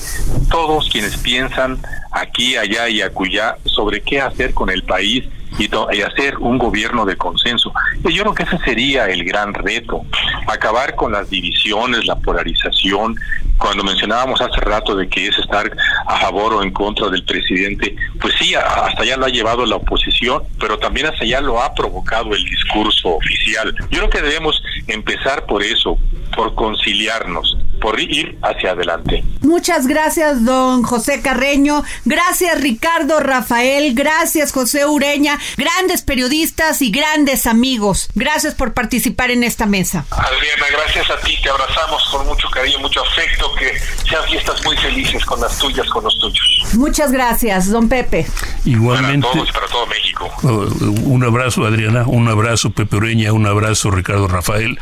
todos 0.51 0.89
quienes 0.91 1.17
piensan 1.17 1.81
aquí, 2.11 2.57
allá 2.57 2.89
y 2.89 3.03
acullá 3.03 3.57
sobre 3.65 4.01
qué 4.03 4.21
hacer 4.21 4.55
con 4.55 4.71
el 4.71 4.83
país 4.85 5.25
y, 5.59 5.71
y, 5.97 6.03
hacer 6.03 6.39
un 6.39 6.59
gobierno 6.59 7.05
de 7.05 7.17
consenso. 7.17 7.73
Y 8.05 8.13
yo 8.13 8.23
creo 8.23 8.35
que 8.35 8.43
ese 8.45 8.59
sería 8.65 9.07
el 9.07 9.25
gran 9.25 9.55
reto, 9.55 10.05
acabar 10.47 10.95
con 10.95 11.13
las 11.13 11.29
divisiones, 11.31 12.07
la 12.07 12.17
polarización. 12.17 13.17
Cuando 13.59 13.85
mencionábamos 13.85 14.41
hace 14.41 14.61
rato 14.61 14.97
de 14.97 15.09
que 15.09 15.29
es 15.29 15.39
estar 15.39 15.71
a 16.07 16.17
favor 16.19 16.55
o 16.55 16.63
en 16.63 16.73
contra 16.73 17.09
del 17.09 17.25
presidente, 17.25 17.95
pues 18.21 18.35
sí, 18.39 18.55
hasta 18.55 19.03
allá 19.03 19.17
lo 19.17 19.27
ha 19.27 19.29
llevado 19.29 19.65
la 19.67 19.77
oposición, 19.77 20.43
pero 20.59 20.79
también 20.79 21.07
hasta 21.07 21.25
allá 21.25 21.41
lo 21.41 21.63
ha 21.63 21.75
provocado 21.75 22.35
el 22.35 22.45
discurso 22.45 23.11
oficial. 23.11 23.75
Yo 23.91 23.99
creo 23.99 24.11
que 24.11 24.23
debemos 24.23 24.61
empezar 24.89 25.47
por 25.47 25.63
eso, 25.63 25.99
por 26.35 26.55
conciliarnos, 26.55 27.57
por 27.81 28.01
ir 28.01 28.39
hacia 28.43 28.71
adelante. 28.71 29.23
Muchas 29.43 29.87
gracias, 29.87 30.45
don 30.45 30.83
José 30.83 31.21
Carreño. 31.21 31.83
Gracias, 32.05 32.61
Ricardo 32.61 33.21
Rafael. 33.21 33.95
Gracias, 33.95 34.53
José 34.53 34.87
Ureña. 34.87 35.39
Grandes 35.57 36.03
periodistas 36.03 36.83
y 36.83 36.91
grandes 36.91 37.47
amigos. 37.47 38.09
Gracias 38.15 38.55
por 38.55 38.75
participar 38.75 39.31
en 39.31 39.45
esta 39.45 39.67
mesa. 39.67 40.05
Adriana, 40.11 40.67
gracias 40.71 41.11
a 41.11 41.19
ti. 41.21 41.37
Te 41.43 41.51
abrazamos 41.51 42.03
con 42.11 42.27
mucho 42.27 42.49
cariño, 42.51 42.79
mucho 42.81 43.03
afecto. 43.03 43.55
Que 43.55 43.79
sean 44.09 44.25
fiestas 44.29 44.65
muy 44.65 44.77
felices 44.77 45.25
con 45.25 45.41
las 45.41 45.59
tuyas, 45.59 45.89
con 45.89 46.05
los 46.05 46.19
tuyos. 46.19 46.75
Muchas 46.75 47.13
gracias, 47.13 47.71
don 47.71 47.89
Pepe. 47.89 48.27
Igualmente. 48.65 49.27
Para 49.27 49.39
todos, 49.39 49.53
para 49.53 49.67
todo 49.67 49.87
México. 49.87 50.31
Uh, 50.43 51.13
un 51.13 51.25
abrazo, 51.25 51.65
Adriana. 51.65 52.05
Un 52.07 52.29
abrazo, 52.29 52.71
Pepe 52.71 52.97
Ureña. 52.97 53.33
Un 53.33 53.47
abrazo, 53.47 53.91
Ricardo 53.91 54.29
Rafael. 54.29 54.79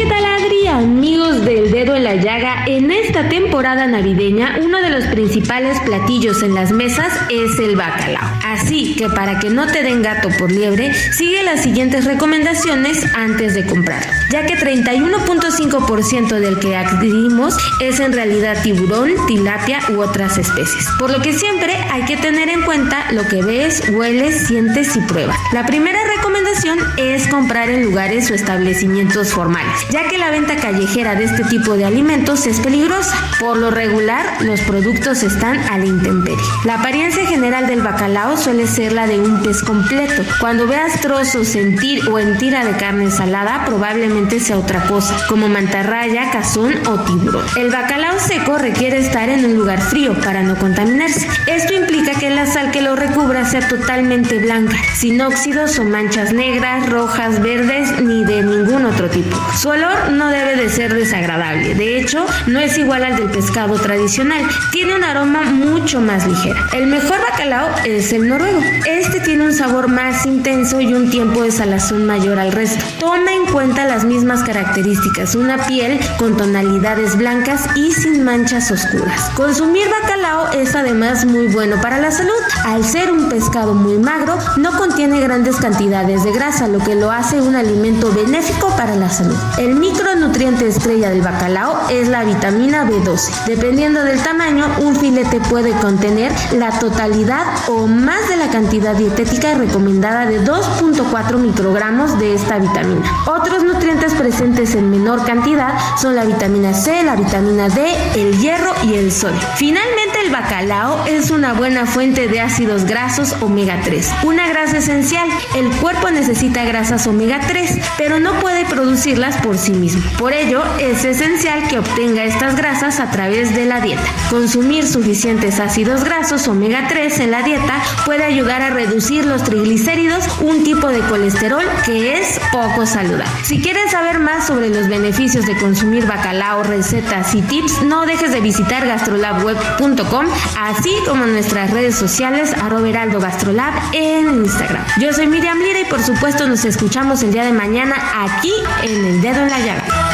¿Qué 0.00 0.06
tal 0.06 0.24
Adri? 0.24 0.66
Amigos 0.66 1.44
del 1.44 1.70
dedo 1.70 1.94
en 1.94 2.04
la 2.04 2.14
llaga, 2.14 2.64
en 2.66 2.90
esta 2.90 3.28
temporada 3.28 3.86
navideña, 3.86 4.58
uno 4.62 4.80
de 4.80 4.88
los 4.88 5.04
principales 5.06 5.78
platillos 5.80 6.42
en 6.42 6.54
las 6.54 6.72
mesas 6.72 7.12
es 7.28 7.58
el 7.58 7.76
bacalao. 7.76 8.30
Así 8.42 8.94
que 8.96 9.10
para 9.10 9.38
que 9.40 9.50
no 9.50 9.66
te 9.66 9.82
den 9.82 10.00
gato 10.00 10.30
por 10.38 10.50
liebre, 10.52 10.94
sigue 11.12 11.42
las 11.42 11.62
siguientes 11.62 12.06
recomendaciones 12.06 13.04
antes 13.14 13.54
de 13.54 13.66
comprarlo, 13.66 14.10
ya 14.30 14.46
que 14.46 14.56
31.5% 14.56 16.28
del 16.38 16.58
que 16.58 16.76
adquirimos 16.76 17.56
es 17.80 18.00
en 18.00 18.12
realidad 18.12 18.62
tiburón, 18.62 19.10
tilapia 19.26 19.80
u 19.90 20.00
otras 20.00 20.38
especies. 20.38 20.86
Por 20.98 21.10
lo 21.10 21.20
que 21.20 21.34
siempre 21.34 21.74
hay 21.90 22.04
que 22.04 22.16
tener 22.16 22.48
en 22.48 22.62
cuenta 22.62 23.12
lo 23.12 23.26
que 23.26 23.42
ves, 23.42 23.82
hueles, 23.90 24.46
sientes 24.46 24.96
y 24.96 25.00
pruebas. 25.00 25.36
La 25.52 25.66
primera 25.66 25.98
recomendación 26.16 26.78
es 26.96 27.28
comprar 27.28 27.68
en 27.68 27.82
lugares 27.82 28.30
o 28.30 28.34
establecimientos 28.34 29.32
formales, 29.32 29.89
ya 29.90 30.08
que 30.08 30.18
la 30.18 30.30
venta 30.30 30.56
callejera 30.56 31.14
de 31.14 31.24
este 31.24 31.44
tipo 31.44 31.74
de 31.74 31.84
alimentos 31.84 32.46
es 32.46 32.60
peligrosa. 32.60 33.16
Por 33.40 33.56
lo 33.56 33.70
regular, 33.70 34.42
los 34.42 34.60
productos 34.60 35.22
están 35.22 35.58
a 35.70 35.78
la 35.78 35.86
intemperie. 35.86 36.44
La 36.64 36.74
apariencia 36.74 37.26
general 37.26 37.66
del 37.66 37.82
bacalao 37.82 38.36
suele 38.36 38.66
ser 38.66 38.92
la 38.92 39.06
de 39.06 39.18
un 39.18 39.42
pez 39.42 39.62
completo. 39.62 40.22
Cuando 40.38 40.66
veas 40.66 41.00
trozos 41.00 41.54
en 41.56 41.76
tir 41.76 42.08
o 42.08 42.18
en 42.18 42.38
tira 42.38 42.64
de 42.64 42.76
carne 42.76 43.10
salada, 43.10 43.64
probablemente 43.64 44.38
sea 44.38 44.58
otra 44.58 44.84
cosa, 44.84 45.16
como 45.28 45.48
mantarraya, 45.48 46.30
cazón 46.30 46.74
o 46.86 47.00
tiburón. 47.00 47.44
El 47.56 47.70
bacalao 47.70 48.18
seco 48.18 48.58
requiere 48.58 48.98
estar 48.98 49.28
en 49.28 49.44
un 49.44 49.56
lugar 49.56 49.80
frío 49.80 50.14
para 50.20 50.42
no 50.42 50.56
contaminarse. 50.56 51.26
Esto 51.46 51.74
implica 51.74 52.12
que 52.12 52.30
la 52.30 52.46
sal 52.46 52.70
que 52.70 52.82
lo 52.82 52.94
recubra 52.94 53.44
sea 53.44 53.66
totalmente 53.66 54.38
blanca, 54.38 54.76
sin 54.94 55.20
óxidos 55.20 55.78
o 55.78 55.84
manchas 55.84 56.32
negras, 56.32 56.88
rojas, 56.88 57.42
verdes 57.42 58.00
ni 58.00 58.24
de 58.24 58.42
ningún 58.42 58.84
otro 58.84 59.08
tipo. 59.08 59.36
Suele 59.56 59.79
olor 59.80 60.12
no 60.12 60.28
debe 60.28 60.56
de 60.56 60.68
ser 60.68 60.94
desagradable. 60.94 61.74
De 61.74 61.98
hecho, 61.98 62.26
no 62.46 62.60
es 62.60 62.76
igual 62.78 63.04
al 63.04 63.16
del 63.16 63.30
pescado 63.30 63.74
tradicional. 63.76 64.42
Tiene 64.72 64.94
un 64.94 65.04
aroma 65.04 65.42
mucho 65.42 66.00
más 66.00 66.26
ligero. 66.26 66.60
El 66.72 66.86
mejor 66.86 67.18
bacalao 67.30 67.68
es 67.84 68.12
el 68.12 68.28
noruego. 68.28 68.60
Este 68.86 69.20
tiene 69.20 69.44
un 69.44 69.54
sabor 69.54 69.88
más 69.88 70.26
intenso 70.26 70.80
y 70.80 70.92
un 70.94 71.10
tiempo 71.10 71.42
de 71.42 71.50
salazón 71.50 72.06
mayor 72.06 72.38
al 72.38 72.52
resto. 72.52 72.84
Toma 72.98 73.32
en 73.32 73.52
cuenta 73.52 73.84
las 73.84 74.04
mismas 74.04 74.42
características, 74.42 75.34
una 75.34 75.66
piel 75.66 75.98
con 76.18 76.36
tonalidades 76.36 77.16
blancas 77.16 77.66
y 77.74 77.92
sin 77.92 78.24
manchas 78.24 78.70
oscuras. 78.70 79.30
Consumir 79.34 79.86
bacalao 79.88 80.52
es 80.52 80.74
además 80.74 81.24
muy 81.24 81.46
bueno 81.48 81.80
para 81.80 81.98
la 81.98 82.10
salud. 82.10 82.30
Al 82.64 82.84
ser 82.84 83.10
un 83.10 83.28
pescado 83.28 83.74
muy 83.74 83.98
magro, 83.98 84.36
no 84.56 84.76
contiene 84.76 85.20
grandes 85.20 85.56
cantidades 85.56 86.24
de 86.24 86.32
grasa, 86.32 86.68
lo 86.68 86.78
que 86.78 86.94
lo 86.94 87.10
hace 87.10 87.40
un 87.40 87.56
alimento 87.56 88.12
benéfico 88.12 88.68
para 88.76 88.96
la 88.96 89.08
salud. 89.08 89.36
El 89.60 89.74
micronutriente 89.74 90.66
estrella 90.66 91.10
del 91.10 91.20
bacalao 91.20 91.90
es 91.90 92.08
la 92.08 92.24
vitamina 92.24 92.86
B12. 92.86 93.44
Dependiendo 93.44 94.02
del 94.02 94.18
tamaño, 94.22 94.64
un 94.78 94.96
filete 94.96 95.38
puede 95.38 95.72
contener 95.72 96.32
la 96.52 96.70
totalidad 96.78 97.44
o 97.68 97.86
más 97.86 98.26
de 98.30 98.38
la 98.38 98.48
cantidad 98.48 98.94
dietética 98.94 99.52
recomendada 99.52 100.24
de 100.24 100.42
2.4 100.42 101.36
microgramos 101.36 102.18
de 102.18 102.36
esta 102.36 102.58
vitamina. 102.58 103.02
Otros 103.26 103.62
nutrientes 103.62 104.14
presentes 104.14 104.74
en 104.74 104.88
menor 104.90 105.26
cantidad 105.26 105.74
son 106.00 106.16
la 106.16 106.24
vitamina 106.24 106.72
C, 106.72 107.02
la 107.02 107.16
vitamina 107.16 107.68
D, 107.68 107.84
el 108.14 108.38
hierro 108.38 108.72
y 108.84 108.94
el 108.94 109.12
sodio. 109.12 109.40
Finalmente, 109.56 109.99
el 110.24 110.30
bacalao 110.30 111.06
es 111.06 111.30
una 111.30 111.52
buena 111.52 111.86
fuente 111.86 112.28
de 112.28 112.40
ácidos 112.40 112.84
grasos 112.84 113.34
omega 113.40 113.80
3, 113.82 114.10
una 114.24 114.48
grasa 114.48 114.78
esencial. 114.78 115.28
El 115.54 115.70
cuerpo 115.76 116.10
necesita 116.10 116.64
grasas 116.64 117.06
omega 117.06 117.40
3, 117.46 117.78
pero 117.96 118.20
no 118.20 118.34
puede 118.40 118.64
producirlas 118.66 119.36
por 119.38 119.56
sí 119.56 119.72
mismo. 119.72 120.02
Por 120.18 120.32
ello, 120.32 120.62
es 120.78 121.04
esencial 121.04 121.66
que 121.68 121.78
obtenga 121.78 122.24
estas 122.24 122.56
grasas 122.56 123.00
a 123.00 123.10
través 123.10 123.54
de 123.54 123.64
la 123.64 123.80
dieta. 123.80 124.02
Consumir 124.28 124.86
suficientes 124.86 125.58
ácidos 125.60 126.04
grasos 126.04 126.48
omega 126.48 126.86
3 126.88 127.20
en 127.20 127.30
la 127.30 127.42
dieta 127.42 127.82
puede 128.04 128.24
ayudar 128.24 128.62
a 128.62 128.70
reducir 128.70 129.24
los 129.24 129.42
triglicéridos, 129.44 130.24
un 130.40 130.64
tipo 130.64 130.88
de 130.88 131.00
colesterol 131.00 131.64
que 131.86 132.18
es 132.18 132.40
poco 132.52 132.84
saludable. 132.84 133.24
Si 133.44 133.60
quieres 133.60 133.90
saber 133.92 134.18
más 134.18 134.46
sobre 134.46 134.68
los 134.68 134.88
beneficios 134.88 135.46
de 135.46 135.56
consumir 135.56 136.06
bacalao, 136.06 136.62
recetas 136.62 137.34
y 137.34 137.42
tips, 137.42 137.82
no 137.82 138.06
dejes 138.06 138.32
de 138.32 138.40
visitar 138.40 138.86
gastrolabweb.com, 138.86 140.09
así 140.58 140.92
como 141.06 141.24
nuestras 141.26 141.70
redes 141.70 141.94
sociales 141.94 142.52
arroba 142.60 142.88
heraldo 142.88 143.20
gastrolab 143.20 143.72
en 143.92 144.44
Instagram. 144.44 144.84
Yo 145.00 145.12
soy 145.12 145.26
Miriam 145.26 145.58
Lira 145.58 145.80
y 145.80 145.84
por 145.84 146.02
supuesto 146.02 146.48
nos 146.48 146.64
escuchamos 146.64 147.22
el 147.22 147.32
día 147.32 147.44
de 147.44 147.52
mañana 147.52 147.94
aquí 148.24 148.52
en 148.82 149.04
El 149.04 149.20
Dedo 149.22 149.42
en 149.42 149.50
la 149.50 149.58
Llaga. 149.58 150.09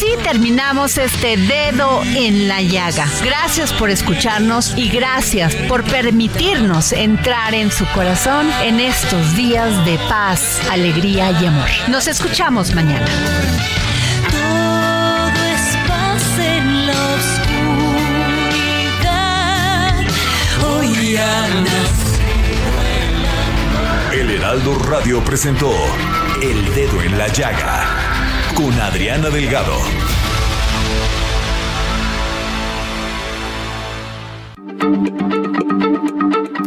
Así 0.00 0.16
terminamos 0.22 0.96
este 0.96 1.36
dedo 1.36 2.02
en 2.04 2.48
la 2.48 2.62
llaga. 2.62 3.06
Gracias 3.22 3.70
por 3.74 3.90
escucharnos 3.90 4.72
y 4.74 4.88
gracias 4.88 5.54
por 5.68 5.84
permitirnos 5.84 6.92
entrar 6.92 7.52
en 7.52 7.70
su 7.70 7.84
corazón 7.88 8.50
en 8.62 8.80
estos 8.80 9.36
días 9.36 9.84
de 9.84 9.98
paz, 10.08 10.58
alegría 10.70 11.32
y 11.32 11.44
amor. 11.44 11.68
Nos 11.88 12.06
escuchamos 12.06 12.74
mañana. 12.74 13.04
Todo 14.30 15.44
es 15.44 15.76
paz 15.86 16.22
en 16.38 16.86
la 16.86 16.92
oscuridad. 18.22 18.80
Hoy 20.66 21.18
El 24.18 24.30
Heraldo 24.30 24.78
Radio 24.78 25.22
presentó 25.22 25.70
El 26.40 26.74
Dedo 26.74 27.02
en 27.02 27.18
la 27.18 27.28
Llaga 27.28 28.09
con 28.60 28.78
Adriana 28.78 29.30
Delgado. 29.30 29.74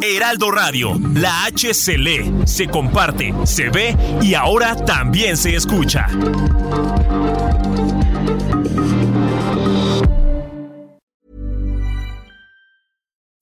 Heraldo 0.01 0.51
Radio, 0.51 0.99
la 1.13 1.45
H 1.45 1.73
se 1.73 1.97
lee, 1.97 2.33
se 2.45 2.67
comparte, 2.67 3.33
se 3.45 3.69
ve 3.69 3.95
y 4.21 4.33
ahora 4.33 4.75
también 4.75 5.37
se 5.37 5.55
escucha. 5.55 6.07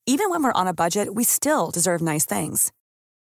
Even 0.05 0.29
when 0.29 0.43
we're 0.43 0.51
on 0.53 0.67
a 0.67 0.73
budget, 0.73 1.15
we 1.15 1.23
still 1.23 1.71
deserve 1.71 2.01
nice 2.01 2.25
things. 2.25 2.71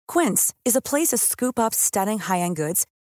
Quince 0.06 0.52
is 0.66 0.76
a 0.76 0.82
place 0.82 1.08
to 1.08 1.16
scoop 1.16 1.58
up 1.58 1.72
stunning 1.72 2.18
high-end 2.18 2.56
goods 2.56 2.86